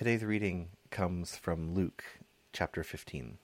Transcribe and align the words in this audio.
Today's 0.00 0.24
reading 0.24 0.70
comes 0.90 1.36
from 1.36 1.74
Luke 1.74 2.02
chapter 2.54 2.82
15. 2.82 3.36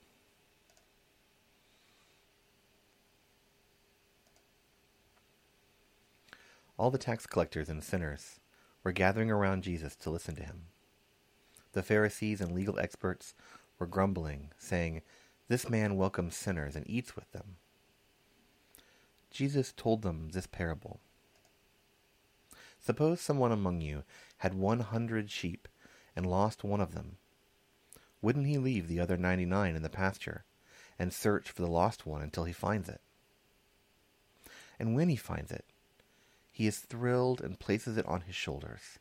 All 6.79 6.90
the 6.90 6.96
tax 6.96 7.27
collectors 7.27 7.69
and 7.69 7.84
sinners 7.84 8.40
were 8.82 8.92
gathering 8.92 9.31
around 9.31 9.64
Jesus 9.64 9.95
to 9.96 10.08
listen 10.08 10.35
to 10.37 10.45
him. 10.45 10.69
The 11.72 11.82
Pharisees 11.82 12.40
and 12.40 12.53
legal 12.53 12.78
experts 12.78 13.35
were 13.78 13.86
grumbling, 13.86 14.49
saying, 14.56 15.03
This 15.49 15.68
man 15.68 15.99
welcomes 15.99 16.36
sinners 16.36 16.74
and 16.74 16.88
eats 16.88 17.14
with 17.14 17.30
them. 17.32 17.56
Jesus 19.30 19.74
told 19.77 20.00
them 20.00 20.30
this 20.32 20.46
parable. 20.46 21.00
Suppose 22.80 23.20
someone 23.20 23.52
among 23.52 23.82
you 23.82 24.04
had 24.38 24.54
one 24.54 24.80
hundred 24.80 25.30
sheep 25.30 25.68
and 26.16 26.27
lost 26.27 26.65
one 26.65 26.80
of 26.80 26.95
them. 26.95 27.19
Wouldn't 28.23 28.47
he 28.47 28.59
leave 28.59 28.88
the 28.88 28.98
other 28.98 29.16
ninety 29.16 29.45
nine 29.45 29.77
in 29.77 29.83
the 29.83 29.88
pasture 29.88 30.45
and 30.98 31.12
search 31.12 31.51
for 31.51 31.62
the 31.62 31.70
lost 31.70 32.06
one 32.06 32.23
until 32.23 32.45
he 32.45 32.52
finds 32.52 32.89
it? 32.89 33.01
And 34.80 34.95
when 34.97 35.09
he 35.09 35.16
finds 35.16 35.52
it, 35.52 35.65
he 36.51 36.66
is 36.66 36.79
thrilled 36.79 37.41
and 37.41 37.59
places 37.59 37.98
it 37.98 38.06
on 38.06 38.23
his 38.23 38.34
shoulders. 38.34 38.98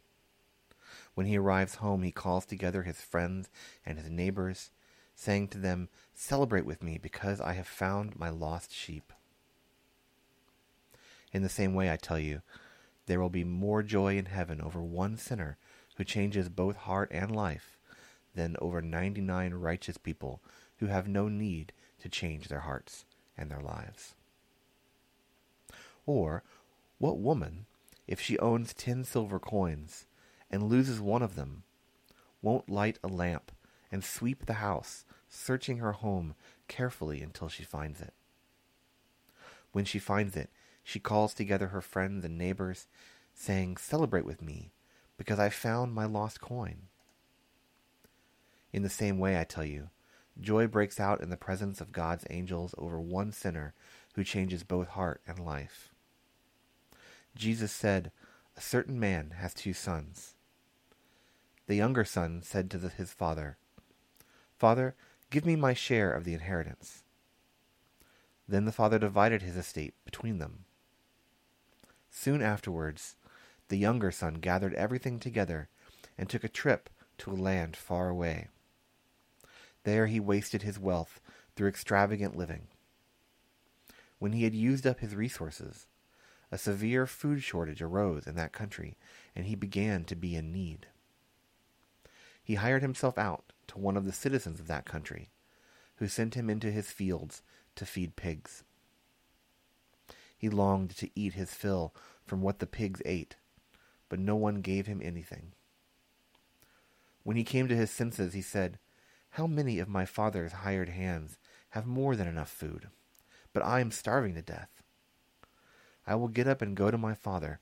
When 1.13 1.25
he 1.25 1.37
arrives 1.37 1.75
home, 1.75 2.03
he 2.03 2.11
calls 2.11 2.45
together 2.45 2.83
his 2.83 2.99
friends 2.99 3.49
and 3.85 3.97
his 3.97 4.09
neighbors, 4.09 4.71
saying 5.15 5.47
to 5.49 5.57
them, 5.57 5.87
Celebrate 6.13 6.65
with 6.65 6.83
me 6.83 6.97
because 7.01 7.39
I 7.39 7.53
have 7.53 7.67
found 7.67 8.19
my 8.19 8.29
lost 8.29 8.73
sheep. 8.73 9.13
In 11.31 11.41
the 11.41 11.49
same 11.49 11.73
way, 11.73 11.89
I 11.89 11.95
tell 11.95 12.19
you, 12.19 12.41
there 13.05 13.21
will 13.21 13.29
be 13.29 13.43
more 13.43 13.83
joy 13.83 14.17
in 14.17 14.25
heaven 14.25 14.59
over 14.59 14.81
one 14.81 15.17
sinner 15.17 15.57
who 15.95 16.03
changes 16.03 16.49
both 16.49 16.75
heart 16.75 17.09
and 17.11 17.35
life 17.35 17.77
than 18.35 18.55
over 18.59 18.81
99 18.81 19.53
righteous 19.53 19.97
people 19.97 20.41
who 20.77 20.87
have 20.87 21.07
no 21.07 21.27
need 21.27 21.71
to 21.99 22.09
change 22.09 22.47
their 22.47 22.61
hearts 22.61 23.05
and 23.37 23.49
their 23.49 23.61
lives. 23.61 24.13
Or, 26.05 26.43
what 26.97 27.17
woman, 27.17 27.65
if 28.07 28.19
she 28.19 28.37
owns 28.39 28.73
ten 28.73 29.03
silver 29.03 29.39
coins 29.39 30.05
and 30.51 30.63
loses 30.63 30.99
one 30.99 31.21
of 31.21 31.35
them, 31.35 31.63
won't 32.41 32.69
light 32.69 32.99
a 33.03 33.07
lamp 33.07 33.51
and 33.91 34.03
sweep 34.03 34.45
the 34.45 34.53
house, 34.55 35.05
searching 35.27 35.77
her 35.77 35.93
home 35.93 36.35
carefully 36.67 37.21
until 37.21 37.49
she 37.49 37.63
finds 37.63 38.01
it? 38.01 38.13
When 39.71 39.85
she 39.85 39.99
finds 39.99 40.35
it, 40.35 40.49
she 40.83 40.99
calls 40.99 41.33
together 41.33 41.67
her 41.67 41.81
friends 41.81 42.23
and 42.23 42.37
neighbors, 42.37 42.87
saying, 43.33 43.77
Celebrate 43.77 44.25
with 44.25 44.41
me, 44.41 44.71
because 45.17 45.39
I 45.39 45.49
found 45.49 45.93
my 45.93 46.05
lost 46.05 46.41
coin. 46.41 46.87
In 48.73 48.83
the 48.83 48.89
same 48.89 49.19
way, 49.19 49.39
I 49.39 49.43
tell 49.43 49.63
you, 49.63 49.89
joy 50.39 50.67
breaks 50.67 50.99
out 50.99 51.21
in 51.21 51.29
the 51.29 51.37
presence 51.37 51.79
of 51.79 51.91
God's 51.91 52.25
angels 52.29 52.75
over 52.77 52.99
one 52.99 53.31
sinner 53.31 53.73
who 54.15 54.23
changes 54.23 54.63
both 54.63 54.89
heart 54.89 55.21
and 55.27 55.39
life. 55.39 55.91
Jesus 57.35 57.71
said, 57.71 58.11
A 58.57 58.61
certain 58.61 58.99
man 58.99 59.35
has 59.37 59.53
two 59.53 59.73
sons. 59.73 60.35
The 61.67 61.75
younger 61.75 62.05
son 62.05 62.41
said 62.43 62.69
to 62.71 62.77
the, 62.77 62.89
his 62.89 63.13
father, 63.13 63.57
Father, 64.57 64.95
give 65.29 65.45
me 65.45 65.55
my 65.55 65.73
share 65.73 66.11
of 66.11 66.23
the 66.23 66.33
inheritance. 66.33 67.03
Then 68.47 68.65
the 68.65 68.71
father 68.71 68.99
divided 68.99 69.41
his 69.41 69.57
estate 69.57 69.93
between 70.05 70.37
them. 70.37 70.65
Soon 72.09 72.41
afterwards, 72.41 73.15
the 73.67 73.77
younger 73.77 74.11
son 74.11 74.35
gathered 74.35 74.73
everything 74.75 75.19
together 75.19 75.69
and 76.17 76.29
took 76.29 76.43
a 76.43 76.49
trip 76.49 76.89
to 77.17 77.31
a 77.31 77.33
land 77.33 77.75
far 77.75 78.09
away. 78.09 78.47
There 79.83 80.07
he 80.07 80.19
wasted 80.19 80.63
his 80.63 80.79
wealth 80.79 81.19
through 81.55 81.69
extravagant 81.69 82.35
living. 82.35 82.67
When 84.19 84.33
he 84.33 84.43
had 84.43 84.55
used 84.55 84.87
up 84.87 84.99
his 84.99 85.15
resources, 85.15 85.87
a 86.51 86.57
severe 86.57 87.05
food 87.05 87.43
shortage 87.43 87.81
arose 87.81 88.27
in 88.27 88.35
that 88.35 88.53
country, 88.53 88.97
and 89.35 89.45
he 89.45 89.55
began 89.55 90.05
to 90.05 90.15
be 90.15 90.35
in 90.35 90.51
need. 90.51 90.87
He 92.43 92.55
hired 92.55 92.81
himself 92.81 93.17
out 93.17 93.51
to 93.67 93.79
one 93.79 93.97
of 93.97 94.05
the 94.05 94.11
citizens 94.11 94.59
of 94.59 94.67
that 94.67 94.85
country, 94.85 95.29
who 95.95 96.07
sent 96.07 96.35
him 96.35 96.49
into 96.49 96.71
his 96.71 96.91
fields 96.91 97.41
to 97.75 97.85
feed 97.85 98.15
pigs. 98.15 98.63
He 100.37 100.49
longed 100.49 100.95
to 100.97 101.09
eat 101.15 101.33
his 101.33 101.53
fill 101.53 101.93
from 102.25 102.41
what 102.41 102.59
the 102.59 102.67
pigs 102.67 103.01
ate, 103.05 103.35
but 104.09 104.19
no 104.19 104.35
one 104.35 104.61
gave 104.61 104.87
him 104.87 105.01
anything. 105.03 105.53
When 107.23 107.37
he 107.37 107.43
came 107.43 107.67
to 107.67 107.75
his 107.75 107.89
senses, 107.89 108.33
he 108.33 108.41
said, 108.41 108.77
How 109.31 109.47
many 109.47 109.79
of 109.79 109.89
my 109.89 110.05
father's 110.05 110.51
hired 110.51 110.89
hands 110.89 111.37
have 111.71 111.87
more 111.87 112.15
than 112.15 112.27
enough 112.27 112.51
food? 112.51 112.89
But 113.51 113.63
I 113.63 113.79
am 113.79 113.91
starving 113.91 114.35
to 114.35 114.41
death. 114.41 114.69
I 116.05 116.15
will 116.15 116.27
get 116.27 116.47
up 116.47 116.61
and 116.61 116.75
go 116.75 116.91
to 116.91 116.97
my 116.97 117.15
father, 117.15 117.59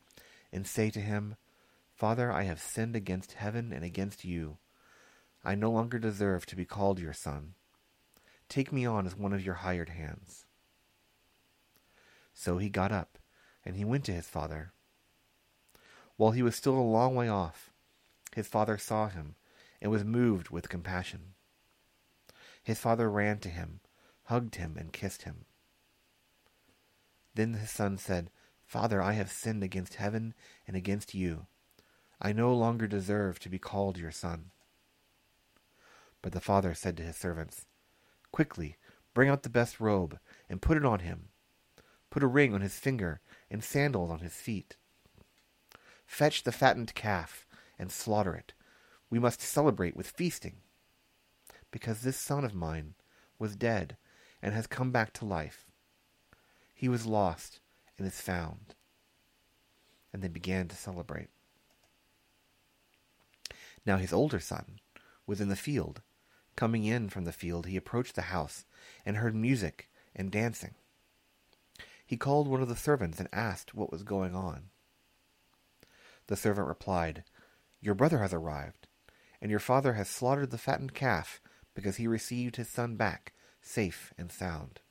and 0.51 0.67
say 0.67 0.89
to 0.89 0.99
him, 0.99 1.35
Father, 1.95 2.31
I 2.31 2.43
have 2.43 2.59
sinned 2.59 2.95
against 2.95 3.33
heaven 3.33 3.71
and 3.71 3.85
against 3.85 4.25
you. 4.25 4.57
I 5.45 5.55
no 5.55 5.71
longer 5.71 5.99
deserve 5.99 6.45
to 6.47 6.55
be 6.55 6.65
called 6.65 6.99
your 6.99 7.13
son. 7.13 7.53
Take 8.49 8.73
me 8.73 8.85
on 8.85 9.05
as 9.05 9.15
one 9.15 9.33
of 9.33 9.45
your 9.45 9.55
hired 9.55 9.89
hands. 9.89 10.45
So 12.33 12.57
he 12.57 12.69
got 12.69 12.91
up, 12.91 13.17
and 13.63 13.75
he 13.75 13.85
went 13.85 14.03
to 14.05 14.13
his 14.13 14.27
father. 14.27 14.73
While 16.17 16.31
he 16.31 16.43
was 16.43 16.55
still 16.55 16.77
a 16.77 16.81
long 16.81 17.15
way 17.15 17.27
off, 17.27 17.71
his 18.35 18.47
father 18.47 18.77
saw 18.77 19.09
him, 19.09 19.35
and 19.81 19.91
was 19.91 20.03
moved 20.03 20.49
with 20.49 20.69
compassion. 20.69 21.33
His 22.63 22.79
father 22.79 23.09
ran 23.09 23.39
to 23.39 23.49
him, 23.49 23.79
hugged 24.25 24.55
him, 24.55 24.77
and 24.77 24.93
kissed 24.93 25.23
him. 25.23 25.45
Then 27.35 27.55
his 27.55 27.71
son 27.71 27.97
said, 27.97 28.29
Father, 28.65 29.01
I 29.01 29.13
have 29.13 29.31
sinned 29.31 29.63
against 29.63 29.95
heaven 29.95 30.33
and 30.67 30.77
against 30.77 31.13
you. 31.13 31.47
I 32.21 32.31
no 32.31 32.55
longer 32.55 32.87
deserve 32.87 33.39
to 33.39 33.49
be 33.49 33.59
called 33.59 33.97
your 33.97 34.11
son. 34.11 34.51
But 36.21 36.31
the 36.31 36.39
father 36.39 36.73
said 36.73 36.95
to 36.97 37.03
his 37.03 37.17
servants, 37.17 37.65
Quickly, 38.31 38.77
bring 39.13 39.29
out 39.29 39.43
the 39.43 39.49
best 39.49 39.79
robe, 39.79 40.17
and 40.49 40.61
put 40.61 40.77
it 40.77 40.85
on 40.85 40.99
him 40.99 41.29
Put 42.13 42.21
a 42.21 42.27
ring 42.27 42.53
on 42.53 42.61
his 42.61 42.77
finger 42.77 43.21
and 43.49 43.63
sandals 43.63 44.11
on 44.11 44.19
his 44.19 44.35
feet. 44.35 44.75
Fetch 46.13 46.43
the 46.43 46.51
fattened 46.51 46.93
calf 46.93 47.47
and 47.79 47.91
slaughter 47.91 48.35
it. 48.35 48.53
We 49.09 49.17
must 49.17 49.41
celebrate 49.41 49.95
with 49.95 50.11
feasting. 50.11 50.57
Because 51.71 52.01
this 52.01 52.17
son 52.17 52.45
of 52.45 52.53
mine 52.53 52.93
was 53.39 53.55
dead 53.55 53.97
and 54.39 54.53
has 54.53 54.67
come 54.67 54.91
back 54.91 55.11
to 55.13 55.25
life. 55.25 55.65
He 56.75 56.87
was 56.87 57.07
lost 57.07 57.61
and 57.97 58.05
is 58.05 58.21
found. 58.21 58.75
And 60.13 60.21
they 60.21 60.27
began 60.27 60.67
to 60.67 60.75
celebrate. 60.75 61.29
Now 63.83 63.97
his 63.97 64.13
older 64.13 64.39
son 64.39 64.79
was 65.25 65.41
in 65.41 65.49
the 65.49 65.55
field. 65.55 66.03
Coming 66.55 66.85
in 66.85 67.09
from 67.09 67.25
the 67.25 67.33
field, 67.33 67.65
he 67.65 67.75
approached 67.75 68.15
the 68.15 68.23
house 68.33 68.65
and 69.03 69.17
heard 69.17 69.33
music 69.33 69.89
and 70.15 70.31
dancing 70.31 70.75
he 72.05 72.17
called 72.17 72.47
one 72.47 72.61
of 72.61 72.69
the 72.69 72.75
servants 72.75 73.19
and 73.19 73.27
asked 73.33 73.73
what 73.73 73.91
was 73.91 74.03
going 74.03 74.35
on. 74.35 74.69
The 76.27 76.35
servant 76.35 76.67
replied, 76.67 77.23
Your 77.81 77.95
brother 77.95 78.19
has 78.19 78.33
arrived, 78.33 78.87
and 79.41 79.51
your 79.51 79.59
father 79.59 79.93
has 79.93 80.09
slaughtered 80.09 80.51
the 80.51 80.57
fattened 80.57 80.93
calf 80.93 81.41
because 81.73 81.97
he 81.97 82.07
received 82.07 82.55
his 82.55 82.69
son 82.69 82.95
back 82.95 83.33
safe 83.61 84.13
and 84.17 84.31
sound. 84.31 84.81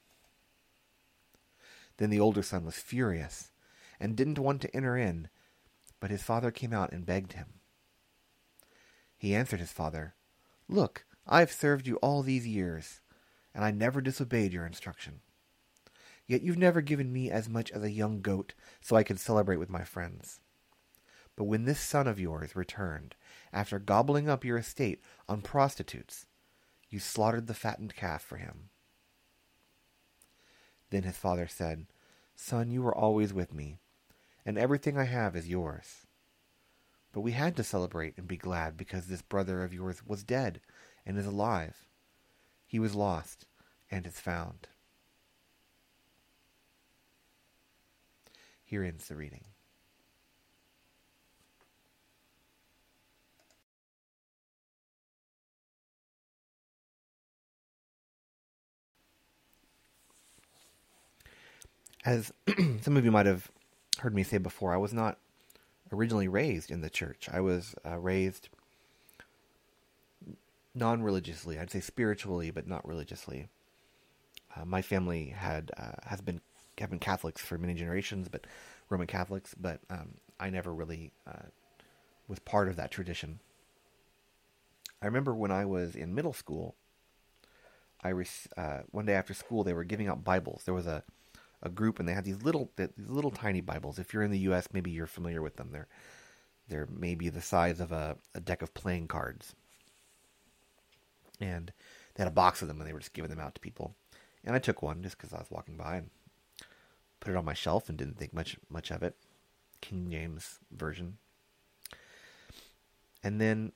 Then 1.99 2.11
the 2.11 2.21
older 2.21 2.43
son 2.43 2.65
was 2.65 2.77
furious 2.77 3.53
and 4.01 4.17
didn't 4.17 4.39
want 4.39 4.61
to 4.63 4.77
enter 4.77 4.97
in, 4.97 5.29
but 6.01 6.11
his 6.11 6.23
father 6.23 6.51
came 6.51 6.73
out 6.73 6.93
and 6.93 7.07
begged 7.07 7.35
him. 7.35 7.61
He 9.17 9.35
answered 9.35 9.61
his 9.61 9.73
father, 9.73 10.15
Look, 10.69 11.05
I 11.27 11.41
have 11.41 11.53
served 11.53 11.87
you 11.87 11.97
all 11.97 12.23
these 12.23 12.47
years, 12.47 13.01
and 13.55 13.65
I 13.65 13.71
never 13.71 14.01
disobeyed 14.01 14.53
your 14.53 14.67
instruction. 14.67 15.21
Yet 16.27 16.43
you've 16.43 16.59
never 16.59 16.81
given 16.81 17.13
me 17.13 17.31
as 17.31 17.49
much 17.49 17.71
as 17.71 17.83
a 17.83 17.91
young 17.91 18.21
goat 18.21 18.55
so 18.81 18.97
I 18.97 19.03
could 19.03 19.21
celebrate 19.21 19.59
with 19.59 19.71
my 19.71 19.85
friends. 19.85 20.41
But 21.37 21.45
when 21.45 21.65
this 21.65 21.81
son 21.81 22.07
of 22.07 22.21
yours 22.21 22.55
returned, 22.55 23.15
after 23.53 23.79
gobbling 23.79 24.29
up 24.29 24.45
your 24.45 24.59
estate 24.59 25.01
on 25.29 25.41
prostitutes, 25.41 26.27
you 26.91 26.99
slaughtered 26.99 27.47
the 27.47 27.55
fattened 27.55 27.95
calf 27.97 28.23
for 28.23 28.37
him. 28.37 28.69
Then 30.91 31.05
his 31.05 31.17
father 31.17 31.47
said, 31.47 31.87
Son, 32.37 32.71
you 32.71 32.83
were 32.83 32.95
always 32.95 33.33
with 33.33 33.55
me, 33.55 33.79
and 34.45 34.59
everything 34.59 34.99
I 34.99 35.05
have 35.05 35.35
is 35.35 35.49
yours. 35.49 36.07
But 37.13 37.21
we 37.21 37.33
had 37.33 37.57
to 37.57 37.65
celebrate 37.65 38.17
and 38.19 38.29
be 38.29 38.37
glad 38.37 38.77
because 38.77 39.07
this 39.07 39.23
brother 39.23 39.63
of 39.63 39.73
yours 39.73 40.03
was 40.07 40.23
dead 40.23 40.61
and 41.07 41.19
is 41.19 41.27
alive. 41.27 41.87
He 42.67 42.79
was 42.79 42.95
lost 42.95 43.47
and 43.91 44.07
is 44.07 44.21
found. 44.21 44.69
Here 48.65 48.83
ends 48.83 49.09
the 49.09 49.17
reading. 49.17 49.45
As 62.05 62.33
some 62.81 62.97
of 62.97 63.05
you 63.05 63.11
might 63.11 63.27
have 63.27 63.51
heard 63.99 64.15
me 64.15 64.23
say 64.23 64.39
before, 64.39 64.73
I 64.73 64.79
was 64.79 64.93
not 64.93 65.19
originally 65.93 66.29
raised 66.29 66.71
in 66.71 66.81
the 66.81 66.91
church. 66.91 67.29
I 67.31 67.41
was 67.41 67.75
uh, 67.87 67.99
raised 67.99 68.49
non 70.75 71.03
religiously. 71.03 71.59
I'd 71.59 71.71
say 71.71 71.81
spiritually, 71.81 72.51
but 72.51 72.67
not 72.67 72.87
religiously. 72.87 73.49
Uh, 74.57 74.65
my 74.65 74.83
family 74.83 75.29
had 75.29 75.71
uh, 75.77 75.93
has 76.05 76.21
been 76.21 76.41
have 76.79 76.91
been 76.91 76.99
Catholics 76.99 77.43
for 77.43 77.59
many 77.59 77.75
generations, 77.75 78.29
but 78.29 78.47
Roman 78.89 79.07
Catholics. 79.07 79.55
But 79.59 79.81
um, 79.91 80.15
I 80.41 80.51
never 80.51 80.75
really 80.75 81.13
uh, 81.27 81.49
was 82.29 82.39
part 82.39 82.69
of 82.69 82.77
that 82.77 82.91
tradition. 82.91 83.41
I 85.01 85.07
remember 85.07 85.35
when 85.35 85.51
I 85.51 85.65
was 85.65 85.95
in 85.95 86.15
middle 86.15 86.33
school. 86.33 86.75
I 88.05 88.13
uh, 88.57 88.81
one 88.91 89.07
day 89.07 89.15
after 89.15 89.33
school 89.33 89.63
they 89.63 89.75
were 89.75 89.85
giving 89.85 90.09
out 90.09 90.25
Bibles. 90.25 90.63
There 90.65 90.75
was 90.75 90.87
a 90.87 91.05
a 91.63 91.69
group 91.69 91.99
and 91.99 92.09
they 92.09 92.13
had 92.13 92.25
these 92.25 92.43
little 92.43 92.71
these 92.77 92.89
little 93.09 93.31
tiny 93.31 93.61
Bibles. 93.61 93.99
If 93.99 94.13
you're 94.13 94.23
in 94.23 94.31
the 94.31 94.39
U.S., 94.41 94.69
maybe 94.73 94.91
you're 94.91 95.07
familiar 95.07 95.43
with 95.43 95.57
them. 95.57 95.71
They're 95.73 95.89
they're 96.69 96.89
maybe 96.91 97.29
the 97.29 97.41
size 97.41 97.81
of 97.81 97.93
a, 97.93 98.17
a 98.35 98.41
deck 98.41 98.63
of 98.63 98.75
playing 98.75 99.09
cards, 99.09 99.55
and 101.41 101.73
they 102.15 102.23
had 102.23 102.29
a 102.29 102.35
box 102.35 102.63
of 102.63 102.69
them 102.69 102.81
and 102.81 102.89
they 102.89 102.93
were 102.93 103.01
just 103.01 103.15
giving 103.15 103.31
them 103.31 103.41
out 103.41 103.55
to 103.55 103.61
people. 103.61 103.95
And 104.45 104.55
I 104.55 104.59
took 104.59 104.83
one 104.83 105.03
just 105.03 105.17
because 105.17 105.33
I 105.33 105.39
was 105.39 105.51
walking 105.51 105.77
by 105.77 105.97
and 105.97 106.11
put 107.21 107.31
it 107.31 107.37
on 107.37 107.45
my 107.45 107.55
shelf 107.55 107.89
and 107.89 107.97
didn't 107.97 108.19
think 108.19 108.35
much 108.35 108.57
much 108.69 108.91
of 108.91 109.03
it. 109.03 109.17
King 109.81 110.11
James 110.11 110.59
version. 110.71 111.19
And 113.23 113.41
then 113.41 113.73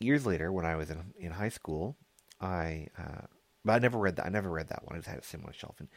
years 0.00 0.26
later, 0.26 0.52
when 0.52 0.64
I 0.64 0.76
was 0.76 0.90
in 0.90 1.14
in 1.18 1.32
high 1.32 1.48
school, 1.48 1.96
I 2.40 2.88
uh, 2.98 3.26
but 3.64 3.72
I 3.74 3.78
never 3.78 3.98
read 3.98 4.16
that. 4.16 4.26
I 4.26 4.28
never 4.28 4.50
read 4.50 4.68
that 4.68 4.84
one. 4.84 4.94
I 4.94 4.98
just 4.98 5.08
had 5.08 5.18
it 5.18 5.24
sitting 5.24 5.44
on 5.44 5.50
my 5.50 5.56
shelf. 5.56 5.76
And 5.80 5.88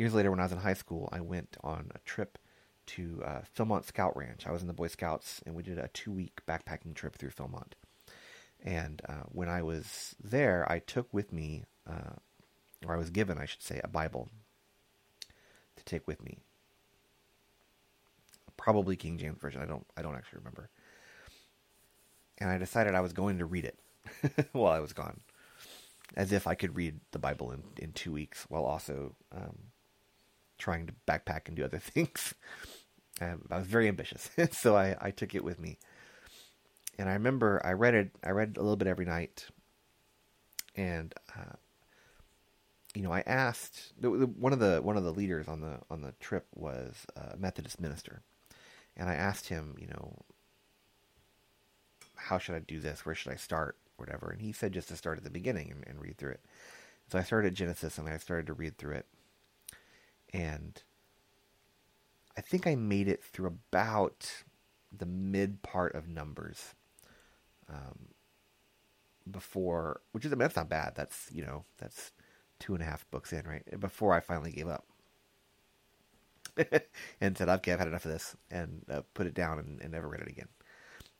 years 0.00 0.14
later, 0.14 0.30
when 0.30 0.40
I 0.40 0.44
was 0.44 0.52
in 0.52 0.58
high 0.58 0.74
school, 0.74 1.10
I 1.12 1.20
went 1.20 1.58
on 1.62 1.90
a 1.94 1.98
trip 2.00 2.38
to 2.86 3.22
uh, 3.24 3.40
Philmont 3.54 3.84
Scout 3.84 4.16
Ranch. 4.16 4.46
I 4.46 4.50
was 4.50 4.62
in 4.62 4.66
the 4.66 4.72
Boy 4.72 4.88
Scouts, 4.88 5.42
and 5.44 5.54
we 5.54 5.62
did 5.62 5.78
a 5.78 5.88
two 5.88 6.10
week 6.10 6.40
backpacking 6.48 6.94
trip 6.94 7.16
through 7.16 7.30
Philmont. 7.30 7.74
And 8.62 9.02
uh, 9.06 9.24
when 9.28 9.48
I 9.50 9.62
was 9.62 10.16
there, 10.22 10.66
I 10.72 10.78
took 10.78 11.12
with 11.12 11.32
me, 11.32 11.64
uh, 11.88 12.14
or 12.84 12.94
I 12.94 12.98
was 12.98 13.10
given, 13.10 13.36
I 13.36 13.44
should 13.44 13.62
say, 13.62 13.80
a 13.84 13.88
Bible 13.88 14.30
to 15.76 15.84
take 15.84 16.08
with 16.08 16.24
me. 16.24 16.38
Probably 18.56 18.96
King 18.96 19.18
James 19.18 19.38
version. 19.38 19.60
I 19.60 19.66
don't. 19.66 19.86
I 19.96 20.02
don't 20.02 20.16
actually 20.16 20.38
remember. 20.38 20.70
And 22.38 22.48
I 22.48 22.56
decided 22.56 22.94
I 22.94 23.00
was 23.00 23.12
going 23.12 23.38
to 23.38 23.44
read 23.44 23.66
it 23.66 24.48
while 24.52 24.72
I 24.72 24.80
was 24.80 24.94
gone, 24.94 25.20
as 26.16 26.32
if 26.32 26.46
I 26.46 26.54
could 26.54 26.74
read 26.74 27.00
the 27.12 27.18
Bible 27.18 27.52
in 27.52 27.62
in 27.78 27.92
two 27.92 28.12
weeks, 28.12 28.46
while 28.48 28.64
also 28.64 29.14
um, 29.32 29.69
trying 30.60 30.86
to 30.86 30.92
backpack 31.08 31.48
and 31.48 31.56
do 31.56 31.64
other 31.64 31.78
things. 31.80 32.34
Um, 33.20 33.42
I 33.50 33.58
was 33.58 33.66
very 33.66 33.88
ambitious, 33.88 34.30
so 34.52 34.76
I, 34.76 34.96
I 35.00 35.10
took 35.10 35.34
it 35.34 35.44
with 35.44 35.58
me. 35.58 35.78
And 36.98 37.08
I 37.08 37.14
remember 37.14 37.60
I 37.64 37.72
read 37.72 37.94
it. 37.94 38.10
I 38.22 38.30
read 38.30 38.56
a 38.56 38.60
little 38.60 38.76
bit 38.76 38.88
every 38.88 39.06
night, 39.06 39.46
and 40.76 41.14
uh, 41.34 41.56
you 42.94 43.02
know, 43.02 43.12
I 43.12 43.22
asked 43.26 43.92
one 44.00 44.52
of 44.52 44.58
the 44.58 44.80
one 44.82 44.96
of 44.96 45.04
the 45.04 45.12
leaders 45.12 45.48
on 45.48 45.60
the 45.60 45.78
on 45.90 46.02
the 46.02 46.12
trip 46.20 46.46
was 46.54 47.06
a 47.16 47.36
Methodist 47.38 47.80
minister, 47.80 48.22
and 48.96 49.08
I 49.08 49.14
asked 49.14 49.48
him, 49.48 49.76
you 49.78 49.86
know, 49.86 50.14
how 52.16 52.38
should 52.38 52.54
I 52.54 52.60
do 52.60 52.80
this? 52.80 53.06
Where 53.06 53.14
should 53.14 53.32
I 53.32 53.36
start? 53.36 53.76
Whatever. 53.96 54.30
And 54.30 54.42
he 54.42 54.52
said 54.52 54.72
just 54.72 54.88
to 54.88 54.96
start 54.96 55.18
at 55.18 55.24
the 55.24 55.30
beginning 55.30 55.70
and, 55.70 55.84
and 55.86 56.00
read 56.00 56.18
through 56.18 56.32
it. 56.32 56.40
So 57.10 57.18
I 57.18 57.22
started 57.22 57.54
Genesis 57.54 57.98
and 57.98 58.08
I 58.08 58.16
started 58.18 58.46
to 58.46 58.54
read 58.54 58.78
through 58.78 58.96
it 58.96 59.06
and 60.32 60.82
I 62.36 62.40
think 62.40 62.66
I 62.66 62.74
made 62.74 63.08
it 63.08 63.22
through 63.22 63.46
about 63.46 64.44
the 64.96 65.06
mid 65.06 65.62
part 65.62 65.94
of 65.94 66.08
Numbers. 66.08 66.74
Um, 67.68 68.08
before, 69.30 70.00
which 70.12 70.24
is, 70.24 70.32
I 70.32 70.34
mean, 70.34 70.40
that's 70.40 70.56
not 70.56 70.68
bad. 70.68 70.94
That's, 70.94 71.28
you 71.32 71.44
know, 71.44 71.64
that's 71.78 72.12
two 72.58 72.74
and 72.74 72.82
a 72.82 72.86
half 72.86 73.08
books 73.10 73.32
in, 73.32 73.46
right? 73.46 73.80
Before 73.80 74.12
I 74.12 74.20
finally 74.20 74.52
gave 74.52 74.68
up 74.68 74.86
and 77.20 77.36
said, 77.36 77.48
okay, 77.48 77.72
I've 77.72 77.78
had 77.78 77.88
enough 77.88 78.04
of 78.04 78.12
this 78.12 78.36
and 78.50 78.84
uh, 78.90 79.02
put 79.14 79.26
it 79.26 79.34
down 79.34 79.58
and, 79.58 79.80
and, 79.80 79.92
never 79.92 80.08
read 80.08 80.20
it 80.20 80.28
again. 80.28 80.48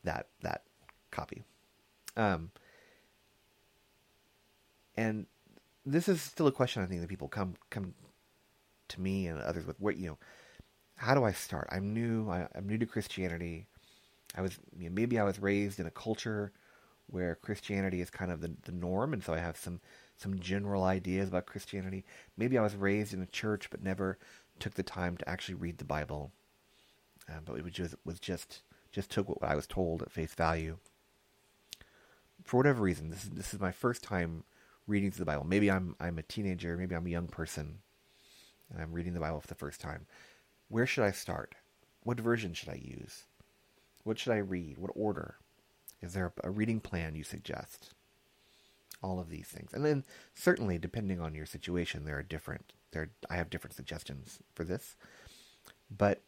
That, 0.05 0.29
that 0.43 0.63
copy. 1.11 1.43
Um, 2.17 2.51
and 4.97 5.27
this 5.87 6.09
is 6.09 6.21
still 6.21 6.47
a 6.47 6.53
question 6.53 6.83
I 6.83 6.87
think 6.87 7.01
that 7.01 7.09
people 7.09 7.29
come, 7.29 7.55
come 7.71 7.95
to 8.91 9.01
me 9.01 9.27
and 9.27 9.41
others 9.41 9.67
with 9.67 9.81
what 9.81 9.97
you 9.97 10.09
know 10.09 10.19
how 11.01 11.15
do 11.15 11.25
I 11.25 11.33
start? 11.33 11.67
I'm 11.73 11.95
new. 11.95 12.29
I, 12.29 12.47
am 12.55 12.69
new 12.69 12.77
to 12.77 12.85
Christianity. 12.85 13.65
I 14.37 14.43
was 14.43 14.59
you 14.79 14.91
know, 14.91 14.95
maybe 14.95 15.19
I 15.19 15.25
was 15.25 15.39
raised 15.39 15.81
in 15.81 15.87
a 15.87 15.91
culture 15.91 16.53
where 17.07 17.37
Christianity 17.37 18.03
is 18.03 18.11
kind 18.11 18.31
of 18.31 18.43
the, 18.43 18.55
the 18.65 18.73
norm, 18.73 19.15
and 19.15 19.25
so 19.25 19.33
I 19.33 19.39
have 19.39 19.57
some 19.57 19.81
some 20.19 20.39
general 20.39 20.85
ideas 20.85 21.29
about 21.29 21.47
Christianity. 21.47 22.05
Maybe 22.37 22.59
I 22.59 22.63
was 22.63 22.77
raised 22.77 23.15
in 23.15 23.23
a 23.23 23.27
church, 23.27 23.71
but 23.71 23.83
never 23.83 24.19
took 24.59 24.75
the 24.75 24.83
time 24.83 25.17
to 25.17 25.27
actually 25.27 25.55
read 25.55 25.79
the 25.79 25.87
Bible. 25.87 26.33
Uh, 27.27 27.41
but 27.47 27.57
it 27.57 27.65
was 27.65 27.73
just 27.73 27.95
was 28.05 28.21
just 28.21 28.61
just 28.93 29.11
took 29.11 29.27
what 29.27 29.39
I 29.43 29.57
was 29.57 29.67
told 29.67 30.03
at 30.03 30.13
face 30.13 30.35
value. 30.35 30.77
For 32.45 32.59
whatever 32.59 32.83
reason, 32.83 33.09
this 33.09 33.25
is 33.25 33.31
this 33.31 33.55
is 33.55 33.61
my 33.61 33.73
first 33.73 34.03
time 34.03 34.45
reading 34.87 35.11
through 35.11 35.25
the 35.25 35.33
Bible. 35.33 35.47
Maybe 35.47 35.71
I'm 35.71 35.97
I'm 35.99 36.19
a 36.19 36.23
teenager. 36.23 36.77
Maybe 36.77 36.95
I'm 36.95 37.07
a 37.07 37.11
young 37.11 37.29
person 37.29 37.79
and 38.73 38.83
I'm 38.83 38.93
reading 38.93 39.15
the 39.15 39.21
Bible 39.21 39.41
for 39.41 39.49
the 39.49 39.55
first 39.55 39.81
time. 39.81 40.07
Where 40.69 40.87
should 40.87 41.05
I 41.05 41.11
start? 41.11 41.55
What 42.03 42.21
version 42.21 42.55
should 42.55 42.69
I 42.69 42.81
use? 42.83 43.25
What 44.05 44.19
should 44.19 44.33
I 44.33 44.39
read? 44.39 44.79
What 44.79 44.93
order? 44.95 45.37
Is 46.01 46.15
there 46.15 46.33
a 46.43 46.51
reading 46.51 46.81
plan 46.81 47.15
you 47.15 47.25
suggest? 47.25 47.93
All 49.03 49.19
of 49.19 49.31
these 49.31 49.47
things. 49.47 49.73
And 49.73 49.85
then 49.85 50.05
certainly 50.35 50.79
depending 50.79 51.21
on 51.21 51.35
your 51.35 51.47
situation, 51.47 52.05
there 52.05 52.19
are 52.19 52.23
different 52.23 52.73
there 52.93 53.11
I 53.29 53.37
have 53.37 53.51
different 53.51 53.77
suggestions 53.77 54.39
for 54.55 54.65
this. 54.65 54.97
But 55.91 56.21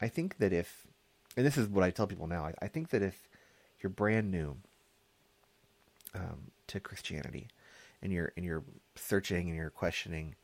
I 0.00 0.08
think 0.08 0.38
that 0.38 0.52
if 0.52 0.86
and 1.36 1.44
this 1.44 1.58
is 1.58 1.68
what 1.68 1.84
I 1.84 1.90
tell 1.90 2.06
people 2.06 2.26
now, 2.26 2.44
I, 2.46 2.54
I 2.62 2.68
think 2.68 2.90
that 2.90 3.02
if 3.02 3.28
you're 3.80 3.90
brand 3.90 4.30
new 4.30 4.56
um, 6.14 6.50
to 6.68 6.80
Christianity 6.80 7.48
and 8.02 8.12
you're 8.12 8.32
and 8.36 8.44
you're 8.44 8.64
searching 8.94 9.48
and 9.48 9.56
you're 9.56 9.70
questioning 9.70 10.34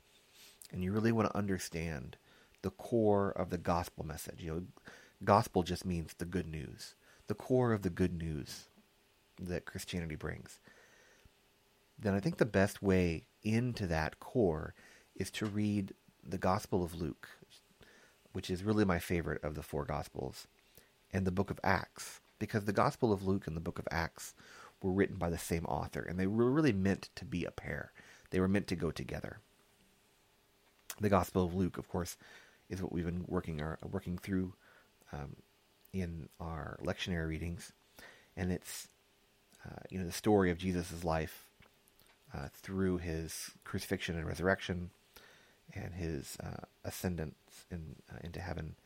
and 0.73 0.83
you 0.83 0.93
really 0.93 1.13
want 1.13 1.29
to 1.29 1.37
understand 1.37 2.17
the 2.63 2.71
core 2.71 3.31
of 3.31 3.51
the 3.51 3.59
gospel 3.59 4.05
message. 4.05 4.43
You 4.43 4.51
know, 4.51 4.63
gospel 5.25 5.63
just 5.63 5.85
means 5.85 6.15
the 6.15 6.25
good 6.25 6.47
news, 6.47 6.95
the 7.27 7.35
core 7.35 7.73
of 7.73 7.83
the 7.83 7.91
good 7.91 8.15
news 8.15 8.69
that 9.41 9.67
Christianity 9.67 10.15
brings. 10.15 10.61
Then 11.99 12.15
I 12.15 12.21
think 12.21 12.39
the 12.39 12.45
best 12.45 12.83
way 12.83 13.25
into 13.43 13.87
that 13.87 14.19
core 14.19 14.75
is 15.15 15.31
to 15.33 15.47
read 15.47 15.93
the 16.27 16.39
Gospel 16.39 16.83
of 16.83 17.01
Luke, 17.01 17.29
which 18.33 18.51
is 18.51 18.65
really 18.65 18.85
my 18.85 18.99
favorite 18.99 19.43
of 19.45 19.55
the 19.55 19.63
four 19.63 19.85
Gospels, 19.85 20.47
and 21.13 21.27
the 21.27 21.33
book 21.33 21.51
of 21.51 21.61
Acts, 21.63 22.21
because 22.39 22.65
the 22.65 22.73
Gospel 22.73 23.13
of 23.13 23.27
Luke 23.27 23.47
and 23.47 23.57
the 23.57 23.61
book 23.61 23.79
of 23.79 23.87
Acts 23.91 24.35
were 24.83 24.93
written 24.93 25.17
by 25.17 25.31
the 25.31 25.39
same 25.39 25.65
author, 25.67 26.03
and 26.03 26.19
they 26.19 26.27
were 26.27 26.51
really 26.51 26.73
meant 26.73 27.09
to 27.17 27.25
be 27.25 27.45
a 27.45 27.51
pair. 27.51 27.93
They 28.31 28.41
were 28.41 28.49
meant 28.49 28.67
to 28.69 28.77
go 28.77 28.91
together. 28.91 29.39
The 31.01 31.09
Gospel 31.09 31.45
of 31.45 31.55
Luke, 31.55 31.79
of 31.79 31.89
course, 31.89 32.17
is 32.69 32.83
what 32.83 32.93
we've 32.93 33.05
been 33.05 33.25
working 33.27 33.61
our, 33.61 33.79
working 33.91 34.19
through 34.19 34.55
um, 35.13 35.37
in 35.93 36.29
our 36.41 36.79
lectionary 36.83 37.29
readings, 37.29 37.73
and 38.37 38.53
it's 38.53 38.89
uh, 39.65 39.81
you 39.91 39.99
know 39.99 40.07
the 40.07 40.13
story 40.13 40.51
of 40.51 40.59
Jesus' 40.59 41.05
life 41.05 41.47
uh, 42.35 42.49
through 42.55 42.99
his 42.99 43.51
crucifixion 43.65 44.17
and 44.17 44.27
resurrection, 44.27 44.91
and 45.75 45.95
his 45.95 46.37
uh, 46.43 46.65
ascendance 46.85 47.67
in, 47.71 47.97
uh, 48.11 48.19
into 48.23 48.41
heaven, 48.41 48.77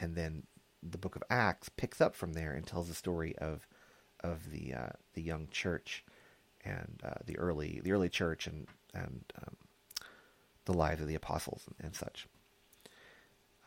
and 0.00 0.14
then 0.14 0.44
the 0.82 0.98
Book 0.98 1.16
of 1.16 1.22
Acts 1.30 1.68
picks 1.68 2.00
up 2.00 2.14
from 2.14 2.34
there 2.34 2.52
and 2.52 2.66
tells 2.66 2.88
the 2.88 2.94
story 2.94 3.36
of 3.38 3.66
of 4.20 4.50
the 4.50 4.74
uh, 4.74 4.90
the 5.14 5.22
young 5.22 5.48
church 5.50 6.04
and 6.64 7.00
uh, 7.04 7.14
the 7.26 7.38
early 7.38 7.80
the 7.82 7.92
early 7.92 8.08
church 8.08 8.46
and 8.46 8.66
and 8.94 9.24
um, 9.40 9.56
the 10.68 10.78
lives 10.78 11.00
of 11.00 11.08
the 11.08 11.14
apostles 11.14 11.64
and, 11.66 11.86
and 11.86 11.96
such. 11.96 12.28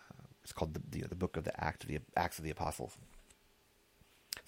Uh, 0.09 0.27
it's 0.43 0.53
called 0.53 0.73
the, 0.73 1.01
the, 1.07 1.15
book 1.15 1.35
of 1.35 1.43
the 1.43 1.63
Act 1.63 1.83
of 1.83 1.89
the 1.89 1.99
Acts 2.15 2.37
of 2.37 2.45
the 2.45 2.51
Apostles. 2.51 2.95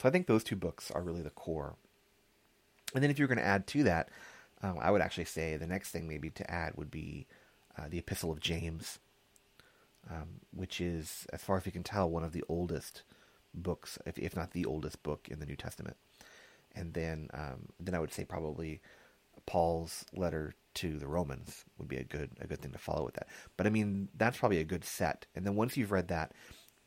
So 0.02 0.08
I 0.08 0.12
think 0.12 0.28
those 0.28 0.44
two 0.44 0.56
books 0.56 0.92
are 0.92 1.02
really 1.02 1.24
the 1.24 1.32
core. 1.32 1.76
And 2.94 3.04
then 3.04 3.10
if 3.10 3.18
you're 3.18 3.28
going 3.28 3.40
to 3.40 3.46
add 3.46 3.66
to 3.68 3.84
that, 3.84 4.10
um, 4.62 4.78
I 4.80 4.92
would 4.92 5.02
actually 5.02 5.26
say 5.26 5.58
the 5.58 5.68
next 5.68 5.90
thing 5.90 6.08
maybe 6.08 6.30
to 6.30 6.50
add 6.50 6.74
would 6.76 6.92
be 6.92 7.26
uh, 7.78 7.88
the 7.90 7.98
Epistle 7.98 8.32
of 8.32 8.40
James, 8.40 9.00
um, 10.10 10.42
which 10.56 10.80
is, 10.80 11.26
as 11.34 11.42
far 11.42 11.58
as 11.58 11.66
we 11.66 11.72
can 11.72 11.84
tell, 11.84 12.10
one 12.10 12.24
of 12.24 12.34
the 12.34 12.44
oldest 12.48 13.02
books, 13.54 13.98
if, 14.06 14.18
if 14.20 14.36
not 14.36 14.52
the 14.52 14.66
oldest 14.66 15.02
book 15.02 15.28
in 15.30 15.40
the 15.40 15.46
New 15.46 15.56
Testament. 15.56 15.98
And 16.76 16.94
then, 16.94 17.30
um, 17.34 17.70
then 17.80 17.96
I 17.96 18.00
would 18.00 18.14
say 18.14 18.26
probably 18.26 18.80
Paul's 19.46 20.06
letter 20.14 20.56
to 20.76 20.98
the 20.98 21.08
Romans 21.08 21.64
would 21.78 21.88
be 21.88 21.98
a 21.98 22.04
good 22.04 22.32
a 22.40 22.48
good 22.48 22.62
thing 22.62 22.72
to 22.72 22.78
follow 22.78 23.06
with 23.06 23.16
that. 23.16 23.28
But 23.58 23.68
I 23.68 23.70
mean, 23.70 24.10
that's 24.18 24.38
probably 24.38 24.60
a 24.60 24.64
good 24.64 24.84
set. 24.84 25.26
And 25.36 25.46
then 25.46 25.56
once 25.56 25.78
you've 25.78 25.92
read 25.92 26.08
that, 26.08 26.32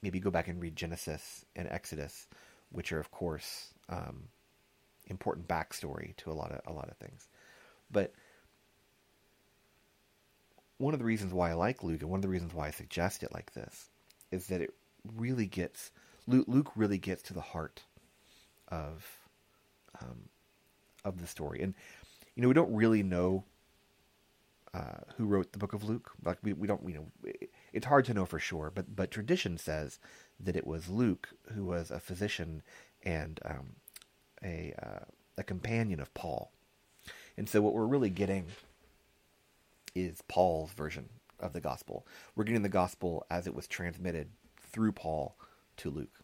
maybe 0.02 0.20
go 0.20 0.30
back 0.30 0.48
and 0.48 0.60
read 0.60 0.76
Genesis 0.76 1.44
and 1.54 1.68
Exodus, 1.68 2.26
which 2.70 2.92
are 2.92 3.00
of 3.00 3.10
course 3.10 3.74
um, 3.88 4.24
important 5.06 5.48
backstory 5.48 6.16
to 6.16 6.30
a 6.30 6.34
lot 6.34 6.52
of 6.52 6.60
a 6.66 6.72
lot 6.72 6.88
of 6.88 6.96
things. 6.96 7.28
But 7.90 8.12
one 10.78 10.92
of 10.92 10.98
the 10.98 11.06
reasons 11.06 11.32
why 11.32 11.50
I 11.50 11.54
like 11.54 11.82
Luke, 11.82 12.02
and 12.02 12.10
one 12.10 12.18
of 12.18 12.22
the 12.22 12.28
reasons 12.28 12.52
why 12.52 12.68
I 12.68 12.70
suggest 12.70 13.22
it 13.22 13.32
like 13.32 13.52
this, 13.54 13.88
is 14.30 14.48
that 14.48 14.60
it 14.60 14.74
really 15.16 15.46
gets 15.46 15.90
Luke, 16.26 16.46
Luke 16.48 16.72
really 16.76 16.98
gets 16.98 17.22
to 17.22 17.34
the 17.34 17.40
heart 17.40 17.82
of 18.68 19.06
um, 20.00 20.28
of 21.04 21.20
the 21.20 21.26
story, 21.26 21.62
and 21.62 21.74
you 22.36 22.42
know 22.42 22.48
we 22.48 22.54
don't 22.54 22.74
really 22.74 23.02
know 23.02 23.44
uh, 24.74 25.00
who 25.16 25.24
wrote 25.24 25.52
the 25.52 25.58
book 25.58 25.72
of 25.72 25.84
Luke. 25.84 26.12
Like 26.22 26.38
we, 26.42 26.52
we 26.52 26.66
don't 26.68 26.86
you 26.86 26.94
know 26.94 27.06
it, 27.24 27.50
it's 27.72 27.86
hard 27.86 28.04
to 28.04 28.14
know 28.14 28.26
for 28.26 28.38
sure, 28.38 28.70
but 28.72 28.94
but 28.94 29.10
tradition 29.10 29.58
says 29.58 29.98
that 30.38 30.56
it 30.56 30.66
was 30.66 30.88
Luke 30.88 31.30
who 31.54 31.64
was 31.64 31.90
a 31.90 31.98
physician 31.98 32.62
and 33.02 33.40
um, 33.44 33.76
a 34.44 34.74
uh, 34.80 35.04
a 35.38 35.42
companion 35.42 35.98
of 35.98 36.12
Paul, 36.14 36.52
and 37.36 37.48
so 37.48 37.60
what 37.60 37.74
we're 37.74 37.86
really 37.86 38.10
getting 38.10 38.46
is 39.94 40.22
Paul's 40.28 40.72
version 40.72 41.08
of 41.40 41.52
the 41.54 41.60
gospel. 41.60 42.06
We're 42.34 42.44
getting 42.44 42.62
the 42.62 42.68
gospel 42.68 43.26
as 43.30 43.46
it 43.46 43.54
was 43.54 43.66
transmitted 43.66 44.28
through 44.60 44.92
Paul 44.92 45.36
to 45.78 45.90
Luke. 45.90 46.22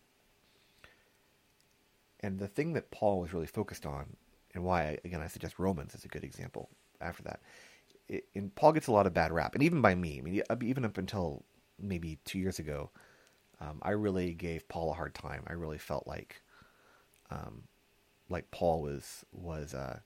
And 2.20 2.38
the 2.38 2.48
thing 2.48 2.74
that 2.74 2.90
Paul 2.90 3.20
was 3.20 3.32
really 3.32 3.46
focused 3.46 3.84
on, 3.84 4.16
and 4.54 4.64
why, 4.64 4.98
again, 5.04 5.20
I 5.20 5.26
suggest 5.28 5.58
Romans 5.58 5.94
is 5.94 6.04
a 6.04 6.08
good 6.08 6.24
example 6.24 6.68
after 7.00 7.22
that. 7.24 7.40
And 8.34 8.54
Paul 8.54 8.72
gets 8.72 8.88
a 8.88 8.92
lot 8.92 9.06
of 9.06 9.14
bad 9.14 9.32
rap, 9.32 9.54
and 9.54 9.62
even 9.62 9.80
by 9.80 9.94
me. 9.94 10.18
I 10.18 10.22
mean, 10.22 10.42
even 10.62 10.84
up 10.84 10.98
until 10.98 11.44
maybe 11.78 12.18
two 12.24 12.38
years 12.38 12.58
ago, 12.58 12.90
um, 13.60 13.78
I 13.82 13.90
really 13.90 14.34
gave 14.34 14.68
Paul 14.68 14.90
a 14.90 14.94
hard 14.94 15.14
time. 15.14 15.44
I 15.46 15.52
really 15.52 15.78
felt 15.78 16.06
like, 16.06 16.42
um, 17.30 17.62
like 18.28 18.50
Paul 18.50 18.82
was 18.82 19.24
was 19.32 19.72
uh, 19.72 20.00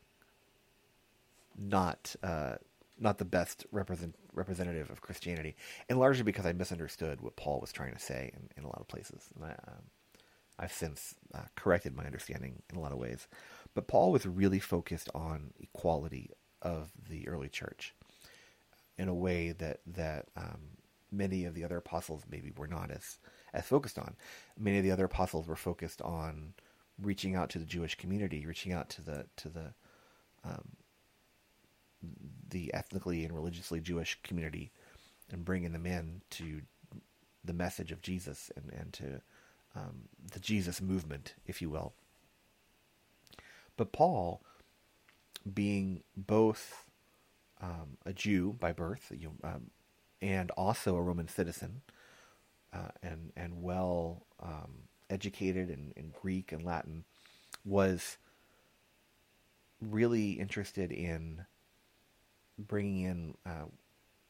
not 1.58 2.14
uh, 2.22 2.56
not 2.98 3.18
the 3.18 3.24
best 3.24 3.66
represent, 3.72 4.14
representative 4.32 4.90
of 4.90 5.00
Christianity, 5.00 5.56
and 5.88 5.98
largely 5.98 6.22
because 6.22 6.46
I 6.46 6.52
misunderstood 6.52 7.20
what 7.20 7.36
Paul 7.36 7.60
was 7.60 7.72
trying 7.72 7.92
to 7.94 7.98
say 7.98 8.30
in, 8.34 8.48
in 8.56 8.64
a 8.64 8.68
lot 8.68 8.80
of 8.80 8.88
places. 8.88 9.30
And 9.34 9.44
I, 9.46 9.50
um, 9.50 9.82
I've 10.58 10.72
since 10.72 11.14
uh, 11.34 11.40
corrected 11.56 11.96
my 11.96 12.04
understanding 12.04 12.62
in 12.70 12.76
a 12.76 12.80
lot 12.80 12.92
of 12.92 12.98
ways. 12.98 13.26
But 13.76 13.88
Paul 13.88 14.10
was 14.10 14.24
really 14.24 14.58
focused 14.58 15.10
on 15.14 15.52
equality 15.60 16.30
of 16.62 16.90
the 17.10 17.28
early 17.28 17.50
church 17.50 17.94
in 18.96 19.06
a 19.06 19.14
way 19.14 19.52
that 19.52 19.80
that 19.86 20.28
um, 20.34 20.78
many 21.12 21.44
of 21.44 21.52
the 21.54 21.62
other 21.62 21.76
apostles 21.76 22.22
maybe 22.30 22.50
were 22.56 22.66
not 22.66 22.90
as 22.90 23.18
as 23.52 23.66
focused 23.66 23.98
on. 23.98 24.16
Many 24.58 24.78
of 24.78 24.84
the 24.84 24.90
other 24.90 25.04
apostles 25.04 25.46
were 25.46 25.56
focused 25.56 26.00
on 26.00 26.54
reaching 27.02 27.34
out 27.34 27.50
to 27.50 27.58
the 27.58 27.66
Jewish 27.66 27.96
community, 27.96 28.46
reaching 28.46 28.72
out 28.72 28.88
to 28.88 29.02
the 29.02 29.26
to 29.36 29.50
the 29.50 29.74
um, 30.42 30.68
the 32.48 32.72
ethnically 32.72 33.26
and 33.26 33.34
religiously 33.34 33.82
Jewish 33.82 34.18
community 34.22 34.72
and 35.30 35.44
bringing 35.44 35.72
them 35.72 35.84
in 35.84 36.22
to 36.30 36.62
the 37.44 37.52
message 37.52 37.92
of 37.92 38.00
Jesus 38.00 38.50
and, 38.56 38.72
and 38.72 38.92
to 38.94 39.20
um, 39.74 40.08
the 40.32 40.40
Jesus 40.40 40.80
movement, 40.80 41.34
if 41.44 41.60
you 41.60 41.68
will. 41.68 41.92
But 43.76 43.92
Paul, 43.92 44.42
being 45.52 46.02
both 46.16 46.86
um, 47.60 47.98
a 48.04 48.12
Jew 48.12 48.56
by 48.58 48.72
birth 48.72 49.12
um, 49.44 49.70
and 50.20 50.50
also 50.52 50.96
a 50.96 51.02
Roman 51.02 51.28
citizen, 51.28 51.82
uh, 52.72 52.88
and 53.02 53.32
and 53.36 53.62
well 53.62 54.26
um, 54.42 54.88
educated 55.10 55.70
in, 55.70 55.92
in 55.96 56.12
Greek 56.20 56.52
and 56.52 56.64
Latin, 56.64 57.04
was 57.64 58.18
really 59.80 60.32
interested 60.32 60.90
in 60.90 61.44
bringing 62.58 63.02
in 63.02 63.34
uh, 63.44 63.66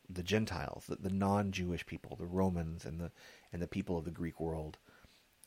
the 0.09 0.23
Gentiles, 0.23 0.85
the, 0.88 0.97
the, 0.97 1.11
non-Jewish 1.11 1.87
people, 1.87 2.17
the 2.17 2.26
Romans, 2.26 2.85
and 2.85 3.00
the 3.00 3.11
and 3.53 3.62
the 3.62 3.67
people 3.67 3.97
of 3.99 4.05
the 4.05 4.11
Greek 4.11 4.41
world, 4.41 4.79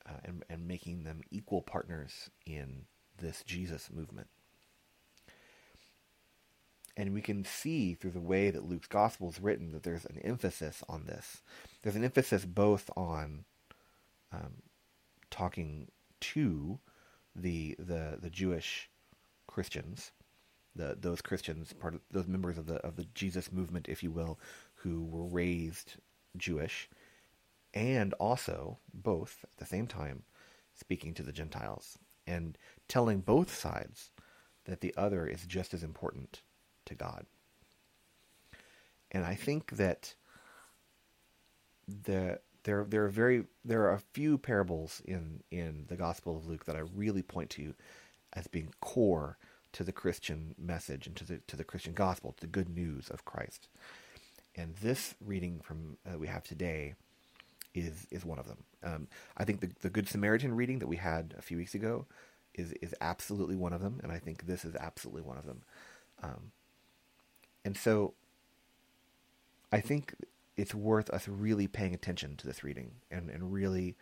uh, 0.06 0.20
and, 0.24 0.44
and 0.50 0.68
making 0.68 1.04
them 1.04 1.22
equal 1.32 1.62
partners 1.62 2.30
in 2.46 2.86
this 3.20 3.44
Jesus 3.44 3.90
movement. 3.92 4.28
And 6.98 7.14
we 7.14 7.22
can 7.22 7.46
see 7.46 7.94
through 7.94 8.12
the 8.12 8.20
way 8.20 8.52
that 8.52 8.68
Luke's 8.68 8.88
gospel 8.88 9.30
is 9.30 9.40
written 9.40 9.72
that 9.72 9.84
there's 9.84 10.06
an 10.06 10.20
emphasis 10.20 10.84
on 10.90 11.06
this. 11.06 11.42
There's 11.82 11.96
an 11.96 12.04
emphasis 12.04 12.44
both 12.44 12.90
on 12.98 13.46
um, 14.34 14.64
talking 15.30 15.88
to 16.20 16.80
the 17.36 17.76
the 17.80 18.18
the 18.22 18.30
Jewish 18.30 18.90
Christians 19.48 20.12
the 20.76 20.98
those 21.00 21.22
Christians, 21.22 21.74
part 21.74 21.96
of 21.96 22.02
those 22.12 22.28
members 22.28 22.58
of 22.58 22.66
the 22.66 22.76
of 22.76 22.96
the 22.96 23.06
Jesus 23.14 23.52
movement, 23.52 23.88
if 23.90 24.02
you 24.04 24.12
will, 24.12 24.40
who 24.76 25.04
were 25.04 25.26
raised 25.26 25.96
Jewish, 26.38 26.90
and 27.74 28.14
also 28.14 28.80
both 28.94 29.40
at 29.44 29.58
the 29.58 29.66
same 29.66 29.88
time 29.88 30.24
speaking 30.76 31.14
to 31.14 31.24
the 31.24 31.32
Gentiles 31.32 31.98
and 32.30 32.58
telling 32.88 33.22
both 33.22 33.56
sides 33.56 34.12
that 34.66 34.82
the 34.82 34.94
other 34.96 35.26
is 35.26 35.46
just 35.46 35.74
as 35.74 35.84
important 35.84 36.44
to 36.86 36.94
God. 36.94 37.26
And 39.12 39.26
I 39.26 39.34
think 39.36 39.78
that 39.78 40.14
the 41.88 42.40
there 42.64 42.86
there 42.88 43.06
are 43.06 43.10
very 43.10 43.46
there 43.66 43.84
are 43.84 43.94
a 43.94 44.04
few 44.14 44.38
parables 44.38 45.02
in 45.06 45.42
in 45.50 45.86
the 45.88 45.96
Gospel 45.96 46.38
of 46.38 46.46
Luke 46.46 46.66
that 46.66 46.76
I 46.76 46.80
really 46.80 47.24
point 47.24 47.50
to 47.52 47.74
as 48.34 48.48
being 48.48 48.74
core 48.80 49.38
to 49.72 49.84
the 49.84 49.92
Christian 49.92 50.54
message 50.58 51.08
and 51.08 51.16
to 51.16 51.26
the 51.26 51.40
to 51.48 51.58
the 51.58 51.64
Christian 51.64 51.94
gospel, 51.94 52.34
to 52.34 52.42
the 52.42 52.48
good 52.48 52.70
news 52.70 53.10
of 53.10 53.26
Christ. 53.26 53.70
And 54.56 54.76
this 54.76 55.16
reading 55.20 55.62
from 55.62 55.98
uh, 56.06 56.20
we 56.20 56.28
have 56.28 56.44
today 56.44 56.96
is 57.74 58.08
is 58.12 58.26
one 58.26 58.40
of 58.40 58.48
them. 58.48 58.64
Um, 58.84 59.08
I 59.38 59.46
think 59.46 59.62
the 59.62 59.72
the 59.82 59.90
Good 59.90 60.08
Samaritan 60.08 60.56
reading 60.56 60.80
that 60.80 60.88
we 60.88 60.98
had 60.98 61.36
a 61.38 61.42
few 61.42 61.58
weeks 61.58 61.76
ago 61.76 62.06
is 62.54 62.72
is 62.82 62.96
absolutely 63.02 63.56
one 63.56 63.74
of 63.74 63.82
them, 63.82 64.00
and 64.04 64.12
I 64.12 64.20
think 64.20 64.46
this 64.46 64.66
is 64.66 64.76
absolutely 64.76 65.22
one 65.22 65.38
of 65.38 65.46
them. 65.46 65.62
Um, 66.22 66.52
and 67.64 67.78
so, 67.78 68.14
I 69.72 69.82
think 69.82 70.16
it's 70.58 70.76
worth 70.76 71.10
us 71.10 71.28
really 71.28 71.68
paying 71.68 71.94
attention 71.94 72.36
to 72.38 72.48
this 72.48 72.64
reading 72.64 72.92
and 73.12 73.30
and 73.30 73.54
really 73.54 73.96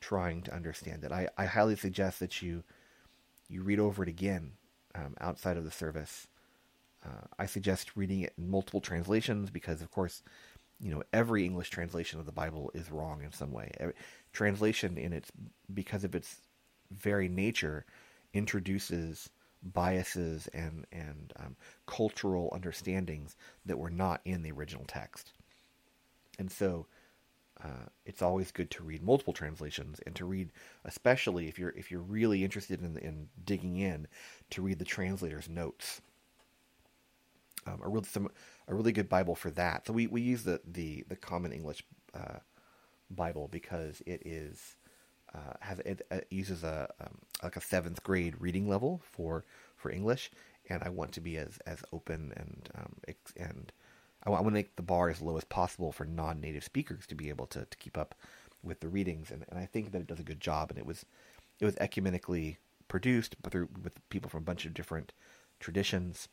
trying 0.00 0.42
to 0.42 0.54
understand 0.54 1.04
it. 1.04 1.12
I, 1.12 1.28
I 1.38 1.46
highly 1.46 1.76
suggest 1.76 2.20
that 2.20 2.42
you 2.42 2.64
you 3.48 3.62
read 3.62 3.78
over 3.78 4.02
it 4.02 4.08
again 4.08 4.52
um, 4.94 5.14
outside 5.20 5.56
of 5.56 5.64
the 5.64 5.70
service. 5.70 6.28
Uh, 7.04 7.26
I 7.38 7.46
suggest 7.46 7.96
reading 7.96 8.20
it 8.20 8.32
in 8.38 8.50
multiple 8.50 8.80
translations 8.80 9.50
because, 9.50 9.82
of 9.82 9.90
course, 9.90 10.22
you 10.80 10.90
know 10.90 11.02
every 11.12 11.44
English 11.44 11.70
translation 11.70 12.20
of 12.20 12.26
the 12.26 12.32
Bible 12.32 12.70
is 12.74 12.90
wrong 12.90 13.22
in 13.22 13.32
some 13.32 13.52
way. 13.52 13.70
Translation, 14.32 14.98
in 14.98 15.12
its 15.12 15.30
because 15.72 16.04
of 16.04 16.14
its 16.14 16.36
very 16.90 17.28
nature, 17.28 17.86
introduces 18.32 19.30
biases 19.62 20.48
and 20.48 20.86
and 20.92 21.32
um, 21.36 21.56
cultural 21.86 22.50
understandings 22.52 23.36
that 23.64 23.78
were 23.78 23.90
not 23.90 24.20
in 24.24 24.42
the 24.42 24.52
original 24.52 24.84
text, 24.86 25.32
and 26.38 26.50
so 26.50 26.86
uh, 27.62 27.86
it's 28.04 28.20
always 28.22 28.50
good 28.50 28.70
to 28.72 28.82
read 28.82 29.02
multiple 29.02 29.32
translations 29.32 30.00
and 30.04 30.14
to 30.16 30.24
read, 30.24 30.50
especially 30.84 31.48
if 31.48 31.58
you're 31.58 31.70
if 31.70 31.90
you're 31.90 32.00
really 32.00 32.42
interested 32.44 32.82
in, 32.82 32.98
in 32.98 33.28
digging 33.44 33.78
in, 33.78 34.06
to 34.50 34.62
read 34.62 34.78
the 34.78 34.84
translator's 34.84 35.48
notes. 35.48 36.02
Um, 37.66 37.80
a 37.82 37.88
really 37.88 38.06
some 38.06 38.28
a 38.68 38.74
really 38.74 38.92
good 38.92 39.08
Bible 39.08 39.34
for 39.34 39.50
that. 39.52 39.86
So 39.86 39.92
we, 39.92 40.06
we 40.06 40.20
use 40.20 40.44
the 40.44 40.60
the 40.66 41.04
the 41.08 41.16
Common 41.16 41.52
English 41.52 41.84
uh, 42.14 42.38
Bible 43.10 43.48
because 43.50 44.02
it 44.06 44.22
is 44.24 44.76
uh, 45.34 45.54
has 45.60 45.80
it, 45.80 46.06
it, 46.10 46.26
uses 46.30 46.62
a 46.62 46.88
um, 47.00 47.18
like 47.42 47.56
a 47.56 47.60
seventh 47.60 48.02
grade 48.02 48.34
reading 48.38 48.68
level 48.68 49.02
for 49.10 49.44
for 49.76 49.90
English, 49.90 50.30
and 50.68 50.82
I 50.82 50.88
want 50.88 51.12
to 51.12 51.20
be 51.20 51.36
as 51.38 51.58
as 51.66 51.82
open 51.92 52.32
and 52.36 52.68
um, 52.76 52.92
and 53.36 53.72
I 54.26 54.30
want, 54.30 54.46
to 54.46 54.50
make 54.50 54.76
the 54.76 54.82
bar 54.82 55.10
as 55.10 55.20
low 55.20 55.36
as 55.36 55.44
possible 55.44 55.92
for 55.92 56.06
non-native 56.06 56.64
speakers 56.64 57.06
to 57.08 57.14
be 57.14 57.28
able 57.28 57.46
to, 57.48 57.66
to 57.66 57.76
keep 57.76 57.98
up 57.98 58.14
with 58.62 58.80
the 58.80 58.88
readings, 58.88 59.30
and, 59.30 59.44
and 59.50 59.58
I 59.58 59.66
think 59.66 59.92
that 59.92 60.00
it 60.00 60.06
does 60.06 60.20
a 60.20 60.24
good 60.24 60.40
job. 60.40 60.70
And 60.70 60.78
it 60.78 60.86
was 60.86 61.04
it 61.60 61.64
was 61.64 61.74
ecumenically 61.76 62.56
produced, 62.88 63.36
but 63.42 63.52
through, 63.52 63.68
with 63.82 64.08
people 64.08 64.30
from 64.30 64.42
a 64.42 64.44
bunch 64.44 64.64
of 64.64 64.74
different 64.74 65.12
traditions, 65.60 66.28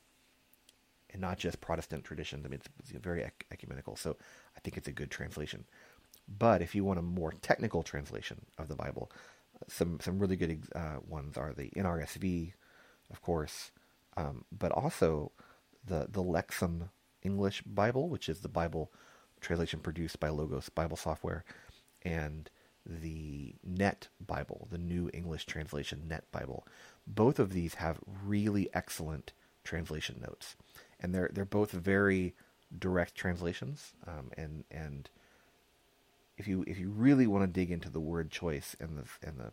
and 1.12 1.22
not 1.22 1.38
just 1.38 1.62
Protestant 1.62 2.04
traditions. 2.04 2.46
I 2.46 2.50
mean, 2.50 2.60
it's, 2.60 2.70
it's 2.80 3.04
very 3.04 3.30
ecumenical, 3.52 3.96
so 3.96 4.18
I 4.56 4.60
think 4.60 4.78
it's 4.78 4.88
a 4.88 4.94
good 4.94 5.12
translation. 5.12 5.66
But 6.28 6.62
if 6.62 6.76
you 6.76 6.84
want 6.84 7.00
a 7.00 7.04
more 7.04 7.34
technical 7.42 7.84
translation 7.84 8.46
of 8.58 8.68
the 8.68 8.76
Bible, 8.76 9.12
some 9.68 10.00
some 10.00 10.20
really 10.20 10.36
good 10.36 10.64
uh, 10.76 10.98
ones 11.08 11.38
are 11.38 11.54
the 11.54 11.70
NRSV, 11.72 12.54
of 13.12 13.22
course, 13.22 13.72
um, 14.18 14.46
but 14.52 14.72
also 14.72 15.32
the 15.86 16.08
the 16.10 16.24
Lexham 16.24 16.90
English 17.24 17.62
Bible, 17.64 18.10
which 18.10 18.30
is 18.30 18.40
the 18.40 18.48
Bible 18.50 18.92
translation 19.40 19.80
produced 19.80 20.20
by 20.20 20.30
Logos 20.30 20.70
Bible 20.70 20.98
Software, 20.98 21.44
and 22.04 22.50
the 22.86 23.56
Net 23.64 24.08
Bible, 24.26 24.68
the 24.72 24.78
New 24.78 25.10
English 25.14 25.46
Translation 25.46 26.08
Net 26.08 26.26
Bible. 26.32 26.66
Both 27.06 27.40
of 27.40 27.54
these 27.54 27.76
have 27.76 28.00
really 28.24 28.70
excellent 28.74 29.34
translation 29.64 30.20
notes, 30.22 30.56
and 31.02 31.14
they're 31.14 31.30
they're 31.34 31.46
both 31.46 31.72
very 31.72 32.34
direct 32.78 33.16
translations. 33.16 33.94
Um, 34.08 34.32
and 34.38 34.64
and 34.72 35.10
if 36.38 36.48
you 36.48 36.64
if 36.68 36.80
you 36.80 36.90
really 36.90 37.28
want 37.28 37.44
to 37.44 37.48
dig 37.48 37.72
into 37.72 37.90
the 37.90 38.00
word 38.00 38.32
choice 38.32 38.76
and 38.80 38.98
the 38.98 39.28
and 39.28 39.38
the 39.38 39.52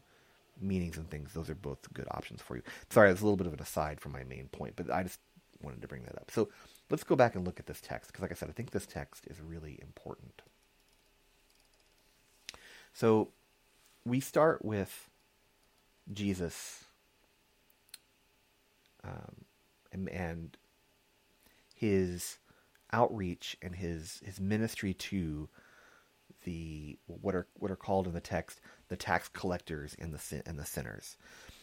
meanings 0.60 0.96
and 0.96 1.08
things, 1.10 1.32
those 1.32 1.50
are 1.50 1.54
both 1.54 1.92
good 1.92 2.06
options 2.10 2.42
for 2.42 2.56
you. 2.56 2.62
Sorry, 2.90 3.10
it's 3.10 3.20
a 3.20 3.24
little 3.24 3.36
bit 3.36 3.46
of 3.46 3.52
an 3.52 3.60
aside 3.60 4.00
from 4.00 4.12
my 4.12 4.24
main 4.24 4.48
point, 4.48 4.74
but 4.76 4.90
I 4.90 5.02
just 5.02 5.20
wanted 5.62 5.82
to 5.82 5.88
bring 5.88 6.02
that 6.04 6.16
up. 6.16 6.30
So 6.30 6.48
let's 6.90 7.04
go 7.04 7.16
back 7.16 7.34
and 7.34 7.44
look 7.44 7.58
at 7.58 7.66
this 7.66 7.80
text 7.80 8.10
because, 8.10 8.22
like 8.22 8.30
I 8.30 8.34
said, 8.34 8.48
I 8.48 8.52
think 8.52 8.70
this 8.70 8.86
text 8.86 9.26
is 9.26 9.40
really 9.40 9.78
important. 9.80 10.42
So 12.92 13.28
we 14.04 14.20
start 14.20 14.64
with 14.64 15.08
Jesus 16.12 16.84
um, 19.04 19.44
and, 19.92 20.08
and 20.08 20.56
his 21.78 22.38
outreach 22.92 23.56
and 23.60 23.76
his 23.76 24.20
his 24.24 24.40
ministry 24.40 24.94
to 24.94 25.48
the 26.44 26.96
what 27.06 27.34
are 27.34 27.46
what 27.54 27.70
are 27.70 27.76
called 27.76 28.06
in 28.06 28.14
the 28.14 28.20
text 28.20 28.60
the 28.88 28.96
tax 28.96 29.28
collectors 29.28 29.94
and 29.98 30.12
the 30.12 30.42
and 30.46 30.58
the 30.58 30.64
sinners. 30.64 31.16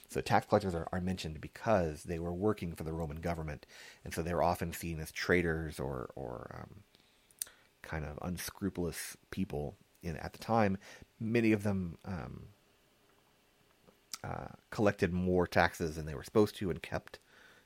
So 0.08 0.22
tax 0.22 0.46
collectors 0.46 0.76
are, 0.76 0.88
are 0.92 1.02
mentioned 1.02 1.42
because 1.42 2.04
they 2.04 2.20
were 2.20 2.34
working 2.34 2.74
for 2.76 2.84
the 2.84 2.94
Roman 2.94 3.18
government, 3.18 3.66
and 4.04 4.14
so 4.14 4.22
they 4.22 4.34
were 4.34 4.44
often 4.44 4.72
seen 4.72 5.00
as 5.00 5.12
traitors 5.12 5.80
or 5.80 6.12
or 6.16 6.62
um, 6.62 6.84
kind 7.82 8.06
of 8.06 8.20
unscrupulous 8.22 9.18
people 9.32 9.76
in, 10.04 10.16
at 10.18 10.34
the 10.34 10.40
time. 10.40 10.78
Many 11.20 11.52
of 11.52 11.64
them 11.64 11.98
um, 12.06 12.44
uh, 14.24 14.48
collected 14.70 15.12
more 15.12 15.48
taxes 15.48 15.96
than 15.96 16.06
they 16.06 16.16
were 16.16 16.24
supposed 16.24 16.56
to 16.58 16.70
and 16.70 16.82
kept 16.82 17.20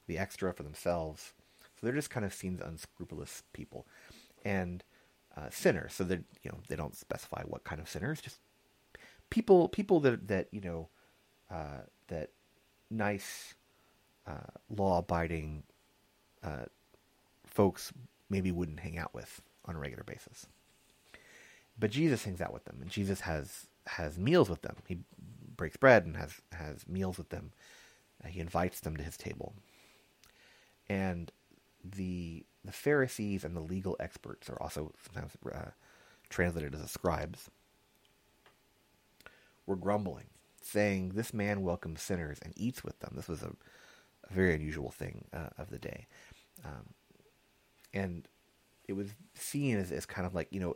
the 0.08 0.18
extra 0.18 0.54
for 0.54 0.64
themselves. 0.64 1.34
So 1.80 1.86
they're 1.86 1.96
just 1.96 2.10
kind 2.10 2.26
of 2.26 2.34
seen 2.34 2.56
as 2.56 2.68
unscrupulous 2.68 3.44
people 3.54 3.88
and 4.44 4.84
uh, 5.38 5.50
sinners. 5.50 5.94
So 5.94 6.04
they 6.04 6.16
you 6.44 6.52
know 6.52 6.60
they 6.68 6.76
don't 6.76 6.96
specify 6.96 7.44
what 7.46 7.64
kind 7.64 7.80
of 7.80 7.90
sinners, 7.90 8.22
just 8.22 8.40
people 9.30 9.70
people 9.70 10.00
that 10.02 10.28
that 10.28 10.48
you 10.52 10.62
know 10.62 10.90
uh, 11.52 11.84
that 12.08 12.32
nice 12.90 13.54
uh, 14.28 14.52
law 14.70 15.00
abiding 15.00 15.64
uh, 16.44 16.66
folks 17.46 17.92
maybe 18.30 18.52
wouldn't 18.52 18.80
hang 18.82 18.98
out 18.98 19.14
with 19.14 19.42
on 19.66 19.76
a 19.76 19.80
regular 19.80 20.04
basis. 20.04 20.48
But 21.80 21.92
Jesus 21.92 22.26
hangs 22.26 22.42
out 22.42 22.54
with 22.54 22.66
them, 22.66 22.80
and 22.82 22.90
Jesus 22.90 23.22
has 23.22 23.68
has 23.88 24.18
meals 24.18 24.50
with 24.50 24.62
them. 24.62 24.76
He 24.88 25.00
breaks 25.56 25.78
bread 25.78 26.06
and 26.06 26.18
has 26.18 26.42
has 26.52 26.88
meals 26.88 27.18
with 27.18 27.30
them. 27.30 27.52
Uh, 28.24 28.28
he 28.28 28.40
invites 28.40 28.82
them 28.82 28.98
to 28.98 29.04
his 29.04 29.16
table, 29.18 29.54
and 30.90 31.32
the 31.84 32.46
the 32.66 32.72
Pharisees 32.72 33.44
and 33.44 33.56
the 33.56 33.62
legal 33.62 33.96
experts 34.00 34.50
are 34.50 34.62
also 34.62 34.94
sometimes 35.04 35.32
uh, 35.54 35.72
translated 36.30 36.76
as 36.76 36.82
the 36.82 36.88
scribes. 36.88 37.50
Were 39.66 39.76
grumbling, 39.76 40.26
saying, 40.62 41.10
"This 41.10 41.34
man 41.34 41.62
welcomes 41.62 42.02
sinners 42.02 42.40
and 42.44 42.54
eats 42.58 42.84
with 42.84 43.00
them." 43.00 43.14
This 43.16 43.28
was 43.28 43.44
a, 43.44 43.52
a 44.30 44.34
very 44.34 44.56
unusual 44.56 44.90
thing 44.90 45.26
uh, 45.32 45.50
of 45.58 45.70
the 45.70 45.78
day, 45.78 46.08
um, 46.66 46.94
and 47.94 48.28
it 48.88 48.94
was 48.94 49.10
seen 49.36 49.78
as, 49.78 49.92
as 49.92 50.08
kind 50.08 50.26
of 50.26 50.34
like 50.34 50.48
you 50.50 50.60
know 50.60 50.76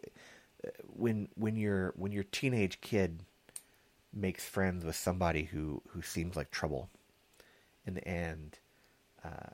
when 0.88 1.28
when 1.36 1.56
your 1.56 1.94
when 1.96 2.12
your 2.12 2.24
teenage 2.24 2.82
kid 2.82 3.24
makes 4.14 4.46
friends 4.46 4.86
with 4.86 4.96
somebody 4.96 5.44
who 5.44 5.82
who 5.90 6.02
seems 6.02 6.36
like 6.36 6.52
trouble, 6.52 6.90
in 7.86 7.96
the 7.96 8.08
end, 8.08 8.60
uh, 9.24 9.54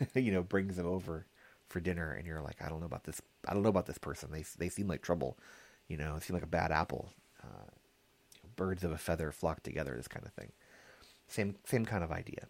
you 0.14 0.32
know, 0.32 0.42
brings 0.42 0.76
them 0.76 0.86
over 0.86 1.26
for 1.68 1.80
dinner, 1.80 2.12
and 2.12 2.26
you're 2.26 2.42
like, 2.42 2.62
I 2.62 2.68
don't 2.68 2.80
know 2.80 2.86
about 2.86 3.04
this. 3.04 3.20
I 3.46 3.54
don't 3.54 3.62
know 3.62 3.68
about 3.68 3.86
this 3.86 3.98
person. 3.98 4.30
They 4.32 4.44
they 4.58 4.68
seem 4.68 4.88
like 4.88 5.02
trouble. 5.02 5.38
You 5.88 5.96
know, 5.96 6.18
seem 6.20 6.34
like 6.34 6.42
a 6.42 6.48
bad 6.48 6.72
apple. 6.72 7.10
Uh, 7.42 7.70
birds 8.56 8.84
of 8.84 8.92
a 8.92 8.98
feather 8.98 9.30
flock 9.32 9.62
together. 9.62 9.94
This 9.96 10.08
kind 10.08 10.26
of 10.26 10.32
thing. 10.32 10.52
Same 11.28 11.56
same 11.64 11.84
kind 11.84 12.04
of 12.04 12.12
idea. 12.12 12.46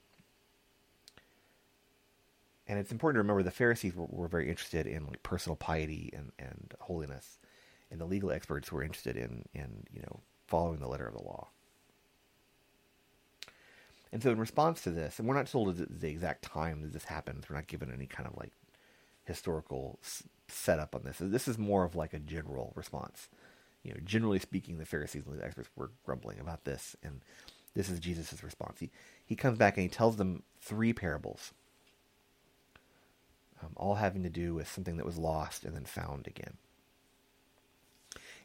And 2.68 2.81
it's 2.81 2.90
important 2.90 3.16
to 3.16 3.20
remember 3.20 3.44
the 3.44 3.53
Pharisees 3.53 3.94
were, 3.94 4.07
were 4.07 4.29
very 4.29 4.49
interested 4.51 4.88
in 4.88 5.07
like 5.07 5.22
personal 5.22 5.55
piety 5.55 6.11
and, 6.12 6.33
and 6.38 6.75
holiness 6.81 7.38
and 7.90 8.01
the 8.01 8.05
legal 8.05 8.31
experts 8.31 8.72
were 8.72 8.83
interested 8.83 9.16
in 9.16 9.44
in 9.55 9.85
you 9.92 10.01
know 10.03 10.20
following 10.46 10.79
the 10.79 10.88
letter 10.88 11.07
of 11.07 11.14
the 11.14 11.22
law. 11.22 11.49
And 14.12 14.23
so, 14.23 14.31
in 14.31 14.38
response 14.38 14.83
to 14.83 14.90
this, 14.90 15.19
and 15.19 15.27
we're 15.27 15.35
not 15.35 15.47
told 15.47 15.77
the 15.77 16.09
exact 16.09 16.42
time 16.42 16.83
that 16.83 16.92
this 16.92 17.05
happens, 17.05 17.49
we're 17.49 17.57
not 17.57 17.66
given 17.66 17.92
any 17.92 18.07
kind 18.07 18.29
of 18.29 18.37
like 18.37 18.53
historical 19.25 19.99
setup 20.49 20.95
on 20.95 21.03
this. 21.05 21.19
This 21.21 21.49
is 21.49 21.59
more 21.59 21.85
of 21.85 21.97
like 21.97 22.14
a 22.14 22.19
general 22.19 22.73
response. 22.77 23.29
You 23.83 23.92
know, 23.92 24.01
generally 24.05 24.38
speaking, 24.38 24.79
the 24.79 24.87
Pharisees 24.87 25.25
and 25.27 25.38
the 25.38 25.45
experts 25.45 25.69
were 25.77 25.90
grumbling 26.05 26.38
about 26.40 26.64
this, 26.64 26.97
and 27.03 27.21
this 27.75 27.88
is 27.88 28.01
Jesus' 28.01 28.42
response. 28.42 28.81
He 28.81 28.90
he 29.25 29.37
comes 29.37 29.59
back 29.59 29.77
and 29.77 29.83
he 29.83 29.88
tells 29.88 30.16
them 30.16 30.42
three 30.61 30.92
parables, 30.92 31.53
um, 33.62 33.73
all 33.77 33.97
having 33.97 34.23
to 34.23 34.31
do 34.31 34.55
with 34.55 34.69
something 34.69 34.97
that 34.97 35.07
was 35.07 35.19
lost 35.19 35.64
and 35.64 35.75
then 35.75 35.85
found 35.85 36.27
again. 36.27 36.57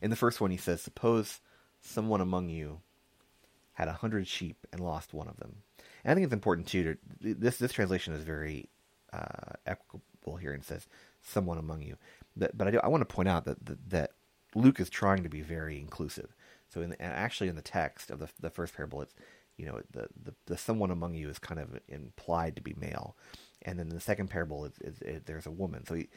In 0.02 0.10
the 0.10 0.15
first 0.15 0.41
one, 0.41 0.52
he 0.52 0.58
says, 0.58 0.82
Suppose 0.82 1.39
someone 1.82 2.21
among 2.21 2.50
you 2.50 2.82
had 3.73 3.88
a 3.88 3.93
hundred 3.93 4.27
sheep 4.27 4.67
and 4.71 4.81
lost 4.81 5.13
one 5.13 5.27
of 5.27 5.38
them. 5.38 5.57
And 6.03 6.12
I 6.12 6.15
think 6.15 6.25
it's 6.25 6.34
important 6.34 6.67
too. 6.67 6.84
To, 6.84 7.34
this 7.36 7.57
this 7.57 7.73
translation 7.73 8.13
is 8.13 8.23
very 8.23 8.69
uh, 9.13 9.53
equitable 9.65 10.38
here 10.38 10.53
and 10.53 10.63
says 10.63 10.88
someone 11.21 11.57
among 11.57 11.81
you. 11.81 11.97
But, 12.36 12.57
but 12.57 12.67
I, 12.67 12.71
do, 12.71 12.79
I 12.84 12.88
want 12.88 13.07
to 13.07 13.13
point 13.13 13.27
out 13.29 13.45
that, 13.45 13.65
that, 13.65 13.89
that 13.89 14.12
Luke 14.55 14.79
is 14.79 14.89
trying 14.89 15.23
to 15.23 15.29
be 15.29 15.41
very 15.41 15.79
inclusive. 15.79 16.36
So 16.69 16.81
in 16.81 16.91
the, 16.91 17.01
actually 17.01 17.49
in 17.49 17.55
the 17.55 17.62
text 17.62 18.12
of 18.12 18.19
the 18.19 18.29
the 18.39 18.49
first 18.49 18.75
parable, 18.75 19.01
it's 19.01 19.13
you 19.57 19.65
know 19.65 19.81
the, 19.91 20.07
the, 20.23 20.34
the 20.45 20.57
someone 20.57 20.91
among 20.91 21.13
you 21.15 21.29
is 21.29 21.39
kind 21.39 21.60
of 21.60 21.79
implied 21.88 22.55
to 22.55 22.62
be 22.62 22.75
male, 22.79 23.15
and 23.63 23.77
then 23.77 23.88
in 23.88 23.95
the 23.95 24.01
second 24.01 24.29
parable 24.29 24.65
is, 24.65 24.73
is, 24.81 25.01
is 25.01 25.23
there's 25.25 25.45
a 25.45 25.51
woman. 25.51 25.86
So 25.86 25.95
he, 25.95 26.07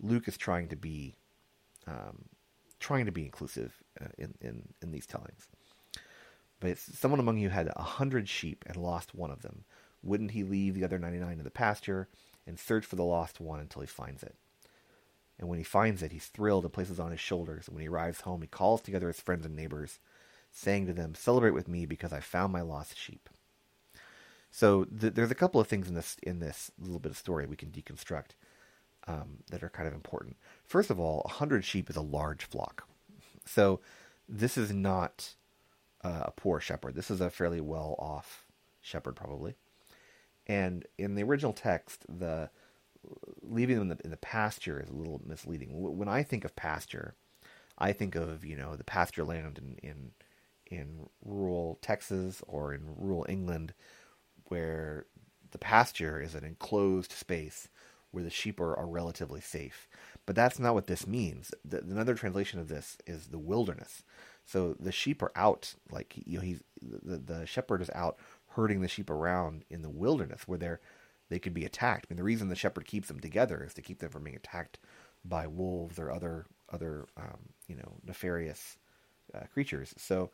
Luke 0.00 0.28
is 0.28 0.36
trying 0.36 0.68
to 0.68 0.76
be 0.76 1.14
um, 1.86 2.24
trying 2.78 3.06
to 3.06 3.12
be 3.12 3.24
inclusive 3.24 3.72
uh, 4.00 4.08
in, 4.18 4.34
in, 4.40 4.68
in 4.82 4.90
these 4.90 5.06
tellings. 5.06 5.48
But 6.62 6.78
someone 6.78 7.18
among 7.18 7.38
you 7.38 7.48
had 7.48 7.72
a 7.74 7.82
hundred 7.82 8.28
sheep 8.28 8.64
and 8.68 8.76
lost 8.76 9.16
one 9.16 9.32
of 9.32 9.42
them. 9.42 9.64
Wouldn't 10.00 10.30
he 10.30 10.44
leave 10.44 10.74
the 10.74 10.84
other 10.84 10.96
99 10.96 11.38
in 11.38 11.42
the 11.42 11.50
pasture 11.50 12.08
and 12.46 12.56
search 12.56 12.86
for 12.86 12.94
the 12.94 13.02
lost 13.02 13.40
one 13.40 13.58
until 13.58 13.82
he 13.82 13.88
finds 13.88 14.22
it? 14.22 14.36
And 15.40 15.48
when 15.48 15.58
he 15.58 15.64
finds 15.64 16.04
it, 16.04 16.12
he's 16.12 16.26
thrilled 16.26 16.62
and 16.62 16.72
places 16.72 17.00
it 17.00 17.02
on 17.02 17.10
his 17.10 17.18
shoulders. 17.18 17.66
And 17.66 17.74
when 17.74 17.82
he 17.82 17.88
arrives 17.88 18.20
home, 18.20 18.42
he 18.42 18.46
calls 18.46 18.80
together 18.80 19.08
his 19.08 19.20
friends 19.20 19.44
and 19.44 19.56
neighbors, 19.56 19.98
saying 20.52 20.86
to 20.86 20.92
them, 20.92 21.16
Celebrate 21.16 21.50
with 21.50 21.66
me 21.66 21.84
because 21.84 22.12
I 22.12 22.20
found 22.20 22.52
my 22.52 22.60
lost 22.60 22.96
sheep. 22.96 23.28
So 24.52 24.84
th- 24.84 25.14
there's 25.14 25.32
a 25.32 25.36
couple 25.36 25.60
of 25.60 25.66
things 25.66 25.88
in 25.88 25.94
this 25.94 26.16
in 26.22 26.38
this 26.38 26.70
little 26.78 27.00
bit 27.00 27.10
of 27.10 27.18
story 27.18 27.44
we 27.44 27.56
can 27.56 27.70
deconstruct 27.70 28.36
um, 29.08 29.38
that 29.50 29.64
are 29.64 29.68
kind 29.68 29.88
of 29.88 29.94
important. 29.94 30.36
First 30.64 30.90
of 30.90 31.00
all, 31.00 31.22
100 31.24 31.64
sheep 31.64 31.90
is 31.90 31.96
a 31.96 32.02
large 32.02 32.44
flock. 32.44 32.86
So 33.46 33.80
this 34.28 34.56
is 34.56 34.72
not 34.72 35.34
uh, 36.04 36.24
a 36.26 36.30
poor 36.32 36.60
shepherd. 36.60 36.94
This 36.94 37.10
is 37.10 37.20
a 37.20 37.30
fairly 37.30 37.60
well 37.60 37.96
off 37.98 38.46
shepherd, 38.80 39.16
probably. 39.16 39.54
And 40.46 40.86
in 40.98 41.14
the 41.14 41.22
original 41.22 41.52
text, 41.52 42.04
the 42.08 42.50
leaving 43.42 43.78
them 43.78 43.90
in 43.90 43.96
the, 43.96 44.04
in 44.04 44.10
the 44.10 44.16
pasture 44.16 44.80
is 44.80 44.90
a 44.90 44.94
little 44.94 45.20
misleading. 45.24 45.70
When 45.72 46.08
I 46.08 46.22
think 46.22 46.44
of 46.44 46.56
pasture, 46.56 47.14
I 47.78 47.92
think 47.92 48.14
of 48.14 48.44
you 48.44 48.56
know 48.56 48.76
the 48.76 48.84
pasture 48.84 49.24
land 49.24 49.58
in 49.58 49.88
in, 49.88 50.10
in 50.66 51.08
rural 51.24 51.78
Texas 51.82 52.42
or 52.46 52.74
in 52.74 52.82
rural 52.96 53.26
England, 53.28 53.74
where 54.46 55.06
the 55.50 55.58
pasture 55.58 56.20
is 56.20 56.34
an 56.34 56.44
enclosed 56.44 57.12
space 57.12 57.68
where 58.10 58.24
the 58.24 58.30
sheep 58.30 58.60
are, 58.60 58.76
are 58.76 58.86
relatively 58.86 59.40
safe. 59.40 59.88
But 60.26 60.36
that's 60.36 60.58
not 60.58 60.74
what 60.74 60.86
this 60.86 61.06
means. 61.06 61.52
The, 61.64 61.78
another 61.80 62.14
translation 62.14 62.60
of 62.60 62.68
this 62.68 62.98
is 63.06 63.28
the 63.28 63.38
wilderness. 63.38 64.02
So 64.44 64.74
the 64.78 64.92
sheep 64.92 65.22
are 65.22 65.32
out, 65.36 65.74
like 65.90 66.14
you 66.26 66.38
know, 66.38 66.44
he's 66.44 66.62
the, 66.80 67.18
the 67.18 67.46
shepherd 67.46 67.82
is 67.82 67.90
out 67.94 68.18
herding 68.48 68.80
the 68.80 68.88
sheep 68.88 69.10
around 69.10 69.64
in 69.70 69.82
the 69.82 69.90
wilderness 69.90 70.42
where 70.46 70.58
they're 70.58 70.80
they 71.28 71.38
could 71.38 71.54
be 71.54 71.64
attacked. 71.64 72.06
I 72.06 72.12
mean, 72.12 72.18
the 72.18 72.24
reason 72.24 72.48
the 72.48 72.56
shepherd 72.56 72.84
keeps 72.84 73.08
them 73.08 73.20
together 73.20 73.64
is 73.64 73.72
to 73.74 73.82
keep 73.82 74.00
them 74.00 74.10
from 74.10 74.24
being 74.24 74.36
attacked 74.36 74.78
by 75.24 75.46
wolves 75.46 75.98
or 75.98 76.10
other 76.10 76.46
other 76.70 77.06
um, 77.16 77.50
you 77.68 77.76
know 77.76 77.94
nefarious 78.04 78.76
uh, 79.34 79.46
creatures. 79.52 79.94
So 79.96 80.30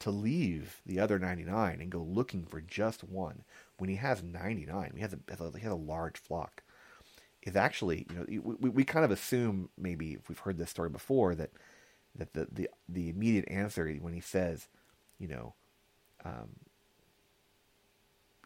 to 0.00 0.10
leave 0.10 0.82
the 0.84 1.00
other 1.00 1.18
99 1.18 1.80
and 1.80 1.90
go 1.90 2.00
looking 2.00 2.44
for 2.44 2.60
just 2.60 3.04
one 3.04 3.44
when 3.78 3.88
he 3.88 3.96
has 3.96 4.22
99 4.22 4.92
he 4.94 5.00
has 5.00 5.14
a, 5.14 5.18
he 5.56 5.62
has 5.62 5.72
a 5.72 5.76
large 5.76 6.18
flock 6.18 6.62
is 7.42 7.56
actually 7.56 8.06
you 8.10 8.16
know 8.16 8.56
we, 8.60 8.68
we 8.68 8.84
kind 8.84 9.04
of 9.04 9.10
assume 9.10 9.70
maybe 9.78 10.14
if 10.14 10.28
we've 10.28 10.40
heard 10.40 10.58
this 10.58 10.70
story 10.70 10.88
before 10.88 11.34
that 11.34 11.50
that 12.16 12.34
the 12.34 12.48
the, 12.50 12.70
the 12.88 13.08
immediate 13.08 13.48
answer 13.48 13.92
when 14.00 14.12
he 14.12 14.20
says 14.20 14.68
you 15.18 15.28
know 15.28 15.54
um, 16.24 16.56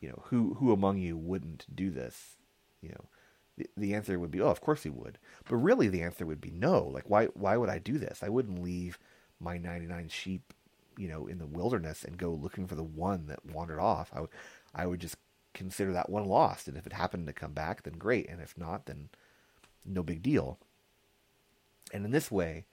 you 0.00 0.08
know 0.08 0.22
who 0.26 0.54
who 0.54 0.72
among 0.72 0.98
you 0.98 1.16
wouldn't 1.16 1.66
do 1.74 1.90
this? 1.90 2.36
You 2.80 2.90
know 2.90 3.04
the, 3.56 3.66
the 3.76 3.94
answer 3.94 4.18
would 4.18 4.30
be 4.30 4.40
oh 4.40 4.48
of 4.48 4.60
course 4.60 4.82
he 4.82 4.90
would. 4.90 5.18
But 5.48 5.56
really 5.56 5.88
the 5.88 6.02
answer 6.02 6.26
would 6.26 6.40
be 6.40 6.50
no. 6.50 6.84
Like 6.84 7.08
why 7.08 7.26
why 7.26 7.56
would 7.56 7.68
i 7.68 7.78
do 7.78 7.98
this? 7.98 8.22
I 8.22 8.28
wouldn't 8.28 8.62
leave 8.62 8.98
my 9.40 9.58
99 9.58 10.08
sheep 10.08 10.52
you 10.96 11.08
know 11.08 11.26
in 11.26 11.38
the 11.38 11.46
wilderness 11.46 12.04
and 12.04 12.16
go 12.16 12.30
looking 12.30 12.66
for 12.66 12.74
the 12.74 12.82
one 12.82 13.26
that 13.26 13.44
wandered 13.46 13.80
off. 13.80 14.10
I 14.14 14.20
would 14.20 14.30
i 14.74 14.86
would 14.86 15.00
just 15.00 15.16
consider 15.54 15.92
that 15.92 16.10
one 16.10 16.24
lost. 16.24 16.68
And 16.68 16.76
if 16.76 16.86
it 16.86 16.92
happened 16.92 17.26
to 17.26 17.32
come 17.32 17.52
back 17.52 17.82
then 17.82 17.94
great. 17.94 18.28
And 18.28 18.40
if 18.40 18.56
not 18.56 18.86
then 18.86 19.08
no 19.84 20.02
big 20.02 20.22
deal. 20.22 20.58
And 21.92 22.04
in 22.04 22.10
this 22.10 22.30
way 22.30 22.66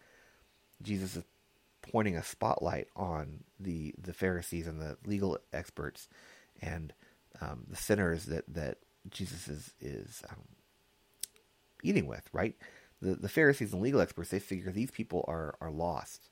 jesus 0.86 1.18
is 1.18 1.24
pointing 1.82 2.16
a 2.16 2.24
spotlight 2.24 2.88
on 2.96 3.44
the 3.60 3.94
the 4.02 4.14
pharisees 4.14 4.68
and 4.68 4.82
the 4.82 4.98
legal 5.06 5.38
experts 5.54 6.08
and 6.62 6.94
um, 7.42 7.66
the 7.70 7.76
sinners 7.76 8.26
that 8.26 8.46
that 8.54 8.78
Jesus 9.10 9.48
is 9.48 9.74
is 9.80 10.24
um, 10.30 10.44
eating 11.84 12.08
with, 12.08 12.30
right? 12.34 12.56
The 13.02 13.16
the 13.16 13.30
Pharisees 13.30 13.74
and 13.74 13.82
legal 13.82 14.02
experts 14.02 14.30
they 14.30 14.40
figure 14.40 14.72
these 14.72 14.92
people 14.92 15.26
are 15.28 15.56
are 15.62 15.72
lost. 15.72 16.30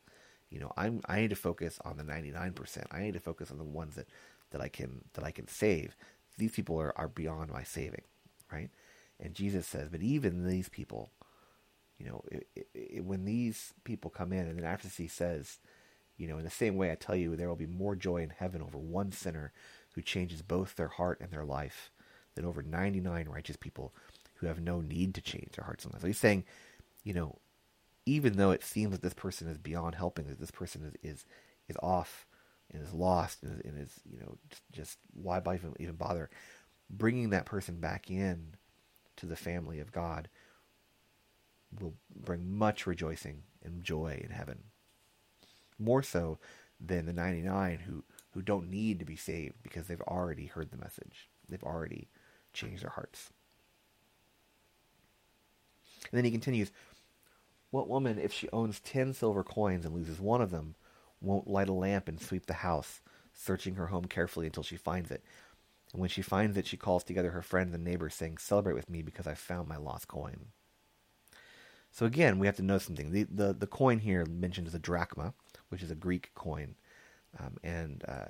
You 0.49 0.59
know, 0.59 0.71
I'm 0.77 1.01
I 1.07 1.21
need 1.21 1.29
to 1.31 1.35
focus 1.35 1.79
on 1.83 1.97
the 1.97 2.03
99%. 2.03 2.85
I 2.91 3.01
need 3.01 3.13
to 3.13 3.19
focus 3.19 3.51
on 3.51 3.57
the 3.57 3.63
ones 3.63 3.95
that 3.95 4.07
that 4.51 4.61
I 4.61 4.69
can 4.69 5.05
that 5.13 5.23
I 5.23 5.31
can 5.31 5.47
save. 5.47 5.95
These 6.37 6.53
people 6.53 6.79
are 6.79 6.93
are 6.97 7.07
beyond 7.07 7.51
my 7.51 7.63
saving, 7.63 8.03
right? 8.51 8.69
And 9.19 9.33
Jesus 9.35 9.67
says, 9.67 9.89
but 9.89 10.01
even 10.01 10.47
these 10.47 10.69
people, 10.69 11.11
you 11.97 12.05
know, 12.05 12.23
it, 12.31 12.47
it, 12.55 12.67
it, 12.73 13.05
when 13.05 13.25
these 13.25 13.73
people 13.83 14.09
come 14.09 14.33
in, 14.33 14.47
and 14.47 14.57
then 14.57 14.65
after 14.65 14.87
he 14.87 15.07
says, 15.07 15.59
you 16.17 16.27
know, 16.27 16.37
in 16.37 16.43
the 16.43 16.49
same 16.49 16.75
way 16.75 16.91
I 16.91 16.95
tell 16.95 17.15
you, 17.15 17.35
there 17.35 17.49
will 17.49 17.55
be 17.55 17.65
more 17.65 17.95
joy 17.95 18.17
in 18.17 18.29
heaven 18.29 18.61
over 18.61 18.77
one 18.77 19.11
sinner 19.11 19.51
who 19.93 20.01
changes 20.01 20.41
both 20.41 20.75
their 20.75 20.87
heart 20.87 21.19
and 21.21 21.31
their 21.31 21.45
life 21.45 21.91
than 22.35 22.45
over 22.45 22.61
99 22.61 23.29
righteous 23.29 23.55
people 23.55 23.93
who 24.35 24.47
have 24.47 24.59
no 24.59 24.81
need 24.81 25.13
to 25.15 25.21
change 25.21 25.51
their 25.55 25.65
hearts 25.65 25.85
and 25.85 25.93
lives. 25.93 26.01
So 26.01 26.07
he's 26.07 26.17
saying, 26.17 26.43
you 27.03 27.13
know, 27.13 27.37
even 28.05 28.37
though 28.37 28.51
it 28.51 28.63
seems 28.63 28.91
that 28.91 29.01
this 29.01 29.13
person 29.13 29.47
is 29.47 29.57
beyond 29.57 29.95
helping, 29.95 30.27
that 30.27 30.39
this 30.39 30.51
person 30.51 30.83
is 30.83 31.11
is, 31.11 31.25
is 31.69 31.77
off 31.81 32.25
and 32.71 32.83
is 32.83 32.93
lost 32.93 33.43
and 33.43 33.59
is, 33.59 33.65
and 33.65 33.79
is 33.79 33.99
you 34.11 34.19
know 34.19 34.37
just, 34.49 34.63
just 34.71 34.97
why 35.13 35.39
even, 35.39 35.73
even 35.79 35.95
bother 35.95 36.29
bringing 36.89 37.29
that 37.29 37.45
person 37.45 37.79
back 37.79 38.09
in 38.09 38.55
to 39.15 39.25
the 39.25 39.35
family 39.35 39.79
of 39.79 39.91
God 39.91 40.27
will 41.79 41.95
bring 42.15 42.49
much 42.49 42.85
rejoicing 42.85 43.43
and 43.63 43.83
joy 43.83 44.21
in 44.23 44.31
heaven. 44.31 44.63
More 45.79 46.03
so 46.03 46.39
than 46.79 47.05
the 47.05 47.13
99 47.13 47.79
who 47.79 48.03
who 48.31 48.41
don't 48.41 48.69
need 48.69 48.99
to 48.99 49.05
be 49.05 49.15
saved 49.15 49.55
because 49.61 49.87
they've 49.87 50.01
already 50.01 50.47
heard 50.47 50.71
the 50.71 50.77
message. 50.77 51.29
They've 51.47 51.63
already 51.63 52.09
changed 52.51 52.83
their 52.83 52.89
hearts. 52.89 53.29
And 56.11 56.17
then 56.17 56.25
he 56.25 56.31
continues, 56.31 56.71
What 57.69 57.87
woman, 57.87 58.17
if 58.17 58.33
she 58.33 58.49
owns 58.51 58.79
ten 58.79 59.13
silver 59.13 59.43
coins 59.43 59.85
and 59.85 59.93
loses 59.93 60.19
one 60.19 60.41
of 60.41 60.51
them, 60.51 60.75
won't 61.21 61.47
light 61.47 61.69
a 61.69 61.73
lamp 61.73 62.07
and 62.07 62.19
sweep 62.19 62.47
the 62.47 62.53
house, 62.53 63.01
searching 63.33 63.75
her 63.75 63.87
home 63.87 64.05
carefully 64.05 64.47
until 64.47 64.63
she 64.63 64.77
finds 64.77 65.11
it? 65.11 65.23
And 65.91 66.01
when 66.01 66.09
she 66.09 66.23
finds 66.23 66.57
it, 66.57 66.65
she 66.65 66.75
calls 66.75 67.03
together 67.03 67.31
her 67.31 67.43
friends 67.43 67.73
and 67.73 67.83
neighbors, 67.83 68.15
saying, 68.15 68.39
Celebrate 68.39 68.73
with 68.73 68.89
me 68.89 69.03
because 69.03 69.27
I 69.27 69.35
found 69.35 69.67
my 69.67 69.77
lost 69.77 70.07
coin. 70.07 70.47
So 71.93 72.05
again, 72.05 72.39
we 72.39 72.47
have 72.47 72.57
to 72.57 72.63
know 72.63 72.79
something. 72.79 73.11
The, 73.11 73.23
the, 73.23 73.53
the 73.53 73.67
coin 73.67 73.99
here 73.99 74.25
mentioned 74.25 74.67
is 74.67 74.73
a 74.75 74.79
drachma, 74.79 75.33
which 75.69 75.81
is 75.81 75.91
a 75.91 75.95
Greek 75.95 76.31
coin 76.35 76.75
um, 77.39 77.57
and 77.63 78.03
uh, 78.07 78.25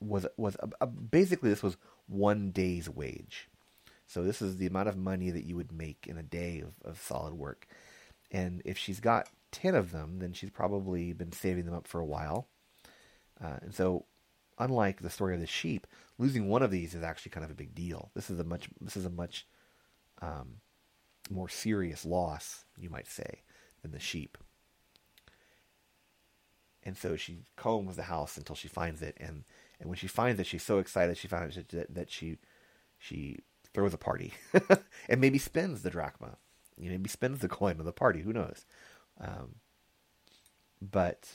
was 0.00 0.26
was 0.36 0.56
a, 0.60 0.68
a, 0.80 0.86
basically 0.86 1.50
this 1.50 1.62
was 1.62 1.76
one 2.06 2.50
day's 2.50 2.88
wage. 2.88 3.48
So 4.06 4.22
this 4.22 4.42
is 4.42 4.56
the 4.56 4.66
amount 4.66 4.88
of 4.88 4.96
money 4.96 5.30
that 5.30 5.44
you 5.44 5.56
would 5.56 5.72
make 5.72 6.06
in 6.08 6.18
a 6.18 6.22
day 6.22 6.60
of, 6.60 6.72
of 6.90 7.00
solid 7.00 7.34
work. 7.34 7.68
And 8.32 8.60
if 8.64 8.76
she's 8.76 9.00
got 9.00 9.28
ten 9.52 9.74
of 9.74 9.92
them, 9.92 10.18
then 10.18 10.32
she's 10.32 10.50
probably 10.50 11.12
been 11.12 11.32
saving 11.32 11.64
them 11.64 11.74
up 11.74 11.86
for 11.86 12.00
a 12.00 12.06
while. 12.06 12.48
Uh, 13.42 13.58
and 13.62 13.74
so, 13.74 14.04
unlike 14.58 15.00
the 15.00 15.10
story 15.10 15.34
of 15.34 15.40
the 15.40 15.46
sheep, 15.46 15.86
losing 16.18 16.48
one 16.48 16.62
of 16.62 16.70
these 16.70 16.94
is 16.94 17.02
actually 17.02 17.30
kind 17.30 17.44
of 17.44 17.50
a 17.50 17.54
big 17.54 17.74
deal. 17.74 18.10
This 18.14 18.30
is 18.30 18.40
a 18.40 18.44
much 18.44 18.68
this 18.80 18.96
is 18.96 19.04
a 19.04 19.10
much 19.10 19.46
um, 20.22 20.56
more 21.30 21.48
serious 21.48 22.04
loss, 22.04 22.64
you 22.78 22.90
might 22.90 23.06
say, 23.06 23.42
than 23.82 23.92
the 23.92 24.00
sheep. 24.00 24.38
And 26.82 26.96
so 26.96 27.16
she 27.16 27.44
combs 27.56 27.96
the 27.96 28.04
house 28.04 28.36
until 28.36 28.56
she 28.56 28.68
finds 28.68 29.02
it, 29.02 29.16
and 29.20 29.44
and 29.78 29.88
when 29.88 29.96
she 29.96 30.08
finds 30.08 30.40
it, 30.40 30.46
she's 30.46 30.62
so 30.62 30.78
excited 30.78 31.16
she 31.16 31.28
finds 31.28 31.56
that, 31.56 31.94
that 31.94 32.10
she 32.10 32.38
she 32.98 33.40
throws 33.72 33.94
a 33.94 33.98
party, 33.98 34.32
and 35.08 35.20
maybe 35.20 35.38
spends 35.38 35.82
the 35.82 35.90
drachma, 35.90 36.38
you 36.80 36.90
maybe 36.90 37.08
spends 37.08 37.40
the 37.40 37.48
coin 37.48 37.78
of 37.78 37.84
the 37.84 37.92
party. 37.92 38.22
Who 38.22 38.32
knows? 38.32 38.64
Um, 39.20 39.56
but 40.80 41.28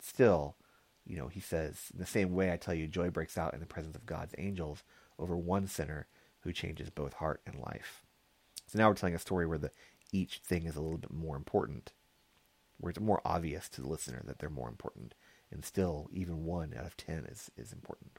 still, 0.00 0.56
you 1.04 1.16
know, 1.16 1.26
he 1.26 1.40
says 1.40 1.90
in 1.92 1.98
the 1.98 2.06
same 2.06 2.32
way 2.32 2.52
I 2.52 2.56
tell 2.56 2.74
you, 2.74 2.86
joy 2.86 3.10
breaks 3.10 3.36
out 3.36 3.54
in 3.54 3.60
the 3.60 3.66
presence 3.66 3.96
of 3.96 4.06
God's 4.06 4.34
angels 4.38 4.84
over 5.18 5.36
one 5.36 5.66
sinner 5.66 6.06
who 6.40 6.52
changes 6.52 6.90
both 6.90 7.14
heart 7.14 7.40
and 7.46 7.58
life. 7.58 8.04
So 8.72 8.78
now 8.78 8.88
we're 8.88 8.94
telling 8.94 9.14
a 9.14 9.18
story 9.18 9.46
where 9.46 9.58
the 9.58 9.70
each 10.12 10.38
thing 10.38 10.64
is 10.64 10.76
a 10.76 10.80
little 10.80 10.96
bit 10.96 11.12
more 11.12 11.36
important 11.36 11.92
where 12.78 12.88
it's 12.88 12.98
more 12.98 13.20
obvious 13.22 13.68
to 13.68 13.82
the 13.82 13.88
listener 13.88 14.22
that 14.24 14.38
they're 14.38 14.48
more 14.48 14.68
important. 14.68 15.14
And 15.50 15.62
still, 15.62 16.08
even 16.10 16.46
one 16.46 16.74
out 16.76 16.86
of 16.86 16.96
ten 16.96 17.26
is, 17.30 17.50
is 17.54 17.70
important. 17.70 18.18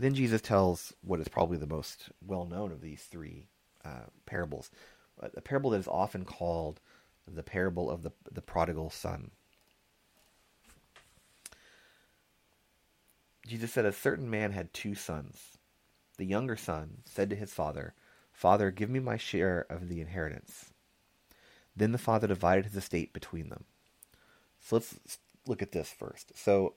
Then 0.00 0.14
Jesus 0.14 0.40
tells 0.40 0.92
what 1.00 1.20
is 1.20 1.28
probably 1.28 1.58
the 1.58 1.66
most 1.68 2.08
well 2.26 2.44
known 2.44 2.72
of 2.72 2.80
these 2.80 3.02
three 3.02 3.46
uh, 3.84 4.08
parables, 4.26 4.72
a 5.20 5.40
parable 5.40 5.70
that 5.70 5.78
is 5.78 5.86
often 5.86 6.24
called 6.24 6.80
the 7.32 7.44
parable 7.44 7.88
of 7.88 8.02
the, 8.02 8.10
the 8.32 8.42
prodigal 8.42 8.90
son. 8.90 9.30
Jesus 13.46 13.70
said, 13.70 13.84
A 13.84 13.92
certain 13.92 14.28
man 14.28 14.50
had 14.50 14.74
two 14.74 14.96
sons. 14.96 15.58
The 16.18 16.26
younger 16.26 16.56
son 16.56 16.98
said 17.04 17.30
to 17.30 17.36
his 17.36 17.52
father, 17.52 17.94
Father, 18.32 18.70
give 18.70 18.90
me 18.90 19.00
my 19.00 19.16
share 19.16 19.66
of 19.68 19.88
the 19.88 20.00
inheritance. 20.00 20.72
Then 21.74 21.92
the 21.92 21.98
father 21.98 22.26
divided 22.26 22.66
his 22.66 22.76
estate 22.76 23.12
between 23.12 23.48
them. 23.48 23.64
So 24.60 24.76
let's 24.76 25.18
look 25.46 25.62
at 25.62 25.72
this 25.72 25.90
first. 25.90 26.32
So 26.36 26.74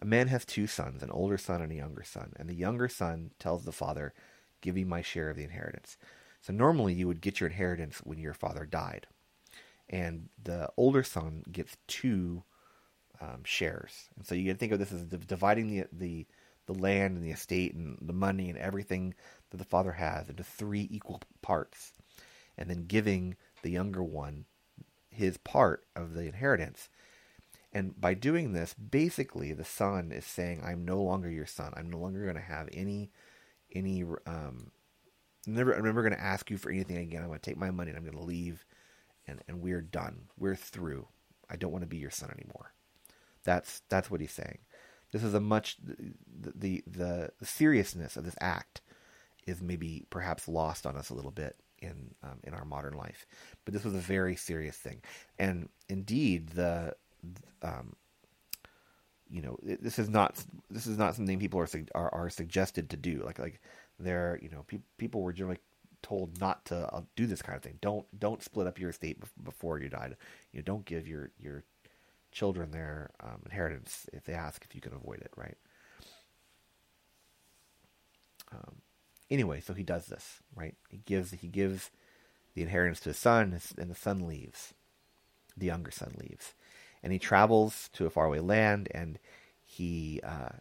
a 0.00 0.04
man 0.04 0.28
has 0.28 0.44
two 0.44 0.66
sons, 0.66 1.02
an 1.02 1.10
older 1.10 1.38
son 1.38 1.62
and 1.62 1.70
a 1.70 1.76
younger 1.76 2.02
son. 2.02 2.32
And 2.36 2.48
the 2.48 2.54
younger 2.54 2.88
son 2.88 3.30
tells 3.38 3.64
the 3.64 3.72
father, 3.72 4.12
Give 4.60 4.76
me 4.76 4.84
my 4.84 5.02
share 5.02 5.28
of 5.28 5.36
the 5.36 5.44
inheritance. 5.44 5.98
So 6.40 6.52
normally 6.52 6.94
you 6.94 7.08
would 7.08 7.20
get 7.20 7.40
your 7.40 7.48
inheritance 7.50 7.98
when 8.04 8.18
your 8.18 8.32
father 8.32 8.64
died. 8.64 9.08
And 9.90 10.28
the 10.42 10.70
older 10.76 11.02
son 11.02 11.42
gets 11.50 11.76
two 11.88 12.44
um, 13.20 13.42
shares. 13.44 14.08
And 14.16 14.26
so 14.26 14.34
you 14.34 14.48
can 14.48 14.56
think 14.56 14.72
of 14.72 14.78
this 14.78 14.92
as 14.92 15.02
dividing 15.02 15.68
the, 15.68 15.86
the 15.92 16.26
the 16.66 16.74
land 16.74 17.16
and 17.16 17.24
the 17.24 17.30
estate 17.30 17.74
and 17.74 17.98
the 18.00 18.12
money 18.12 18.48
and 18.48 18.58
everything 18.58 19.14
that 19.50 19.56
the 19.56 19.64
father 19.64 19.92
has 19.92 20.28
into 20.28 20.42
three 20.42 20.88
equal 20.90 21.20
parts, 21.42 21.92
and 22.56 22.70
then 22.70 22.86
giving 22.86 23.36
the 23.62 23.70
younger 23.70 24.02
one 24.02 24.44
his 25.10 25.36
part 25.38 25.84
of 25.94 26.14
the 26.14 26.22
inheritance. 26.22 26.88
And 27.72 27.98
by 28.00 28.14
doing 28.14 28.52
this, 28.52 28.74
basically, 28.74 29.52
the 29.52 29.64
son 29.64 30.12
is 30.12 30.26
saying, 30.26 30.62
"I'm 30.62 30.84
no 30.84 31.02
longer 31.02 31.30
your 31.30 31.46
son. 31.46 31.72
I'm 31.76 31.90
no 31.90 31.98
longer 31.98 32.22
going 32.22 32.36
to 32.36 32.40
have 32.40 32.68
any, 32.72 33.10
any. 33.74 34.04
Um, 34.26 34.72
never, 35.46 35.72
I'm 35.72 35.84
never 35.84 36.02
going 36.02 36.14
to 36.14 36.20
ask 36.20 36.50
you 36.50 36.58
for 36.58 36.70
anything 36.70 36.98
again. 36.98 37.22
I'm 37.22 37.28
going 37.28 37.40
to 37.40 37.50
take 37.50 37.56
my 37.56 37.70
money 37.70 37.90
and 37.90 37.98
I'm 37.98 38.04
going 38.04 38.18
to 38.18 38.24
leave, 38.24 38.64
and 39.26 39.40
and 39.48 39.62
we're 39.62 39.80
done. 39.80 40.28
We're 40.38 40.54
through. 40.56 41.08
I 41.48 41.56
don't 41.56 41.72
want 41.72 41.82
to 41.82 41.88
be 41.88 41.96
your 41.98 42.10
son 42.10 42.30
anymore." 42.30 42.72
That's 43.44 43.82
that's 43.88 44.10
what 44.10 44.20
he's 44.20 44.32
saying. 44.32 44.58
This 45.12 45.22
is 45.22 45.34
a 45.34 45.40
much 45.40 45.76
the, 45.82 46.82
the 46.86 47.30
the 47.38 47.46
seriousness 47.46 48.16
of 48.16 48.24
this 48.24 48.36
act 48.40 48.80
is 49.46 49.60
maybe 49.60 50.06
perhaps 50.10 50.48
lost 50.48 50.86
on 50.86 50.96
us 50.96 51.10
a 51.10 51.14
little 51.14 51.30
bit 51.30 51.56
in 51.80 52.14
um, 52.22 52.38
in 52.44 52.54
our 52.54 52.64
modern 52.64 52.94
life, 52.94 53.26
but 53.64 53.74
this 53.74 53.84
was 53.84 53.94
a 53.94 53.98
very 53.98 54.36
serious 54.36 54.76
thing, 54.76 55.02
and 55.38 55.68
indeed 55.88 56.50
the 56.50 56.94
um, 57.62 57.94
you 59.30 59.42
know 59.42 59.58
this 59.62 59.98
is 59.98 60.08
not 60.08 60.42
this 60.70 60.86
is 60.86 60.98
not 60.98 61.14
something 61.14 61.38
people 61.38 61.60
are 61.60 61.68
are, 61.94 62.14
are 62.14 62.30
suggested 62.30 62.90
to 62.90 62.96
do 62.96 63.22
like 63.24 63.38
like 63.38 63.60
there 63.98 64.38
you 64.42 64.48
know 64.48 64.64
pe- 64.66 64.80
people 64.98 65.22
were 65.22 65.32
generally 65.32 65.58
told 66.02 66.40
not 66.40 66.64
to 66.66 66.76
uh, 66.94 67.02
do 67.16 67.26
this 67.26 67.42
kind 67.42 67.56
of 67.56 67.62
thing. 67.62 67.78
Don't 67.80 68.06
don't 68.18 68.42
split 68.42 68.66
up 68.66 68.78
your 68.78 68.90
estate 68.90 69.18
before 69.42 69.78
you 69.78 69.88
died. 69.88 70.16
You 70.52 70.60
know, 70.60 70.64
don't 70.64 70.84
give 70.84 71.06
your 71.06 71.30
your 71.38 71.64
children 72.32 72.70
their 72.70 73.10
um, 73.22 73.42
inheritance 73.44 74.06
if 74.12 74.24
they 74.24 74.32
ask 74.32 74.64
if 74.64 74.74
you 74.74 74.80
can 74.80 74.94
avoid 74.94 75.20
it, 75.20 75.30
right? 75.36 75.56
Um, 78.52 78.76
anyway, 79.30 79.60
so 79.60 79.74
he 79.74 79.82
does 79.82 80.06
this, 80.06 80.40
right? 80.54 80.74
He 80.90 80.98
gives 80.98 81.32
he 81.32 81.48
gives 81.48 81.90
the 82.54 82.62
inheritance 82.62 83.00
to 83.00 83.10
his 83.10 83.18
son, 83.18 83.58
and 83.78 83.90
the 83.90 83.94
son 83.94 84.26
leaves. 84.26 84.74
The 85.56 85.66
younger 85.66 85.90
son 85.90 86.14
leaves, 86.18 86.54
and 87.02 87.12
he 87.12 87.18
travels 87.18 87.90
to 87.94 88.06
a 88.06 88.10
faraway 88.10 88.40
land, 88.40 88.88
and 88.92 89.18
he 89.64 90.20
uh, 90.24 90.56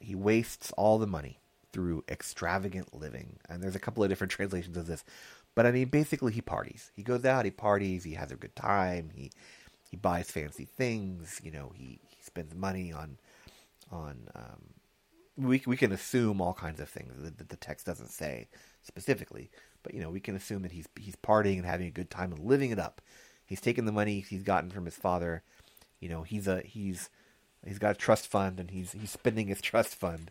he 0.00 0.14
wastes 0.14 0.72
all 0.76 0.98
the 0.98 1.06
money 1.06 1.40
through 1.72 2.04
extravagant 2.08 2.94
living. 2.94 3.38
And 3.48 3.62
there's 3.62 3.76
a 3.76 3.80
couple 3.80 4.02
of 4.02 4.08
different 4.08 4.30
translations 4.36 4.76
of 4.76 4.86
this, 4.86 5.04
but 5.54 5.66
I 5.66 5.72
mean, 5.72 5.88
basically, 5.88 6.32
he 6.32 6.40
parties. 6.40 6.92
He 6.94 7.02
goes 7.02 7.24
out, 7.24 7.44
he 7.44 7.50
parties, 7.50 8.04
he 8.04 8.14
has 8.14 8.30
a 8.30 8.36
good 8.36 8.54
time, 8.54 9.10
he 9.14 9.32
he 9.90 9.96
buys 9.96 10.30
fancy 10.30 10.64
things. 10.64 11.40
You 11.42 11.50
know, 11.50 11.72
he, 11.74 12.00
he 12.08 12.22
spends 12.22 12.54
money 12.54 12.92
on 12.92 13.18
on. 13.90 14.28
Um, 14.34 14.74
we 15.36 15.62
we 15.66 15.76
can 15.76 15.92
assume 15.92 16.40
all 16.40 16.54
kinds 16.54 16.80
of 16.80 16.88
things 16.88 17.12
that 17.22 17.48
the 17.48 17.56
text 17.56 17.86
doesn't 17.86 18.10
say 18.10 18.48
specifically, 18.82 19.50
but 19.82 19.94
you 19.94 20.00
know 20.00 20.10
we 20.10 20.20
can 20.20 20.36
assume 20.36 20.62
that 20.62 20.72
he's 20.72 20.88
he's 20.98 21.16
partying 21.16 21.56
and 21.56 21.66
having 21.66 21.86
a 21.86 21.92
good 21.92 22.10
time 22.10 22.32
and 22.32 22.44
living 22.44 22.70
it 22.70 22.78
up. 22.78 23.00
He's 23.46 23.60
taken 23.60 23.86
the 23.86 23.92
money 23.92 24.20
he's 24.20 24.42
gotten 24.42 24.70
from 24.70 24.84
his 24.84 24.96
father. 24.96 25.42
You 26.00 26.08
know 26.08 26.22
he's 26.22 26.48
a 26.48 26.60
he's 26.60 27.08
he's 27.64 27.78
got 27.78 27.92
a 27.92 27.98
trust 27.98 28.26
fund 28.26 28.58
and 28.60 28.70
he's 28.70 28.92
he's 28.92 29.10
spending 29.10 29.46
his 29.48 29.60
trust 29.62 29.94
fund 29.94 30.30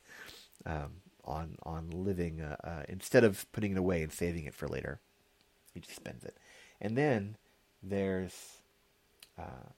um, 0.65 1.01
on 1.23 1.55
on 1.63 1.89
living 1.89 2.41
uh, 2.41 2.57
uh, 2.63 2.83
instead 2.89 3.23
of 3.23 3.49
putting 3.53 3.71
it 3.71 3.77
away 3.77 4.03
and 4.03 4.11
saving 4.11 4.45
it 4.45 4.53
for 4.53 4.67
later. 4.67 4.99
He 5.73 5.79
just 5.79 5.95
spends 5.95 6.23
it, 6.23 6.37
and 6.81 6.97
then 6.97 7.37
there's 7.83 8.56
uh, 9.37 9.71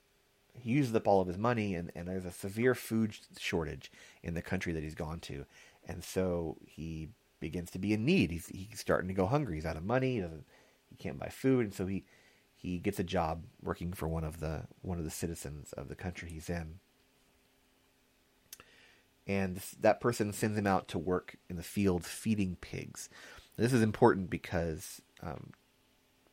he 0.54 0.72
uses 0.72 0.96
up 0.96 1.08
all 1.08 1.22
of 1.22 1.28
his 1.28 1.38
money, 1.38 1.76
and, 1.76 1.92
and 1.96 2.08
there's 2.08 2.26
a 2.26 2.32
severe 2.32 2.76
food 2.76 3.18
shortage 3.38 3.92
in 4.24 4.34
the 4.34 4.42
country 4.42 4.74
that 4.74 4.84
he's 4.84 4.96
gone 4.96 5.20
to, 5.22 5.46
and 5.88 6.04
so 6.04 6.58
he 6.66 7.10
begins 7.40 7.72
to 7.72 7.80
be 7.80 7.94
in 7.94 8.06
need. 8.06 8.32
He's 8.32 8.48
he's 8.48 8.80
starting 8.80 9.08
to 9.08 9.14
go 9.14 9.26
hungry. 9.26 9.56
He's 9.56 9.66
out 9.66 9.78
of 9.78 9.84
money. 9.84 10.16
He 10.16 10.22
doesn't 10.22 10.46
he 10.90 10.96
can't 10.96 11.20
buy 11.20 11.30
food, 11.30 11.66
and 11.66 11.74
so 11.74 11.86
he 11.86 12.06
he 12.56 12.78
gets 12.78 13.00
a 13.00 13.04
job 13.04 13.46
working 13.62 13.94
for 13.94 14.08
one 14.08 14.24
of 14.24 14.40
the 14.40 14.64
one 14.82 14.98
of 14.98 15.06
the 15.06 15.12
citizens 15.12 15.74
of 15.74 15.88
the 15.88 15.96
country 15.96 16.30
he's 16.30 16.50
in. 16.50 16.80
And 19.26 19.62
that 19.80 20.02
person 20.02 20.34
sends 20.34 20.58
him 20.58 20.66
out 20.66 20.88
to 20.90 20.98
work 20.98 21.38
in 21.50 21.56
the 21.56 21.64
fields 21.64 22.08
feeding 22.08 22.58
pigs. 22.60 23.10
This 23.58 23.74
is 23.74 23.84
important 23.84 24.30
because 24.30 25.02
um, 25.22 25.52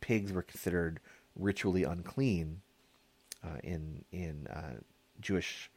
pigs 0.01 0.33
were 0.33 0.43
considered 0.43 1.01
ritually 1.35 1.85
unclean 1.85 2.62
uh, 3.47 3.59
in 3.63 4.05
in 4.13 4.47
uh, 4.49 4.81
Jewish 5.21 5.71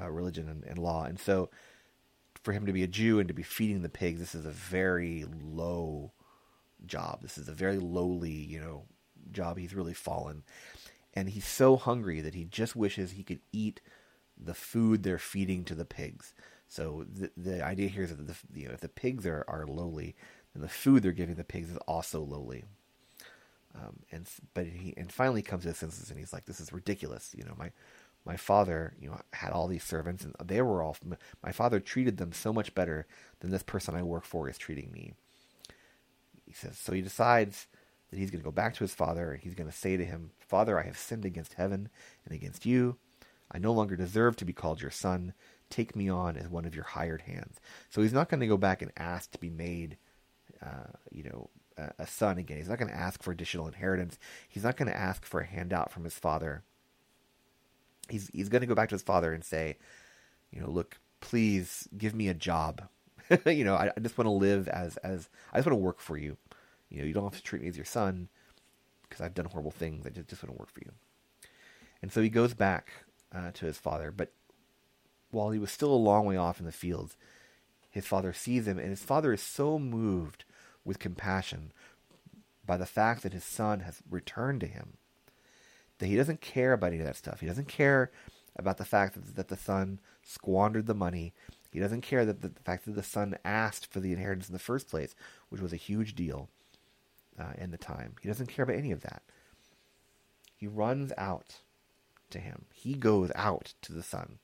uh, 0.00 0.10
religion 0.10 0.48
and, 0.48 0.64
and, 0.64 0.78
law, 0.78 1.04
and 1.04 1.18
so 1.18 1.50
for 2.42 2.52
him 2.52 2.66
to 2.66 2.72
be 2.72 2.82
a 2.82 2.88
Jew 2.88 3.18
and 3.18 3.28
to 3.28 3.34
be 3.34 3.42
feeding 3.42 3.82
the 3.82 3.88
pigs, 3.88 4.18
this 4.18 4.34
is 4.34 4.46
a 4.46 4.50
very 4.50 5.24
low 5.44 6.12
job. 6.86 7.22
This 7.22 7.38
is 7.38 7.48
a 7.48 7.52
very 7.52 7.78
lowly, 7.78 8.30
you 8.30 8.58
know, 8.58 8.84
job. 9.30 9.58
He's 9.58 9.74
really 9.74 9.94
fallen, 9.94 10.42
and 11.14 11.28
he's 11.28 11.46
so 11.46 11.76
hungry 11.76 12.20
that 12.20 12.34
he 12.34 12.44
just 12.44 12.74
wishes 12.74 13.12
he 13.12 13.22
could 13.22 13.40
eat 13.52 13.80
the 14.36 14.54
food 14.54 15.02
they're 15.02 15.18
feeding 15.18 15.64
to 15.64 15.74
the 15.74 15.84
pigs. 15.84 16.34
So 16.68 17.04
the 17.12 17.30
the 17.36 17.64
idea 17.64 17.88
here 17.88 18.04
is 18.04 18.16
that 18.16 18.26
the, 18.26 18.36
you 18.58 18.68
know 18.68 18.74
if 18.74 18.80
the 18.80 18.88
pigs 18.88 19.26
are, 19.26 19.44
are 19.46 19.66
lowly, 19.66 20.16
then 20.54 20.62
the 20.62 20.68
food 20.68 21.02
they're 21.02 21.12
giving 21.12 21.36
the 21.36 21.44
pigs 21.44 21.70
is 21.70 21.76
also 21.86 22.20
lowly. 22.20 22.64
Um, 23.74 24.00
and 24.10 24.28
but 24.54 24.66
he 24.66 24.94
and 24.96 25.10
finally 25.10 25.42
comes 25.42 25.62
to 25.62 25.70
his 25.70 25.78
senses 25.78 26.10
and 26.10 26.18
he's 26.18 26.32
like, 26.32 26.44
"This 26.44 26.60
is 26.60 26.72
ridiculous." 26.72 27.34
You 27.36 27.44
know, 27.44 27.54
my 27.56 27.70
my 28.24 28.36
father, 28.36 28.94
you 29.00 29.08
know, 29.08 29.18
had 29.32 29.52
all 29.52 29.66
these 29.66 29.84
servants 29.84 30.24
and 30.24 30.34
they 30.44 30.62
were 30.62 30.82
all. 30.82 30.96
My 31.42 31.52
father 31.52 31.80
treated 31.80 32.18
them 32.18 32.32
so 32.32 32.52
much 32.52 32.74
better 32.74 33.06
than 33.40 33.50
this 33.50 33.62
person 33.62 33.94
I 33.94 34.02
work 34.02 34.24
for 34.24 34.48
is 34.48 34.58
treating 34.58 34.92
me. 34.92 35.14
He 36.46 36.52
says 36.52 36.78
so. 36.78 36.92
He 36.92 37.00
decides 37.00 37.66
that 38.10 38.18
he's 38.18 38.30
going 38.30 38.42
to 38.42 38.44
go 38.44 38.52
back 38.52 38.74
to 38.74 38.84
his 38.84 38.94
father 38.94 39.32
and 39.32 39.42
he's 39.42 39.54
going 39.54 39.70
to 39.70 39.76
say 39.76 39.96
to 39.96 40.04
him, 40.04 40.32
"Father, 40.38 40.78
I 40.78 40.84
have 40.84 40.98
sinned 40.98 41.24
against 41.24 41.54
heaven 41.54 41.88
and 42.26 42.34
against 42.34 42.66
you. 42.66 42.96
I 43.50 43.58
no 43.58 43.72
longer 43.72 43.96
deserve 43.96 44.36
to 44.36 44.44
be 44.44 44.52
called 44.52 44.82
your 44.82 44.90
son. 44.90 45.32
Take 45.70 45.96
me 45.96 46.10
on 46.10 46.36
as 46.36 46.48
one 46.48 46.66
of 46.66 46.74
your 46.74 46.84
hired 46.84 47.22
hands." 47.22 47.58
So 47.88 48.02
he's 48.02 48.12
not 48.12 48.28
going 48.28 48.40
to 48.40 48.46
go 48.46 48.58
back 48.58 48.82
and 48.82 48.92
ask 48.98 49.30
to 49.30 49.38
be 49.38 49.50
made, 49.50 49.96
uh, 50.62 50.92
you 51.10 51.22
know, 51.22 51.48
a 51.98 52.06
son 52.06 52.38
again. 52.38 52.58
He's 52.58 52.68
not 52.68 52.78
going 52.78 52.90
to 52.90 52.96
ask 52.96 53.22
for 53.22 53.32
additional 53.32 53.66
inheritance. 53.66 54.18
He's 54.48 54.64
not 54.64 54.76
going 54.76 54.90
to 54.90 54.96
ask 54.96 55.24
for 55.24 55.40
a 55.40 55.46
handout 55.46 55.90
from 55.90 56.04
his 56.04 56.14
father. 56.14 56.62
He's 58.08 58.30
he's 58.32 58.48
going 58.48 58.60
to 58.60 58.66
go 58.66 58.74
back 58.74 58.88
to 58.90 58.94
his 58.94 59.02
father 59.02 59.32
and 59.32 59.44
say, 59.44 59.76
you 60.50 60.60
know, 60.60 60.68
look, 60.70 60.98
please 61.20 61.88
give 61.96 62.14
me 62.14 62.28
a 62.28 62.34
job. 62.34 62.82
you 63.46 63.64
know, 63.64 63.74
I, 63.74 63.90
I 63.96 64.00
just 64.00 64.18
want 64.18 64.26
to 64.26 64.32
live 64.32 64.68
as 64.68 64.96
as 64.98 65.28
I 65.52 65.58
just 65.58 65.66
want 65.66 65.78
to 65.78 65.84
work 65.84 66.00
for 66.00 66.16
you. 66.16 66.36
You 66.90 67.00
know, 67.00 67.04
you 67.04 67.14
don't 67.14 67.24
have 67.24 67.36
to 67.36 67.42
treat 67.42 67.62
me 67.62 67.68
as 67.68 67.76
your 67.76 67.86
son 67.86 68.28
because 69.08 69.24
I've 69.24 69.34
done 69.34 69.46
horrible 69.46 69.70
things. 69.70 70.06
I 70.06 70.10
just, 70.10 70.28
just 70.28 70.42
want 70.42 70.54
to 70.54 70.58
work 70.58 70.70
for 70.70 70.80
you. 70.80 70.92
And 72.02 72.12
so 72.12 72.20
he 72.20 72.28
goes 72.28 72.54
back 72.54 72.92
uh, 73.34 73.52
to 73.54 73.66
his 73.66 73.78
father, 73.78 74.10
but 74.10 74.32
while 75.30 75.50
he 75.50 75.58
was 75.58 75.70
still 75.70 75.92
a 75.92 75.94
long 75.94 76.26
way 76.26 76.36
off 76.36 76.60
in 76.60 76.66
the 76.66 76.72
fields, 76.72 77.16
his 77.90 78.06
father 78.06 78.32
sees 78.32 78.66
him, 78.66 78.78
and 78.78 78.88
his 78.88 79.02
father 79.02 79.32
is 79.32 79.42
so 79.42 79.78
moved 79.78 80.44
with 80.84 80.98
compassion 80.98 81.72
by 82.64 82.76
the 82.76 82.86
fact 82.86 83.22
that 83.22 83.32
his 83.32 83.44
son 83.44 83.80
has 83.80 84.02
returned 84.08 84.60
to 84.60 84.66
him. 84.66 84.94
That 85.98 86.06
he 86.06 86.16
doesn't 86.16 86.40
care 86.40 86.72
about 86.72 86.88
any 86.88 86.98
of 86.98 87.06
that 87.06 87.16
stuff. 87.16 87.40
He 87.40 87.46
doesn't 87.46 87.68
care 87.68 88.10
about 88.56 88.78
the 88.78 88.84
fact 88.84 89.14
that, 89.14 89.36
that 89.36 89.48
the 89.48 89.56
son 89.56 90.00
squandered 90.22 90.86
the 90.86 90.94
money. 90.94 91.32
He 91.70 91.80
doesn't 91.80 92.02
care 92.02 92.24
that 92.24 92.42
the, 92.42 92.48
the, 92.48 92.60
fact 92.60 92.84
that 92.84 92.94
the 92.94 93.02
son 93.02 93.36
asked 93.44 93.92
for 93.92 94.00
the 94.00 94.12
inheritance 94.12 94.48
in 94.48 94.52
the 94.52 94.58
first 94.58 94.88
place, 94.88 95.14
which 95.48 95.60
was 95.60 95.72
a 95.72 95.76
huge 95.76 96.14
deal 96.14 96.48
uh, 97.38 97.52
in 97.58 97.70
the 97.70 97.78
time. 97.78 98.14
He 98.20 98.28
doesn't 98.28 98.48
care 98.48 98.64
about 98.64 98.76
any 98.76 98.92
of 98.92 99.02
that. 99.02 99.22
He 100.56 100.66
runs 100.66 101.12
out 101.16 101.60
to 102.30 102.38
him. 102.38 102.66
He 102.74 102.94
goes 102.94 103.32
out 103.34 103.74
to 103.82 103.92
the 103.92 104.02
son. 104.02 104.38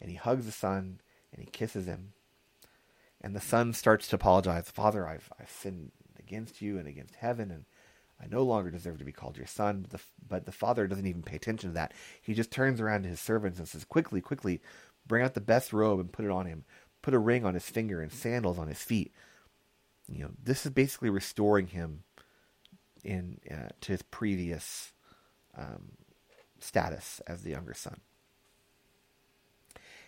And 0.00 0.10
he 0.10 0.16
hugs 0.16 0.46
the 0.46 0.52
son 0.52 1.00
and 1.32 1.42
he 1.42 1.50
kisses 1.50 1.86
him 1.86 2.12
and 3.22 3.34
the 3.36 3.40
son 3.40 3.72
starts 3.72 4.08
to 4.08 4.16
apologize. 4.16 4.70
Father, 4.70 5.06
I've, 5.06 5.30
I've 5.40 5.50
sinned 5.50 5.92
against 6.18 6.60
you 6.60 6.78
and 6.78 6.88
against 6.88 7.14
heaven, 7.14 7.50
and 7.50 7.64
I 8.20 8.26
no 8.26 8.42
longer 8.42 8.70
deserve 8.70 8.98
to 8.98 9.04
be 9.04 9.12
called 9.12 9.36
your 9.36 9.46
son. 9.46 9.82
But 9.82 9.90
the, 9.90 10.00
but 10.28 10.46
the 10.46 10.52
father 10.52 10.86
doesn't 10.86 11.06
even 11.06 11.22
pay 11.22 11.36
attention 11.36 11.70
to 11.70 11.74
that. 11.74 11.94
He 12.20 12.34
just 12.34 12.50
turns 12.50 12.80
around 12.80 13.04
to 13.04 13.08
his 13.08 13.20
servants 13.20 13.58
and 13.58 13.68
says, 13.68 13.84
Quickly, 13.84 14.20
quickly, 14.20 14.60
bring 15.06 15.24
out 15.24 15.34
the 15.34 15.40
best 15.40 15.72
robe 15.72 16.00
and 16.00 16.12
put 16.12 16.24
it 16.24 16.30
on 16.30 16.46
him. 16.46 16.64
Put 17.00 17.14
a 17.14 17.18
ring 17.18 17.44
on 17.44 17.54
his 17.54 17.68
finger 17.68 18.00
and 18.00 18.12
sandals 18.12 18.58
on 18.58 18.68
his 18.68 18.82
feet. 18.82 19.12
You 20.08 20.24
know, 20.24 20.30
this 20.42 20.66
is 20.66 20.72
basically 20.72 21.10
restoring 21.10 21.68
him 21.68 22.02
in 23.04 23.38
uh, 23.50 23.68
to 23.80 23.92
his 23.92 24.02
previous 24.02 24.92
um, 25.56 25.92
status 26.60 27.20
as 27.26 27.42
the 27.42 27.50
younger 27.50 27.74
son. 27.74 28.00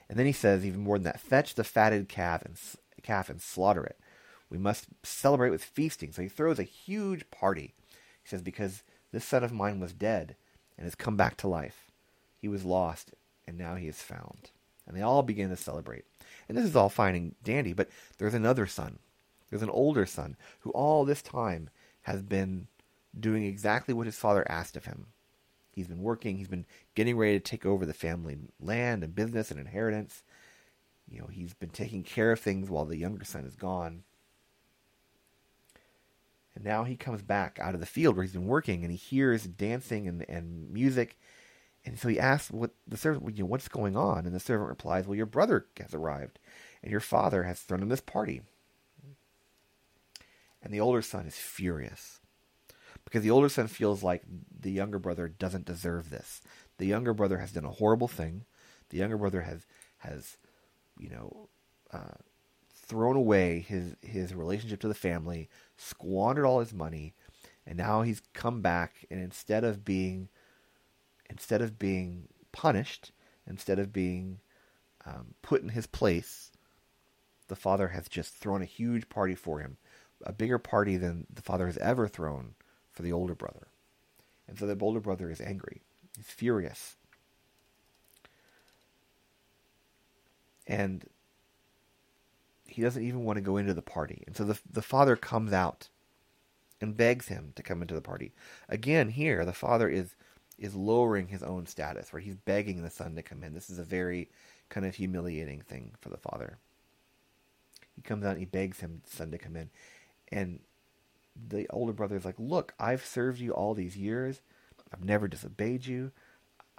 And 0.08 0.18
then 0.18 0.26
he 0.26 0.32
says, 0.32 0.64
even 0.64 0.82
more 0.82 0.98
than 0.98 1.04
that, 1.04 1.20
fetch 1.20 1.54
the 1.54 1.64
fatted 1.64 2.08
calf 2.08 2.42
and 2.44 2.56
calf 3.04 3.28
and 3.28 3.40
slaughter 3.40 3.84
it. 3.84 3.98
We 4.50 4.58
must 4.58 4.86
celebrate 5.02 5.50
with 5.50 5.64
feasting. 5.64 6.12
So 6.12 6.22
he 6.22 6.28
throws 6.28 6.58
a 6.58 6.64
huge 6.64 7.30
party. 7.30 7.74
He 8.22 8.28
says, 8.28 8.42
Because 8.42 8.82
this 9.12 9.24
son 9.24 9.44
of 9.44 9.52
mine 9.52 9.80
was 9.80 9.92
dead 9.92 10.36
and 10.76 10.84
has 10.84 10.94
come 10.94 11.16
back 11.16 11.36
to 11.38 11.48
life. 11.48 11.90
He 12.36 12.48
was 12.48 12.64
lost 12.64 13.12
and 13.46 13.56
now 13.56 13.74
he 13.74 13.88
is 13.88 14.02
found. 14.02 14.50
And 14.86 14.96
they 14.96 15.02
all 15.02 15.22
begin 15.22 15.50
to 15.50 15.56
celebrate. 15.56 16.04
And 16.48 16.58
this 16.58 16.64
is 16.64 16.76
all 16.76 16.88
fine 16.88 17.14
and 17.14 17.34
dandy, 17.42 17.72
but 17.72 17.88
there's 18.18 18.34
another 18.34 18.66
son. 18.66 18.98
There's 19.48 19.62
an 19.62 19.70
older 19.70 20.04
son 20.04 20.36
who 20.60 20.70
all 20.70 21.04
this 21.04 21.22
time 21.22 21.70
has 22.02 22.22
been 22.22 22.66
doing 23.18 23.44
exactly 23.44 23.94
what 23.94 24.06
his 24.06 24.18
father 24.18 24.44
asked 24.50 24.76
of 24.76 24.86
him. 24.86 25.06
He's 25.72 25.88
been 25.88 26.02
working, 26.02 26.36
he's 26.36 26.48
been 26.48 26.66
getting 26.94 27.16
ready 27.16 27.38
to 27.38 27.40
take 27.40 27.64
over 27.66 27.86
the 27.86 27.94
family 27.94 28.36
land 28.60 29.02
and 29.02 29.14
business 29.14 29.50
and 29.50 29.58
inheritance 29.58 30.22
you 31.08 31.20
know, 31.20 31.26
he's 31.26 31.54
been 31.54 31.70
taking 31.70 32.02
care 32.02 32.32
of 32.32 32.40
things 32.40 32.70
while 32.70 32.84
the 32.84 32.96
younger 32.96 33.24
son 33.24 33.44
is 33.44 33.56
gone. 33.56 34.04
And 36.54 36.64
now 36.64 36.84
he 36.84 36.96
comes 36.96 37.22
back 37.22 37.58
out 37.60 37.74
of 37.74 37.80
the 37.80 37.86
field 37.86 38.16
where 38.16 38.22
he's 38.22 38.32
been 38.32 38.46
working 38.46 38.82
and 38.82 38.90
he 38.90 38.96
hears 38.96 39.44
dancing 39.44 40.06
and, 40.06 40.24
and 40.28 40.70
music. 40.70 41.18
And 41.84 41.98
so 41.98 42.08
he 42.08 42.18
asks 42.18 42.50
what 42.50 42.70
the 42.86 42.96
servant, 42.96 43.36
you 43.36 43.42
know, 43.42 43.48
what's 43.48 43.68
going 43.68 43.96
on? 43.96 44.24
And 44.24 44.34
the 44.34 44.40
servant 44.40 44.68
replies, 44.68 45.06
Well, 45.06 45.16
your 45.16 45.26
brother 45.26 45.66
has 45.78 45.92
arrived, 45.92 46.38
and 46.82 46.90
your 46.90 47.00
father 47.00 47.42
has 47.42 47.60
thrown 47.60 47.82
him 47.82 47.88
this 47.88 48.00
party. 48.00 48.42
And 50.62 50.72
the 50.72 50.80
older 50.80 51.02
son 51.02 51.26
is 51.26 51.36
furious 51.36 52.20
because 53.04 53.22
the 53.22 53.30
older 53.30 53.50
son 53.50 53.66
feels 53.66 54.02
like 54.02 54.22
the 54.58 54.70
younger 54.70 54.98
brother 54.98 55.28
doesn't 55.28 55.66
deserve 55.66 56.08
this. 56.08 56.40
The 56.78 56.86
younger 56.86 57.12
brother 57.12 57.38
has 57.38 57.52
done 57.52 57.66
a 57.66 57.70
horrible 57.70 58.08
thing. 58.08 58.46
The 58.88 58.96
younger 58.98 59.18
brother 59.18 59.42
has 59.42 59.66
has 59.98 60.38
you 60.98 61.10
know, 61.10 61.48
uh, 61.92 62.18
thrown 62.74 63.16
away 63.16 63.64
his 63.66 63.96
his 64.02 64.34
relationship 64.34 64.80
to 64.80 64.88
the 64.88 64.94
family, 64.94 65.48
squandered 65.76 66.44
all 66.44 66.60
his 66.60 66.72
money, 66.72 67.14
and 67.66 67.76
now 67.78 68.02
he's 68.02 68.22
come 68.32 68.60
back 68.60 69.06
and 69.10 69.20
instead 69.20 69.64
of 69.64 69.84
being 69.84 70.28
instead 71.30 71.62
of 71.62 71.78
being 71.78 72.28
punished, 72.52 73.12
instead 73.46 73.78
of 73.78 73.92
being 73.92 74.40
um, 75.06 75.34
put 75.42 75.62
in 75.62 75.70
his 75.70 75.86
place, 75.86 76.52
the 77.48 77.56
father 77.56 77.88
has 77.88 78.08
just 78.08 78.34
thrown 78.34 78.62
a 78.62 78.66
huge 78.66 79.08
party 79.08 79.34
for 79.34 79.60
him, 79.60 79.76
a 80.24 80.32
bigger 80.32 80.58
party 80.58 80.96
than 80.96 81.26
the 81.32 81.42
father 81.42 81.66
has 81.66 81.78
ever 81.78 82.08
thrown 82.08 82.54
for 82.92 83.02
the 83.02 83.12
older 83.12 83.34
brother. 83.34 83.68
And 84.46 84.58
so 84.58 84.66
the 84.66 84.78
older 84.80 85.00
brother 85.00 85.30
is 85.30 85.40
angry. 85.40 85.82
He's 86.16 86.26
furious. 86.26 86.96
And 90.66 91.04
he 92.66 92.82
doesn't 92.82 93.02
even 93.02 93.24
want 93.24 93.36
to 93.36 93.42
go 93.42 93.56
into 93.56 93.74
the 93.74 93.82
party. 93.82 94.24
And 94.26 94.36
so 94.36 94.44
the, 94.44 94.58
the 94.70 94.82
father 94.82 95.16
comes 95.16 95.52
out 95.52 95.88
and 96.80 96.96
begs 96.96 97.28
him 97.28 97.52
to 97.56 97.62
come 97.62 97.82
into 97.82 97.94
the 97.94 98.00
party. 98.00 98.32
Again, 98.68 99.10
here, 99.10 99.44
the 99.44 99.52
father 99.52 99.88
is 99.88 100.14
is 100.56 100.74
lowering 100.74 101.26
his 101.28 101.42
own 101.42 101.66
status, 101.66 102.12
where 102.12 102.22
he's 102.22 102.36
begging 102.36 102.82
the 102.82 102.90
son 102.90 103.16
to 103.16 103.22
come 103.22 103.42
in. 103.42 103.54
This 103.54 103.68
is 103.68 103.78
a 103.80 103.84
very 103.84 104.30
kind 104.68 104.86
of 104.86 104.94
humiliating 104.94 105.60
thing 105.60 105.90
for 106.00 106.10
the 106.10 106.16
father. 106.16 106.58
He 107.96 108.02
comes 108.02 108.24
out 108.24 108.32
and 108.32 108.38
he 108.38 108.44
begs 108.44 108.78
him 108.78 109.02
son 109.04 109.32
to 109.32 109.38
come 109.38 109.56
in. 109.56 109.70
And 110.30 110.60
the 111.48 111.66
older 111.70 111.92
brother 111.92 112.16
is 112.16 112.24
like, 112.24 112.38
Look, 112.38 112.74
I've 112.78 113.04
served 113.04 113.40
you 113.40 113.52
all 113.52 113.74
these 113.74 113.96
years. 113.96 114.40
I've 114.92 115.04
never 115.04 115.26
disobeyed 115.26 115.86
you. 115.86 116.12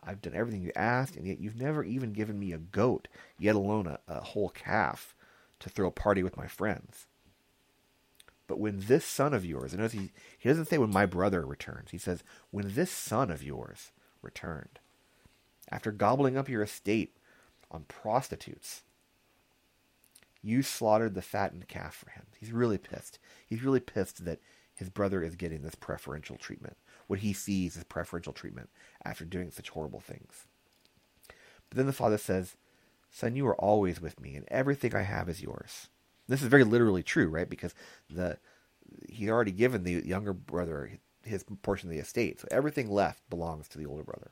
I've 0.05 0.21
done 0.21 0.35
everything 0.35 0.61
you 0.61 0.71
asked, 0.75 1.15
and 1.15 1.25
yet 1.25 1.39
you've 1.39 1.59
never 1.59 1.83
even 1.83 2.13
given 2.13 2.39
me 2.39 2.53
a 2.53 2.57
goat, 2.57 3.07
yet 3.39 3.55
alone 3.55 3.87
a, 3.87 3.99
a 4.07 4.21
whole 4.21 4.49
calf, 4.49 5.15
to 5.59 5.69
throw 5.69 5.87
a 5.87 5.91
party 5.91 6.21
with 6.21 6.37
my 6.37 6.47
friends. 6.47 7.07
But 8.47 8.59
when 8.59 8.81
this 8.81 9.05
son 9.05 9.33
of 9.33 9.43
yours, 9.43 9.73
and 9.73 9.81
notice 9.81 9.93
he, 9.93 10.11
he 10.37 10.49
doesn't 10.49 10.65
say 10.65 10.77
when 10.77 10.91
my 10.91 11.05
brother 11.05 11.45
returns, 11.45 11.89
he 11.91 11.97
says, 11.97 12.23
when 12.51 12.75
this 12.75 12.91
son 12.91 13.31
of 13.31 13.41
yours 13.41 13.91
returned, 14.21 14.79
after 15.71 15.91
gobbling 15.91 16.37
up 16.37 16.47
your 16.47 16.61
estate 16.61 17.17
on 17.71 17.85
prostitutes, 17.87 18.83
you 20.43 20.61
slaughtered 20.61 21.15
the 21.15 21.23
fattened 21.23 21.67
calf 21.67 21.95
for 21.95 22.11
him. 22.11 22.25
He's 22.39 22.51
really 22.51 22.77
pissed. 22.77 23.17
He's 23.55 23.63
really 23.63 23.79
pissed 23.79 24.25
that 24.25 24.41
his 24.75 24.89
brother 24.89 25.23
is 25.23 25.37
getting 25.37 25.61
this 25.61 25.75
preferential 25.75 26.35
treatment, 26.35 26.75
what 27.07 27.19
he 27.19 27.31
sees 27.31 27.77
as 27.77 27.85
preferential 27.85 28.33
treatment 28.33 28.69
after 29.05 29.23
doing 29.23 29.49
such 29.49 29.69
horrible 29.69 30.01
things. 30.01 30.45
But 31.69 31.77
then 31.77 31.85
the 31.85 31.93
father 31.93 32.17
says, 32.17 32.57
Son, 33.09 33.37
you 33.37 33.47
are 33.47 33.55
always 33.55 34.01
with 34.01 34.19
me, 34.19 34.35
and 34.35 34.45
everything 34.49 34.93
I 34.93 35.03
have 35.03 35.29
is 35.29 35.41
yours. 35.41 35.87
This 36.27 36.41
is 36.41 36.49
very 36.49 36.65
literally 36.65 37.01
true, 37.01 37.29
right? 37.29 37.49
Because 37.49 37.73
the 38.09 38.39
he's 39.07 39.29
already 39.29 39.53
given 39.53 39.83
the 39.83 40.05
younger 40.05 40.33
brother 40.33 40.99
his 41.23 41.45
portion 41.61 41.87
of 41.87 41.93
the 41.93 42.01
estate, 42.01 42.41
so 42.41 42.47
everything 42.51 42.91
left 42.91 43.29
belongs 43.29 43.69
to 43.69 43.77
the 43.77 43.85
older 43.85 44.03
brother. 44.03 44.31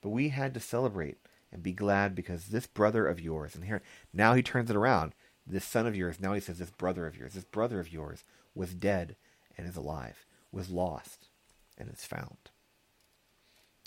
But 0.00 0.08
we 0.08 0.30
had 0.30 0.54
to 0.54 0.60
celebrate 0.60 1.18
and 1.52 1.62
be 1.62 1.72
glad 1.72 2.14
because 2.14 2.46
this 2.46 2.66
brother 2.66 3.06
of 3.06 3.20
yours, 3.20 3.54
and 3.54 3.64
here 3.64 3.82
now 4.14 4.32
he 4.32 4.42
turns 4.42 4.70
it 4.70 4.76
around. 4.76 5.12
This 5.46 5.64
son 5.64 5.86
of 5.86 5.94
yours, 5.94 6.18
now 6.18 6.32
he 6.32 6.40
says, 6.40 6.58
this 6.58 6.70
brother 6.70 7.06
of 7.06 7.16
yours, 7.16 7.34
this 7.34 7.44
brother 7.44 7.78
of 7.78 7.92
yours 7.92 8.24
was 8.54 8.74
dead 8.74 9.16
and 9.56 9.66
is 9.66 9.76
alive, 9.76 10.26
was 10.50 10.70
lost 10.70 11.28
and 11.78 11.88
is 11.88 12.04
found. 12.04 12.50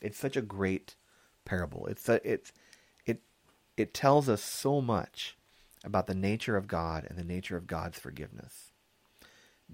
It's 0.01 0.17
such 0.17 0.37
a 0.37 0.41
great 0.41 0.95
parable. 1.43 1.85
It's 1.87 2.07
a, 2.07 2.21
it's 2.29 2.53
it 3.05 3.21
it 3.75 3.93
tells 3.93 4.29
us 4.29 4.41
so 4.41 4.79
much 4.79 5.35
about 5.83 6.07
the 6.07 6.15
nature 6.15 6.55
of 6.55 6.67
God 6.67 7.05
and 7.09 7.17
the 7.17 7.23
nature 7.23 7.57
of 7.57 7.67
God's 7.67 7.99
forgiveness. 7.99 8.71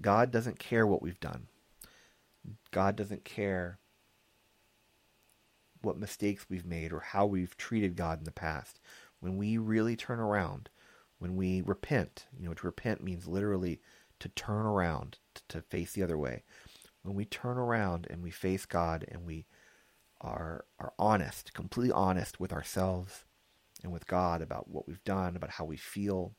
God 0.00 0.30
doesn't 0.30 0.58
care 0.58 0.86
what 0.86 1.02
we've 1.02 1.20
done. 1.20 1.46
God 2.70 2.96
doesn't 2.96 3.24
care 3.24 3.78
what 5.82 5.98
mistakes 5.98 6.46
we've 6.48 6.66
made 6.66 6.92
or 6.92 7.00
how 7.00 7.26
we've 7.26 7.56
treated 7.56 7.96
God 7.96 8.18
in 8.18 8.24
the 8.24 8.32
past. 8.32 8.80
When 9.20 9.36
we 9.36 9.56
really 9.56 9.96
turn 9.96 10.18
around, 10.18 10.68
when 11.18 11.36
we 11.36 11.62
repent, 11.62 12.26
you 12.38 12.46
know, 12.48 12.54
to 12.54 12.66
repent 12.66 13.02
means 13.02 13.26
literally 13.26 13.80
to 14.20 14.28
turn 14.30 14.66
around, 14.66 15.18
to 15.48 15.62
face 15.62 15.92
the 15.92 16.02
other 16.02 16.18
way. 16.18 16.42
When 17.02 17.14
we 17.14 17.24
turn 17.24 17.58
around 17.58 18.06
and 18.10 18.22
we 18.22 18.30
face 18.30 18.66
God 18.66 19.04
and 19.08 19.24
we 19.24 19.46
are 20.20 20.64
are 20.78 20.92
honest, 20.98 21.52
completely 21.52 21.92
honest 21.92 22.40
with 22.40 22.52
ourselves 22.52 23.24
and 23.82 23.92
with 23.92 24.06
God 24.06 24.42
about 24.42 24.68
what 24.68 24.86
we've 24.88 25.04
done, 25.04 25.36
about 25.36 25.50
how 25.50 25.64
we 25.64 25.76
feel. 25.76 26.34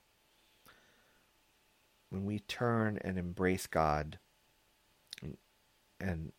When 2.10 2.26
we 2.26 2.40
turn 2.40 2.98
and 3.02 3.18
embrace 3.18 3.68
God, 3.68 4.20
and 6.00 6.32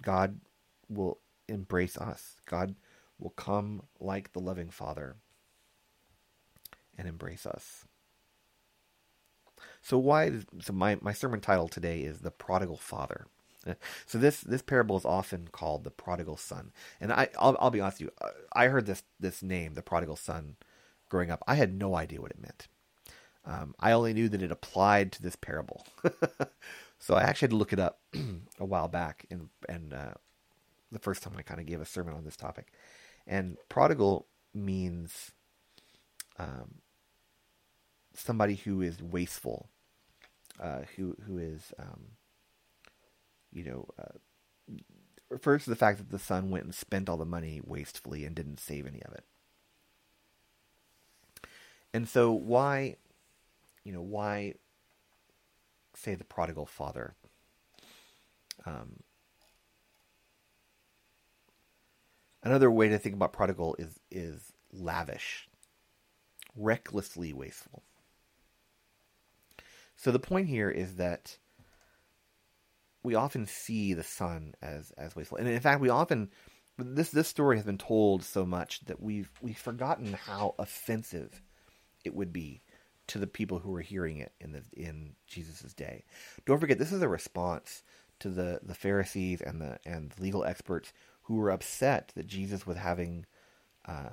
God 0.00 0.40
will 0.88 1.20
embrace 1.48 1.96
us. 1.96 2.36
God 2.46 2.74
will 3.18 3.30
come 3.30 3.82
like 3.98 4.32
the 4.32 4.40
loving 4.40 4.70
Father 4.70 5.16
and 6.96 7.08
embrace 7.08 7.46
us. 7.46 7.84
So 9.82 9.98
why? 9.98 10.32
So 10.60 10.72
my 10.72 10.98
my 11.00 11.12
sermon 11.12 11.40
title 11.40 11.68
today 11.68 12.00
is 12.00 12.20
the 12.20 12.30
prodigal 12.30 12.76
father. 12.76 13.26
So 14.06 14.16
this 14.16 14.40
this 14.40 14.62
parable 14.62 14.96
is 14.96 15.04
often 15.04 15.48
called 15.52 15.84
the 15.84 15.90
prodigal 15.90 16.38
son, 16.38 16.72
and 16.98 17.12
I 17.12 17.28
I'll, 17.38 17.56
I'll 17.60 17.70
be 17.70 17.80
honest 17.80 18.00
with 18.00 18.10
you. 18.22 18.28
I 18.54 18.68
heard 18.68 18.86
this 18.86 19.02
this 19.20 19.42
name, 19.42 19.74
the 19.74 19.82
prodigal 19.82 20.16
son, 20.16 20.56
growing 21.10 21.30
up. 21.30 21.42
I 21.46 21.56
had 21.56 21.74
no 21.74 21.94
idea 21.94 22.22
what 22.22 22.30
it 22.30 22.40
meant. 22.40 22.68
Um, 23.44 23.74
I 23.78 23.92
only 23.92 24.12
knew 24.14 24.28
that 24.30 24.42
it 24.42 24.50
applied 24.50 25.12
to 25.12 25.22
this 25.22 25.36
parable. 25.36 25.86
so 26.98 27.14
I 27.14 27.22
actually 27.22 27.46
had 27.46 27.50
to 27.50 27.56
look 27.56 27.72
it 27.72 27.78
up 27.78 28.00
a 28.58 28.64
while 28.64 28.88
back, 28.88 29.26
and 29.30 29.50
and 29.68 29.92
uh, 29.92 30.14
the 30.90 30.98
first 30.98 31.22
time 31.22 31.34
I 31.36 31.42
kind 31.42 31.60
of 31.60 31.66
gave 31.66 31.80
a 31.80 31.86
sermon 31.86 32.14
on 32.14 32.24
this 32.24 32.36
topic. 32.36 32.72
And 33.26 33.56
prodigal 33.68 34.26
means 34.54 35.32
um, 36.40 36.76
somebody 38.14 38.56
who 38.56 38.80
is 38.82 39.02
wasteful, 39.02 39.68
uh, 40.60 40.82
who 40.96 41.16
who 41.26 41.38
is, 41.38 41.72
um, 41.78 42.00
you 43.52 43.64
know, 43.64 43.88
uh, 43.98 44.18
refers 45.28 45.64
to 45.64 45.70
the 45.70 45.76
fact 45.76 45.98
that 45.98 46.10
the 46.10 46.18
son 46.18 46.50
went 46.50 46.64
and 46.64 46.74
spent 46.74 47.08
all 47.08 47.18
the 47.18 47.26
money 47.26 47.60
wastefully 47.64 48.24
and 48.24 48.34
didn't 48.34 48.60
save 48.60 48.86
any 48.86 49.02
of 49.02 49.12
it. 49.12 49.24
And 51.92 52.08
so, 52.08 52.32
why, 52.32 52.96
you 53.84 53.92
know, 53.92 54.02
why 54.02 54.54
say 55.94 56.14
the 56.14 56.24
prodigal 56.24 56.66
father? 56.66 57.14
Um, 58.64 59.02
Another 62.42 62.70
way 62.70 62.88
to 62.88 62.98
think 62.98 63.14
about 63.14 63.34
prodigal 63.34 63.76
is 63.78 64.00
is 64.10 64.52
lavish, 64.72 65.49
recklessly 66.56 67.32
wasteful. 67.32 67.82
So 69.96 70.10
the 70.10 70.18
point 70.18 70.48
here 70.48 70.70
is 70.70 70.96
that 70.96 71.36
we 73.02 73.14
often 73.14 73.46
see 73.46 73.94
the 73.94 74.02
son 74.02 74.54
as 74.62 74.92
as 74.92 75.14
wasteful, 75.16 75.38
and 75.38 75.48
in 75.48 75.60
fact, 75.60 75.80
we 75.80 75.88
often 75.88 76.30
this 76.78 77.10
this 77.10 77.28
story 77.28 77.56
has 77.56 77.66
been 77.66 77.78
told 77.78 78.22
so 78.22 78.46
much 78.46 78.80
that 78.86 79.00
we've 79.00 79.30
we've 79.42 79.58
forgotten 79.58 80.14
how 80.14 80.54
offensive 80.58 81.42
it 82.04 82.14
would 82.14 82.32
be 82.32 82.62
to 83.08 83.18
the 83.18 83.26
people 83.26 83.58
who 83.58 83.72
were 83.72 83.80
hearing 83.80 84.18
it 84.18 84.32
in 84.40 84.52
the 84.52 84.62
in 84.72 85.14
Jesus's 85.26 85.74
day. 85.74 86.04
Don't 86.46 86.60
forget, 86.60 86.78
this 86.78 86.92
is 86.92 87.02
a 87.02 87.08
response 87.08 87.82
to 88.20 88.28
the 88.28 88.60
the 88.62 88.74
Pharisees 88.74 89.40
and 89.40 89.60
the 89.60 89.78
and 89.84 90.12
legal 90.18 90.44
experts 90.44 90.92
who 91.22 91.36
were 91.36 91.50
upset 91.50 92.12
that 92.14 92.26
Jesus 92.26 92.66
was 92.66 92.76
having 92.76 93.26
uh, 93.86 94.10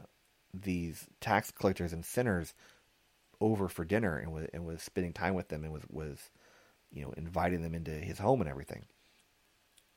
these 0.64 1.08
tax 1.22 1.52
collectors 1.52 1.94
and 1.94 2.06
sinners 2.06 2.54
over 3.40 3.68
for 3.68 3.86
dinner 3.86 4.18
and 4.18 4.32
was, 4.32 4.48
and 4.54 4.66
was 4.66 4.82
spending 4.82 5.14
time 5.14 5.34
with 5.34 5.50
them 5.50 5.64
and 5.64 5.72
was, 5.72 5.84
was 5.90 6.30
you 6.92 7.04
know 7.04 7.14
inviting 7.18 7.62
them 7.62 7.74
into 7.74 7.92
his 7.92 8.20
home 8.20 8.42
and 8.42 8.50
everything. 8.50 8.86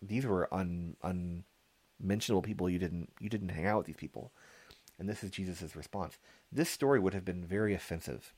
These 0.03 0.27
were 0.27 0.53
un, 0.53 0.97
unmentionable 1.03 2.43
people. 2.43 2.69
You 2.69 2.79
didn't 2.79 3.11
you 3.21 3.29
didn't 3.29 3.51
hang 3.51 3.67
out 3.67 3.79
with 3.79 3.87
these 3.87 3.97
people, 3.97 4.33
and 4.99 5.09
this 5.09 5.23
is 5.23 5.31
Jesus' 5.31 5.77
response. 5.77 6.19
This 6.53 6.71
story 6.71 6.99
would 6.99 7.15
have 7.15 7.25
been 7.25 7.45
very 7.45 7.75
offensive 7.75 8.35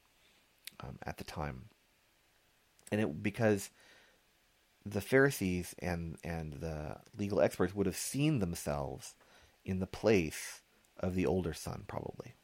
um, 0.81 0.99
at 1.05 1.19
the 1.19 1.25
time, 1.25 1.67
and 2.91 3.01
it 3.01 3.23
because 3.23 3.71
the 4.85 5.01
Pharisees 5.01 5.75
and 5.79 6.17
and 6.25 6.55
the 6.55 6.97
legal 7.17 7.41
experts 7.41 7.75
would 7.75 7.87
have 7.87 7.97
seen 7.97 8.39
themselves 8.39 9.15
in 9.65 9.79
the 9.79 9.87
place 9.87 10.62
of 11.03 11.15
the 11.15 11.27
older 11.27 11.53
son, 11.53 11.85
probably. 11.87 12.35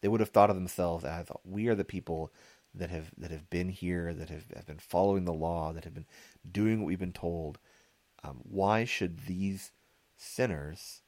They 0.00 0.08
would 0.08 0.20
have 0.20 0.30
thought 0.30 0.50
of 0.50 0.56
themselves 0.56 1.04
as 1.04 1.28
we 1.44 1.68
are 1.68 1.74
the 1.74 1.84
people 1.84 2.32
that 2.74 2.90
have 2.90 3.10
that 3.18 3.30
have 3.30 3.50
been 3.50 3.68
here, 3.68 4.14
that 4.14 4.30
have, 4.30 4.44
have 4.54 4.66
been 4.66 4.78
following 4.78 5.24
the 5.24 5.32
law, 5.32 5.72
that 5.72 5.84
have 5.84 5.94
been 5.94 6.06
doing 6.50 6.80
what 6.80 6.86
we've 6.86 6.98
been 6.98 7.12
told. 7.12 7.58
Um, 8.22 8.40
why 8.42 8.84
should 8.84 9.26
these 9.26 9.72
sinners, 10.16 11.00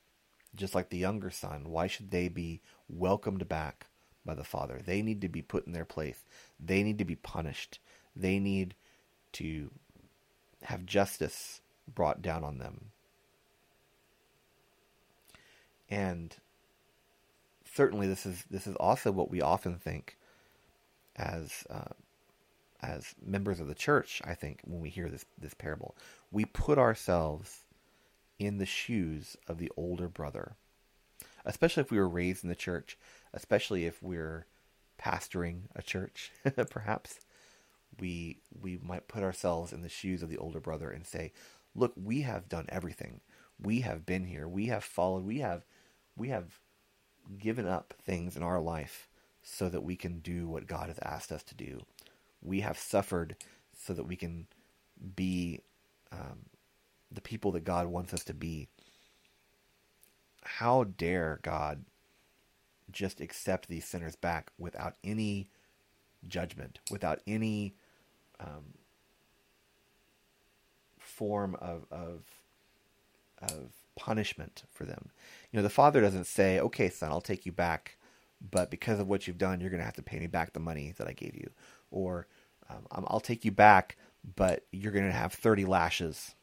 just 0.55 0.75
like 0.75 0.89
the 0.89 0.99
younger 0.99 1.31
son, 1.31 1.71
why 1.71 1.87
should 1.87 2.11
they 2.11 2.29
be 2.29 2.63
welcomed 2.89 3.49
back 3.49 3.87
by 4.25 4.35
the 4.35 4.45
father. 4.45 4.81
They 4.85 5.03
need 5.03 5.21
to 5.23 5.29
be 5.29 5.43
put 5.43 5.67
in 5.67 5.73
their 5.73 5.85
place. 5.85 6.25
They 6.61 6.83
need 6.83 6.99
to 6.99 7.05
be 7.05 7.17
punished. 7.17 7.79
They 8.15 8.39
need 8.39 8.75
to 9.33 9.71
have 10.63 10.87
justice 10.87 11.61
brought 11.93 12.23
down 12.23 12.45
on 12.45 12.59
them. 12.59 12.91
And 15.91 16.37
certainly, 17.75 18.07
this 18.07 18.27
is 18.27 18.45
this 18.51 18.67
is 18.67 18.77
also 18.77 19.11
what 19.11 19.31
we 19.31 19.41
often 19.41 19.79
think 19.79 20.17
as 21.17 21.65
uh, 21.71 21.93
as 22.81 23.15
members 23.25 23.61
of 23.61 23.69
the 23.69 23.75
church. 23.75 24.21
I 24.25 24.35
think 24.35 24.61
when 24.65 24.81
we 24.81 24.91
hear 24.91 25.09
this 25.09 25.25
this 25.39 25.55
parable, 25.55 25.97
we 26.31 26.45
put 26.45 26.79
ourselves 26.79 27.61
in 28.39 28.59
the 28.59 28.67
shoes 28.67 29.37
of 29.47 29.59
the 29.59 29.71
older 29.77 30.09
brother, 30.09 30.57
especially 31.45 31.83
if 31.83 31.91
we 31.91 31.99
were 31.99 32.09
raised 32.09 32.43
in 32.43 32.49
the 32.49 32.57
church, 32.57 32.99
especially 33.33 33.87
if 33.87 34.03
we're 34.03 34.47
pastoring 35.01 35.63
a 35.75 35.83
church, 35.83 36.33
perhaps 36.71 37.21
we 37.99 38.41
we 38.61 38.79
might 38.83 39.09
put 39.09 39.23
ourselves 39.23 39.73
in 39.73 39.83
the 39.83 39.89
shoes 39.89 40.23
of 40.23 40.29
the 40.29 40.39
older 40.39 40.61
brother 40.61 40.91
and 40.91 41.07
say, 41.07 41.33
"Look, 41.75 41.93
we 41.97 42.23
have 42.23 42.49
done 42.49 42.67
everything. 42.69 43.21
We 43.61 43.81
have 43.81 44.05
been 44.05 44.25
here. 44.25 44.49
We 44.49 44.67
have 44.67 44.85
followed. 44.85 45.25
We 45.25 45.39
have 45.39 45.65
we 46.17 46.29
have 46.29 46.61
given 47.39 47.67
up 47.67 47.95
things 48.03 48.37
in 48.37 48.43
our 48.43 48.61
life 48.61 49.09
so 49.43 49.69
that 49.69 49.83
we 49.83 49.97
can 49.97 50.21
do 50.21 50.49
what 50.49 50.67
God 50.67 50.89
has 50.89 50.99
asked 51.03 51.33
us 51.33 51.43
to 51.45 51.55
do. 51.55 51.83
We 52.43 52.61
have 52.61 52.79
suffered 52.79 53.37
so 53.77 53.93
that 53.93 54.05
we 54.05 54.17
can 54.17 54.47
be 55.17 55.61
um, 56.13 56.47
the 57.11 57.21
people 57.21 57.53
that 57.53 57.65
God 57.65 57.87
wants 57.87 58.15
us 58.15 58.25
to 58.25 58.35
be. 58.35 58.69
How 60.45 60.85
dare 60.85 61.41
God 61.43 61.85
just 62.91 63.21
accept 63.21 63.69
these 63.69 63.85
sinners 63.85 64.17
back 64.17 64.51
without 64.59 64.97
any 65.03 65.49
judgment, 66.29 66.79
without 66.91 67.21
any 67.27 67.75
um, 68.39 68.75
form 70.99 71.57
of, 71.61 71.87
of 71.91 72.23
of 73.43 73.73
punishment 73.97 74.65
for 74.71 74.85
them. 74.85 75.11
You 75.51 75.59
know, 75.59 75.63
the 75.63 75.71
father 75.71 76.01
doesn't 76.01 76.27
say, 76.27 76.59
"Okay, 76.61 76.89
son, 76.89 77.11
I'll 77.11 77.21
take 77.21 77.47
you 77.47 77.53
back, 77.53 77.97
but 78.51 78.71
because 78.71 79.01
of 79.01 79.09
what 79.09 79.27
you've 79.27 79.39
done, 79.39 79.61
you're 79.61 79.71
going 79.71 79.81
to 79.81 79.85
have 79.87 79.97
to 79.97 80.03
pay 80.03 80.19
me 80.19 80.27
back 80.27 80.53
the 80.53 80.61
money 80.61 80.95
that 80.99 81.09
I 81.09 81.13
gave 81.13 81.35
you," 81.35 81.51
or 81.91 82.27
um, 82.69 82.87
"I'll 83.07 83.21
take 83.21 83.45
you 83.45 83.53
back, 83.53 83.97
but 84.37 84.67
you're 84.73 84.93
going 84.93 85.07
to 85.07 85.13
have 85.13 85.33
30 85.33 85.65
lashes 85.65 86.35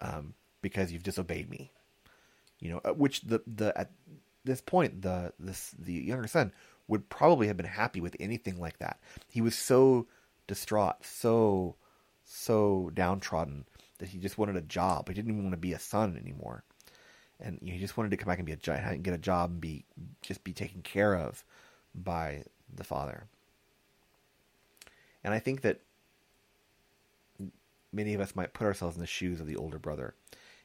um, 0.00 0.34
because 0.60 0.92
you've 0.92 1.02
disobeyed 1.02 1.50
me." 1.50 1.72
You 2.60 2.70
know, 2.70 2.94
which 2.94 3.22
the 3.22 3.42
the 3.46 3.76
at 3.78 3.90
this 4.44 4.60
point 4.60 5.02
the 5.02 5.32
this 5.38 5.72
the 5.78 5.92
younger 5.92 6.28
son 6.28 6.52
would 6.88 7.08
probably 7.08 7.46
have 7.46 7.56
been 7.56 7.66
happy 7.66 8.00
with 8.00 8.16
anything 8.20 8.60
like 8.60 8.78
that. 8.78 9.00
He 9.28 9.40
was 9.40 9.56
so 9.56 10.06
distraught, 10.46 11.04
so 11.04 11.76
so 12.24 12.90
downtrodden 12.94 13.66
that 14.02 14.08
he 14.08 14.18
just 14.18 14.36
wanted 14.36 14.56
a 14.56 14.62
job. 14.62 15.06
He 15.06 15.14
didn't 15.14 15.30
even 15.30 15.44
want 15.44 15.52
to 15.52 15.58
be 15.58 15.74
a 15.74 15.78
son 15.78 16.18
anymore, 16.20 16.64
and 17.38 17.60
he 17.62 17.78
just 17.78 17.96
wanted 17.96 18.10
to 18.10 18.16
come 18.16 18.26
back 18.26 18.40
and 18.40 18.46
be 18.46 18.52
a 18.52 18.72
and 18.72 19.04
get 19.04 19.14
a 19.14 19.18
job 19.18 19.52
and 19.52 19.60
be 19.60 19.84
just 20.22 20.42
be 20.42 20.52
taken 20.52 20.82
care 20.82 21.14
of 21.14 21.44
by 21.94 22.42
the 22.74 22.82
father. 22.82 23.28
And 25.22 25.32
I 25.32 25.38
think 25.38 25.60
that 25.60 25.82
many 27.92 28.12
of 28.14 28.20
us 28.20 28.34
might 28.34 28.54
put 28.54 28.66
ourselves 28.66 28.96
in 28.96 29.00
the 29.00 29.06
shoes 29.06 29.38
of 29.38 29.46
the 29.46 29.54
older 29.54 29.78
brother, 29.78 30.16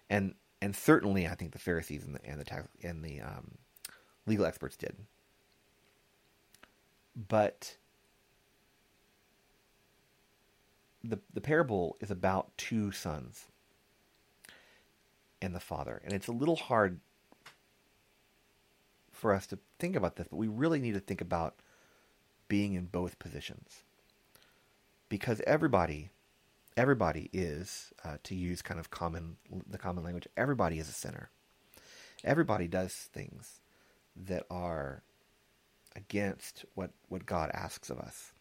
and 0.09 0.33
and 0.59 0.75
certainly 0.75 1.27
I 1.27 1.35
think 1.35 1.51
the 1.51 1.59
Pharisees 1.59 2.05
and 2.05 2.15
the 2.15 2.25
and 2.25 2.39
the 2.39 2.43
tax, 2.43 2.67
and 2.81 3.03
the 3.03 3.21
um, 3.21 3.51
legal 4.25 4.47
experts 4.47 4.77
did. 4.77 4.95
But 7.29 7.77
the 11.03 11.19
the 11.33 11.41
parable 11.41 11.97
is 12.01 12.11
about 12.11 12.57
two 12.57 12.91
sons 12.91 13.45
and 15.41 15.53
the 15.53 15.59
father, 15.59 16.01
and 16.03 16.13
it's 16.13 16.27
a 16.27 16.31
little 16.31 16.55
hard 16.55 16.99
for 19.11 19.33
us 19.33 19.47
to 19.47 19.57
think 19.79 19.95
about 19.95 20.15
this, 20.15 20.27
but 20.29 20.37
we 20.37 20.47
really 20.47 20.79
need 20.79 20.93
to 20.93 20.99
think 20.99 21.21
about 21.21 21.55
being 22.47 22.73
in 22.73 22.85
both 22.85 23.19
positions. 23.19 23.83
Because 25.09 25.41
everybody 25.47 26.09
everybody 26.75 27.27
is 27.33 27.91
uh, 28.05 28.17
to 28.23 28.35
use 28.35 28.61
kind 28.61 28.79
of 28.79 28.91
common 28.91 29.37
the 29.67 29.79
common 29.79 30.03
language 30.03 30.27
everybody 30.37 30.79
is 30.79 30.89
a 30.89 30.93
sinner. 30.93 31.29
Everybody 32.23 32.67
does 32.67 32.93
things 32.93 33.61
that 34.15 34.45
are 34.49 35.03
against 35.95 36.65
what 36.75 36.91
what 37.07 37.25
God 37.25 37.49
asks 37.53 37.89
of 37.89 37.99
us 37.99 38.33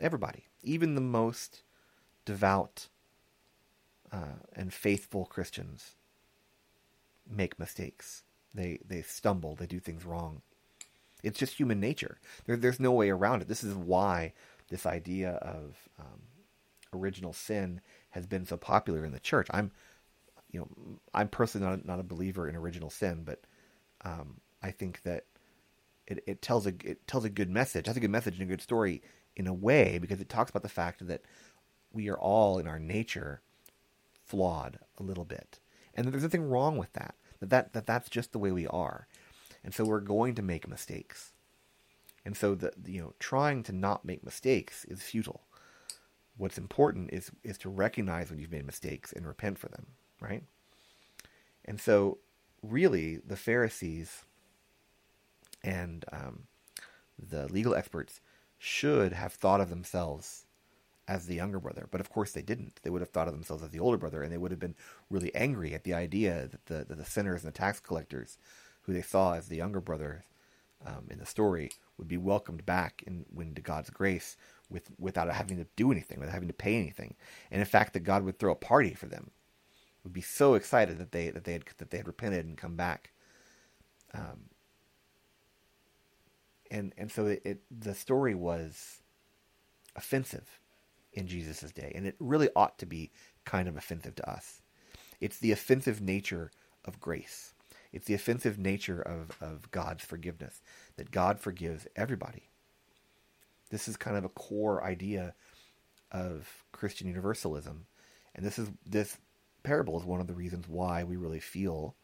everybody 0.00 0.46
even 0.62 0.94
the 0.94 1.00
most 1.00 1.62
devout 2.24 2.88
uh, 4.12 4.38
and 4.54 4.72
faithful 4.72 5.24
Christians 5.24 5.94
make 7.28 7.58
mistakes. 7.58 8.24
They 8.54 8.80
they 8.86 9.02
stumble. 9.02 9.54
They 9.54 9.66
do 9.66 9.78
things 9.78 10.04
wrong. 10.04 10.42
It's 11.22 11.38
just 11.38 11.54
human 11.54 11.80
nature. 11.80 12.18
There, 12.46 12.56
there's 12.56 12.80
no 12.80 12.92
way 12.92 13.10
around 13.10 13.42
it. 13.42 13.48
This 13.48 13.62
is 13.62 13.74
why 13.74 14.32
this 14.70 14.86
idea 14.86 15.32
of 15.32 15.76
um, 15.98 16.22
original 16.92 17.32
sin 17.32 17.80
has 18.10 18.26
been 18.26 18.46
so 18.46 18.56
popular 18.56 19.04
in 19.04 19.12
the 19.12 19.20
church. 19.20 19.46
I'm, 19.50 19.70
you 20.50 20.60
know, 20.60 20.98
I'm 21.14 21.28
personally 21.28 21.68
not 21.68 21.86
not 21.86 22.00
a 22.00 22.04
believer 22.04 22.48
in 22.48 22.56
original 22.56 22.90
sin, 22.90 23.22
but 23.24 23.40
um, 24.04 24.40
I 24.62 24.72
think 24.72 25.02
that 25.02 25.24
it, 26.06 26.24
it 26.26 26.42
tells 26.42 26.66
a 26.66 26.72
it 26.84 27.06
tells 27.06 27.24
a 27.24 27.30
good 27.30 27.50
message. 27.50 27.86
It 27.86 27.96
a 27.96 28.00
good 28.00 28.10
message 28.10 28.34
and 28.34 28.42
a 28.42 28.52
good 28.52 28.62
story 28.62 29.02
in 29.36 29.46
a 29.46 29.54
way 29.54 29.98
because 29.98 30.20
it 30.20 30.28
talks 30.28 30.50
about 30.50 30.62
the 30.62 30.68
fact 30.68 31.06
that 31.06 31.22
we 31.92 32.08
are 32.08 32.18
all 32.18 32.58
in 32.58 32.66
our 32.66 32.78
nature 32.78 33.40
flawed 34.26 34.78
a 34.98 35.02
little 35.02 35.24
bit, 35.24 35.58
and 35.94 36.06
that 36.06 36.12
there's 36.12 36.22
nothing 36.22 36.48
wrong 36.48 36.76
with 36.76 36.92
that. 36.92 37.14
That 37.40 37.50
that, 37.50 37.72
that 37.72 37.86
that's 37.86 38.10
just 38.10 38.32
the 38.32 38.38
way 38.38 38.52
we 38.52 38.66
are, 38.66 39.06
and 39.64 39.74
so 39.74 39.84
we're 39.84 40.00
going 40.00 40.34
to 40.34 40.42
make 40.42 40.68
mistakes, 40.68 41.32
and 42.24 42.36
so 42.36 42.54
the 42.54 42.72
you 42.86 43.00
know 43.00 43.14
trying 43.18 43.62
to 43.64 43.72
not 43.72 44.04
make 44.04 44.24
mistakes 44.24 44.84
is 44.84 45.02
futile. 45.02 45.42
What's 46.36 46.58
important 46.58 47.10
is 47.12 47.30
is 47.42 47.58
to 47.58 47.68
recognize 47.68 48.30
when 48.30 48.38
you've 48.38 48.52
made 48.52 48.66
mistakes 48.66 49.12
and 49.12 49.26
repent 49.26 49.58
for 49.58 49.68
them, 49.68 49.86
right? 50.20 50.44
And 51.64 51.80
so, 51.80 52.18
really, 52.62 53.18
the 53.18 53.36
Pharisees 53.36 54.24
and 55.62 56.04
um, 56.12 56.44
the 57.18 57.46
legal 57.52 57.74
experts 57.74 58.20
should 58.62 59.14
have 59.14 59.32
thought 59.32 59.62
of 59.62 59.70
themselves 59.70 60.44
as 61.08 61.26
the 61.26 61.34
younger 61.34 61.58
brother. 61.58 61.88
But 61.90 62.02
of 62.02 62.10
course 62.10 62.32
they 62.32 62.42
didn't. 62.42 62.78
They 62.82 62.90
would 62.90 63.00
have 63.00 63.08
thought 63.08 63.26
of 63.26 63.32
themselves 63.32 63.62
as 63.62 63.70
the 63.70 63.80
older 63.80 63.96
brother, 63.96 64.22
and 64.22 64.30
they 64.30 64.36
would 64.36 64.50
have 64.50 64.60
been 64.60 64.76
really 65.08 65.34
angry 65.34 65.72
at 65.72 65.82
the 65.84 65.94
idea 65.94 66.46
that 66.46 66.66
the, 66.66 66.84
that 66.84 66.98
the 66.98 67.04
sinners 67.06 67.42
and 67.42 67.52
the 67.52 67.58
tax 67.58 67.80
collectors, 67.80 68.36
who 68.82 68.92
they 68.92 69.00
saw 69.00 69.32
as 69.32 69.48
the 69.48 69.56
younger 69.56 69.80
brother 69.80 70.26
um, 70.86 71.06
in 71.10 71.18
the 71.18 71.24
story, 71.24 71.70
would 71.96 72.06
be 72.06 72.18
welcomed 72.18 72.66
back 72.66 73.02
in, 73.06 73.24
into 73.38 73.62
God's 73.62 73.88
grace 73.88 74.36
with, 74.68 74.90
without 74.98 75.32
having 75.32 75.56
to 75.56 75.66
do 75.74 75.90
anything, 75.90 76.20
without 76.20 76.34
having 76.34 76.48
to 76.48 76.54
pay 76.54 76.76
anything. 76.76 77.14
And 77.50 77.60
in 77.60 77.66
fact, 77.66 77.94
that 77.94 78.00
God 78.00 78.24
would 78.24 78.38
throw 78.38 78.52
a 78.52 78.56
party 78.56 78.92
for 78.92 79.06
them. 79.06 79.30
Would 80.04 80.12
be 80.12 80.20
so 80.20 80.52
excited 80.52 80.98
that 80.98 81.12
they 81.12 81.30
that 81.30 81.44
they 81.44 81.54
had 81.54 81.64
that 81.78 81.90
they 81.90 81.98
had 81.98 82.06
repented 82.06 82.44
and 82.44 82.58
come 82.58 82.76
back. 82.76 83.10
Um, 84.12 84.49
and 86.70 86.92
and 86.96 87.10
so 87.10 87.26
it, 87.26 87.42
it 87.44 87.62
the 87.70 87.94
story 87.94 88.34
was 88.34 89.00
offensive 89.96 90.58
in 91.12 91.26
Jesus' 91.26 91.72
day, 91.72 91.92
and 91.94 92.06
it 92.06 92.16
really 92.20 92.48
ought 92.54 92.78
to 92.78 92.86
be 92.86 93.10
kind 93.44 93.68
of 93.68 93.76
offensive 93.76 94.14
to 94.16 94.30
us. 94.30 94.62
It's 95.20 95.38
the 95.38 95.52
offensive 95.52 96.00
nature 96.00 96.50
of 96.84 97.00
grace. 97.00 97.54
It's 97.92 98.06
the 98.06 98.14
offensive 98.14 98.58
nature 98.58 99.02
of, 99.02 99.36
of 99.40 99.70
God's 99.70 100.04
forgiveness, 100.04 100.62
that 100.96 101.10
God 101.10 101.40
forgives 101.40 101.86
everybody. 101.96 102.48
This 103.70 103.88
is 103.88 103.96
kind 103.96 104.16
of 104.16 104.24
a 104.24 104.30
core 104.30 104.82
idea 104.84 105.34
of 106.12 106.48
Christian 106.72 107.08
universalism. 107.08 107.86
And 108.34 108.44
this 108.44 108.58
is 108.58 108.68
this 108.86 109.18
parable 109.62 109.98
is 109.98 110.04
one 110.04 110.20
of 110.20 110.26
the 110.26 110.34
reasons 110.34 110.68
why 110.68 111.04
we 111.04 111.16
really 111.16 111.40
feel 111.40 111.96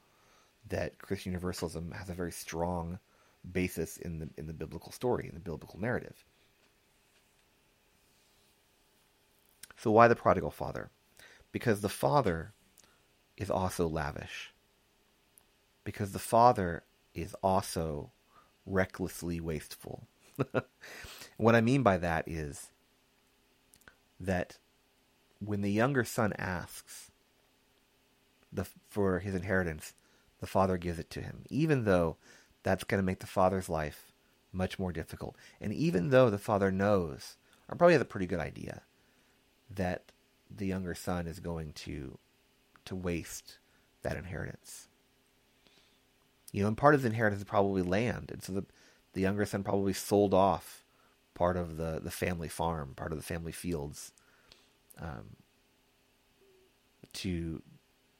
that 0.69 0.99
Christian 0.99 1.33
universalism 1.33 1.93
has 1.93 2.11
a 2.11 2.15
very 2.15 2.33
strong 2.33 2.99
basis 3.51 3.97
in 3.97 4.19
the 4.19 4.29
in 4.37 4.47
the 4.47 4.53
biblical 4.53 4.93
story, 4.93 5.27
in 5.29 5.35
the 5.35 5.41
biblical 5.41 5.81
narrative. 5.81 6.25
So 9.77 9.91
why 9.91 10.09
the 10.09 10.17
prodigal 10.17 10.51
father? 10.51 10.91
Because 11.53 11.81
the 11.81 11.89
father 11.89 12.53
is 13.37 13.51
also 13.51 13.87
lavish. 13.87 14.53
Because 15.85 16.13
the 16.13 16.19
father 16.19 16.83
is 17.15 17.35
also 17.43 18.11
recklessly 18.65 19.41
wasteful. 19.41 20.07
what 21.37 21.55
I 21.55 21.61
mean 21.61 21.83
by 21.83 21.99
that 21.99 22.27
is 22.27 22.71
that 24.19 24.59
when 25.39 25.61
the 25.61 25.71
younger 25.71 26.05
son 26.05 26.33
asks 26.39 27.11
the, 28.53 28.67
for 28.89 29.21
his 29.21 29.35
inheritance, 29.35 29.95
the 30.41 30.47
father 30.47 30.79
gives 30.79 30.99
it 30.99 31.11
to 31.11 31.21
him, 31.21 31.45
even 31.49 31.85
though 31.85 32.17
that's 32.67 32.83
going 32.83 32.99
to 32.99 33.07
make 33.07 33.21
the 33.21 33.29
father's 33.29 33.69
life 33.69 34.11
much 34.53 34.77
more 34.77 34.91
difficult. 34.91 35.37
And 35.61 35.73
even 35.73 36.11
though 36.11 36.31
the 36.31 36.37
father 36.37 36.73
knows, 36.73 37.37
or 37.69 37.77
probably 37.77 37.93
has 37.93 38.03
a 38.03 38.07
pretty 38.07 38.27
good 38.27 38.41
idea, 38.41 38.83
that 39.71 40.11
the 40.51 40.67
younger 40.67 40.93
son 40.97 41.29
is 41.29 41.39
going 41.39 41.73
to 41.75 42.19
to 42.85 42.97
waste 42.97 43.59
that 44.03 44.17
inheritance. 44.17 44.89
You 46.51 46.63
know, 46.63 46.69
and 46.69 46.77
part 46.77 46.97
of 46.97 47.03
the 47.03 47.09
inheritance 47.09 47.43
is 47.43 47.45
probably 47.45 47.83
land, 47.83 48.33
and 48.33 48.43
so 48.43 48.53
the 48.53 48.65
the 49.13 49.21
younger 49.21 49.47
son 49.47 49.63
probably 49.63 49.93
sold 49.93 50.35
off 50.35 50.85
part 51.35 51.57
of 51.57 51.77
the 51.77 52.01
the 52.03 52.11
family 52.11 52.49
farm, 52.49 52.95
part 52.97 53.13
of 53.13 53.19
the 53.19 53.25
family 53.25 53.53
fields, 53.53 54.11
um, 55.01 55.37
to 57.13 57.63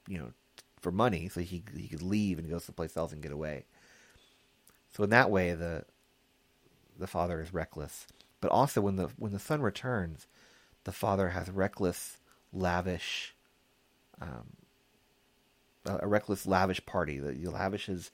you 0.07 0.17
know 0.17 0.31
for 0.79 0.93
money, 0.93 1.27
so 1.27 1.41
he 1.41 1.61
he 1.75 1.89
could 1.89 2.01
leave 2.01 2.39
and 2.39 2.49
go 2.49 2.59
someplace 2.59 2.95
else 2.95 3.11
and 3.11 3.21
get 3.21 3.33
away. 3.33 3.65
So 4.97 5.03
in 5.03 5.11
that 5.11 5.29
way, 5.29 5.53
the 5.53 5.85
the 6.97 7.05
father 7.05 7.39
is 7.39 7.53
reckless. 7.53 8.07
But 8.41 8.49
also 8.49 8.81
when 8.81 8.95
the 8.95 9.09
when 9.17 9.31
the 9.31 9.37
son 9.37 9.61
returns, 9.61 10.25
the 10.85 10.91
father 10.91 11.29
has 11.29 11.51
reckless, 11.51 12.17
lavish, 12.51 13.35
um, 14.19 14.55
a, 15.85 16.07
reckless, 16.07 16.47
lavish 16.47 16.83
party. 16.87 17.19
That 17.19 17.37
he 17.37 17.45
lavishes, 17.45 18.09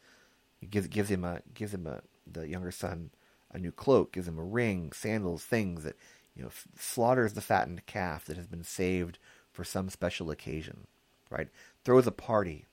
gives 0.70 0.90
gives 0.90 1.10
him 1.10 1.24
a 1.24 1.42
gives 1.54 1.74
him 1.74 1.88
a 1.88 2.02
the 2.30 2.50
younger 2.50 2.72
son 2.72 3.12
a 3.50 3.58
new 3.58 3.72
cloak, 3.72 4.12
gives 4.12 4.28
him 4.28 4.38
a 4.38 4.44
ring, 4.44 4.92
sandals, 4.92 5.46
things 5.46 5.86
that 5.86 5.96
you 6.36 6.44
know 6.44 6.52
slaughters 6.78 7.32
the 7.32 7.40
fattened 7.40 7.86
calf 7.86 8.26
that 8.26 8.36
has 8.36 8.48
been 8.48 8.66
saved 8.66 9.20
for 9.54 9.64
some 9.64 9.90
special 9.90 10.30
occasion, 10.30 10.88
right? 11.30 11.48
Throws 11.86 12.08
a 12.08 12.12
party. 12.12 12.66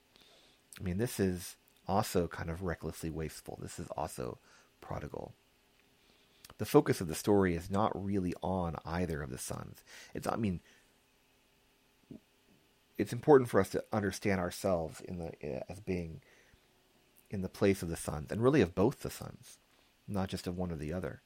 I 0.80 0.82
mean, 0.82 0.98
this 0.98 1.20
is 1.20 1.54
also 1.91 2.28
kind 2.28 2.49
of 2.49 2.62
recklessly 2.62 3.11
wasteful. 3.11 3.59
This 3.61 3.80
is 3.80 3.88
also 3.97 4.38
prodigal. 4.80 5.34
The 6.59 6.64
focus 6.64 7.01
of 7.01 7.09
the 7.09 7.14
story 7.14 7.57
is 7.57 7.70
not 7.70 7.93
really 8.05 8.32
on 8.43 8.76
either 8.84 9.22
of 9.22 9.30
the 9.30 9.38
sons. 9.38 9.82
It's 10.14 10.28
I 10.28 10.36
mean, 10.36 10.61
it's 12.97 13.12
important 13.12 13.51
for 13.51 13.61
us 13.61 13.70
to 13.70 13.84
understand 13.93 14.41
ourselves 14.41 15.01
in 15.01 15.18
the 15.18 15.70
as 15.70 15.80
being 15.80 16.20
in 17.28 17.43
the 17.43 17.49
place 17.49 17.82
of 17.82 17.88
the 17.88 17.97
sons, 17.97 18.30
and 18.30 18.43
really 18.43 18.61
of 18.61 18.74
both 18.74 19.01
the 19.01 19.11
sons, 19.11 19.59
not 20.07 20.28
just 20.28 20.47
of 20.47 20.57
one 20.57 20.70
or 20.70 20.76
the 20.76 20.93
other. 20.93 21.22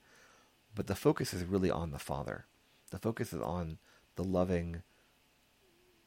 But 0.74 0.86
the 0.86 0.94
focus 0.94 1.34
is 1.34 1.44
really 1.44 1.70
on 1.70 1.90
the 1.90 1.98
father. 1.98 2.46
The 2.90 2.98
focus 2.98 3.32
is 3.32 3.40
on 3.40 3.78
the 4.16 4.24
loving, 4.24 4.82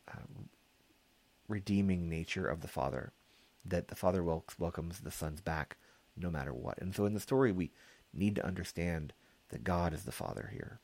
uh, 0.08 0.46
redeeming 1.48 2.10
nature 2.10 2.48
of 2.48 2.62
the 2.62 2.68
father, 2.68 3.12
that 3.68 3.88
the 3.90 3.96
father 3.96 4.24
wel- 4.24 4.46
welcomes 4.58 5.00
the 5.00 5.12
sons 5.12 5.42
back 5.42 5.78
no 6.16 6.30
matter 6.30 6.54
what. 6.54 6.80
And 6.80 6.96
so 6.96 7.06
in 7.06 7.14
the 7.14 7.20
story, 7.20 7.52
we 7.52 7.72
need 8.14 8.36
to 8.36 8.46
understand 8.46 9.14
that 9.50 9.64
God 9.64 9.94
is 9.94 10.04
the 10.04 10.12
father 10.12 10.50
here. 10.52 10.80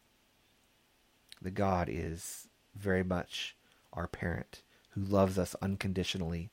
That 1.42 1.56
God 1.56 1.90
is 1.90 2.48
very 2.76 3.04
much 3.04 3.56
our 3.92 4.08
parent 4.08 4.64
who 4.92 5.02
loves 5.02 5.38
us 5.38 5.56
unconditionally 5.62 6.50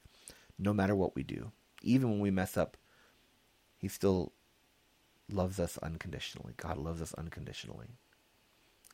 no 0.59 0.73
matter 0.73 0.95
what 0.95 1.15
we 1.15 1.23
do. 1.23 1.53
Even 1.83 2.11
when 2.11 2.21
we 2.21 2.31
mess 2.31 2.57
up, 2.57 2.77
he 3.79 3.89
still 3.89 4.33
loves 5.31 5.59
us 5.59 5.79
unconditionally. 5.79 6.55
God 6.57 6.77
loves 6.77 7.01
us 7.01 7.15
unconditionally, 7.15 7.89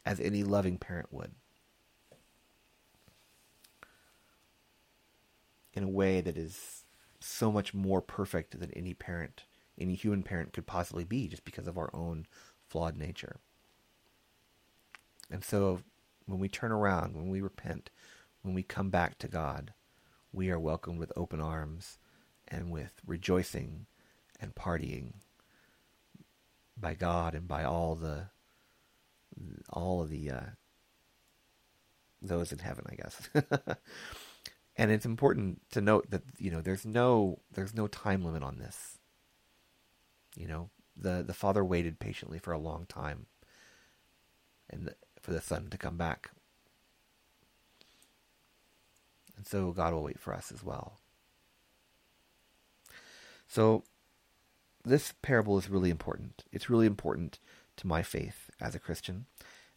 as 0.05 0.21
any 0.21 0.45
loving 0.45 0.79
parent 0.79 1.13
would. 1.13 1.33
In 5.75 5.83
a 5.83 5.89
way 5.89 6.21
that 6.21 6.37
is 6.37 6.86
so 7.21 7.51
much 7.53 7.75
more 7.75 8.01
perfect 8.01 8.59
than 8.59 8.71
any 8.73 8.95
parent, 8.95 9.45
any 9.79 9.95
human 9.95 10.23
parent 10.23 10.53
could 10.53 10.67
possibly 10.67 11.05
be, 11.05 11.29
just 11.29 11.45
because 11.45 11.67
of 11.67 11.79
our 11.79 11.91
own 11.95 12.27
flawed 12.69 12.97
nature. 12.97 13.37
And 15.31 15.45
so, 15.45 15.83
when 16.27 16.39
we 16.39 16.49
turn 16.49 16.73
around, 16.73 17.15
when 17.17 17.29
we 17.29 17.41
repent, 17.41 17.91
when 18.43 18.55
we 18.55 18.63
come 18.63 18.91
back 18.91 19.19
to 19.19 19.29
God, 19.29 19.73
we 20.33 20.51
are 20.51 20.59
welcomed 20.59 20.99
with 20.99 21.13
open 21.17 21.41
arms 21.41 21.99
and 22.49 22.71
with 22.71 22.93
rejoicing 23.07 23.87
and 24.41 24.55
partying 24.55 25.15
by 26.77 26.95
God 26.95 27.35
and 27.35 27.49
by 27.49 27.65
all 27.65 27.95
the 27.95 28.29
all 29.71 30.03
of 30.03 30.11
the 30.11 30.31
uh, 30.31 30.41
those 32.23 32.53
in 32.53 32.59
heaven, 32.59 32.85
I 32.91 32.95
guess. 32.95 33.29
and 34.77 34.91
it's 34.91 35.07
important 35.07 35.63
to 35.71 35.81
note 35.81 36.11
that 36.11 36.23
you 36.39 36.51
know 36.51 36.61
there's 36.61 36.85
no 36.85 37.41
there's 37.53 37.75
no 37.75 37.87
time 37.87 38.25
limit 38.25 38.43
on 38.43 38.59
this. 38.59 38.99
You 40.37 40.47
know, 40.47 40.71
the 40.97 41.23
the 41.27 41.35
father 41.35 41.65
waited 41.65 41.99
patiently 41.99 42.39
for 42.39 42.53
a 42.53 42.59
long 42.59 42.87
time, 42.87 43.27
and 44.69 44.95
for 45.21 45.33
the 45.33 45.41
son 45.41 45.69
to 45.71 45.79
come 45.79 45.97
back. 45.97 46.31
And 49.37 49.47
so 49.47 49.73
God 49.73 49.93
will 49.93 50.03
wait 50.03 50.19
for 50.19 50.35
us 50.35 50.51
as 50.53 50.63
well. 50.63 50.99
So 53.47 53.85
this 54.85 55.13
parable 55.23 55.59
is 55.59 55.69
really 55.69 55.91
important. 55.91 56.45
It's 56.53 56.71
really 56.71 56.87
important 56.87 57.39
to 57.77 57.87
my 57.87 58.03
faith 58.03 58.51
as 58.61 58.75
a 58.75 58.79
Christian, 58.79 59.27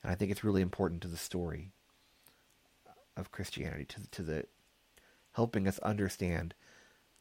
and 0.03 0.11
I 0.11 0.15
think 0.15 0.31
it's 0.31 0.43
really 0.43 0.61
important 0.61 1.01
to 1.01 1.07
the 1.07 1.17
story 1.17 1.71
of 3.15 3.31
Christianity, 3.31 3.85
to 3.85 4.01
to 4.11 4.23
the 4.23 4.45
helping 5.33 5.67
us 5.67 5.79
understand 5.79 6.53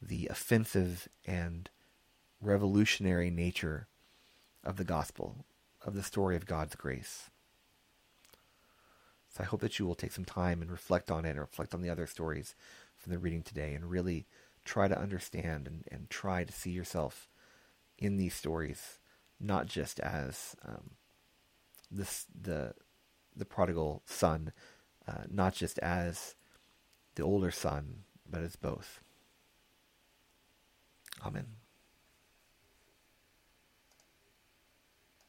the 0.00 0.28
offensive 0.28 1.08
and 1.26 1.70
revolutionary 2.40 3.30
nature 3.30 3.88
of 4.64 4.76
the 4.76 4.84
gospel, 4.84 5.44
of 5.84 5.94
the 5.94 6.02
story 6.02 6.36
of 6.36 6.46
God's 6.46 6.76
grace. 6.76 7.30
So 9.28 9.42
I 9.42 9.46
hope 9.46 9.60
that 9.60 9.78
you 9.78 9.86
will 9.86 9.94
take 9.94 10.12
some 10.12 10.24
time 10.24 10.62
and 10.62 10.70
reflect 10.70 11.10
on 11.10 11.24
it 11.24 11.30
and 11.30 11.40
reflect 11.40 11.74
on 11.74 11.82
the 11.82 11.90
other 11.90 12.06
stories 12.06 12.54
from 12.96 13.12
the 13.12 13.18
reading 13.18 13.42
today 13.42 13.74
and 13.74 13.90
really 13.90 14.26
try 14.64 14.88
to 14.88 14.98
understand 14.98 15.66
and, 15.66 15.84
and 15.90 16.10
try 16.10 16.44
to 16.44 16.52
see 16.52 16.70
yourself 16.70 17.28
in 17.98 18.16
these 18.16 18.34
stories, 18.34 18.98
not 19.40 19.66
just 19.66 20.00
as 20.00 20.54
um, 20.64 20.90
this 21.90 22.26
the 22.40 22.74
the 23.34 23.44
prodigal 23.44 24.02
son, 24.04 24.52
uh, 25.06 25.24
not 25.30 25.54
just 25.54 25.78
as 25.78 26.34
the 27.18 27.24
older 27.24 27.50
son, 27.50 28.04
but 28.30 28.42
it's 28.42 28.54
both. 28.54 29.02
Amen. 31.26 31.57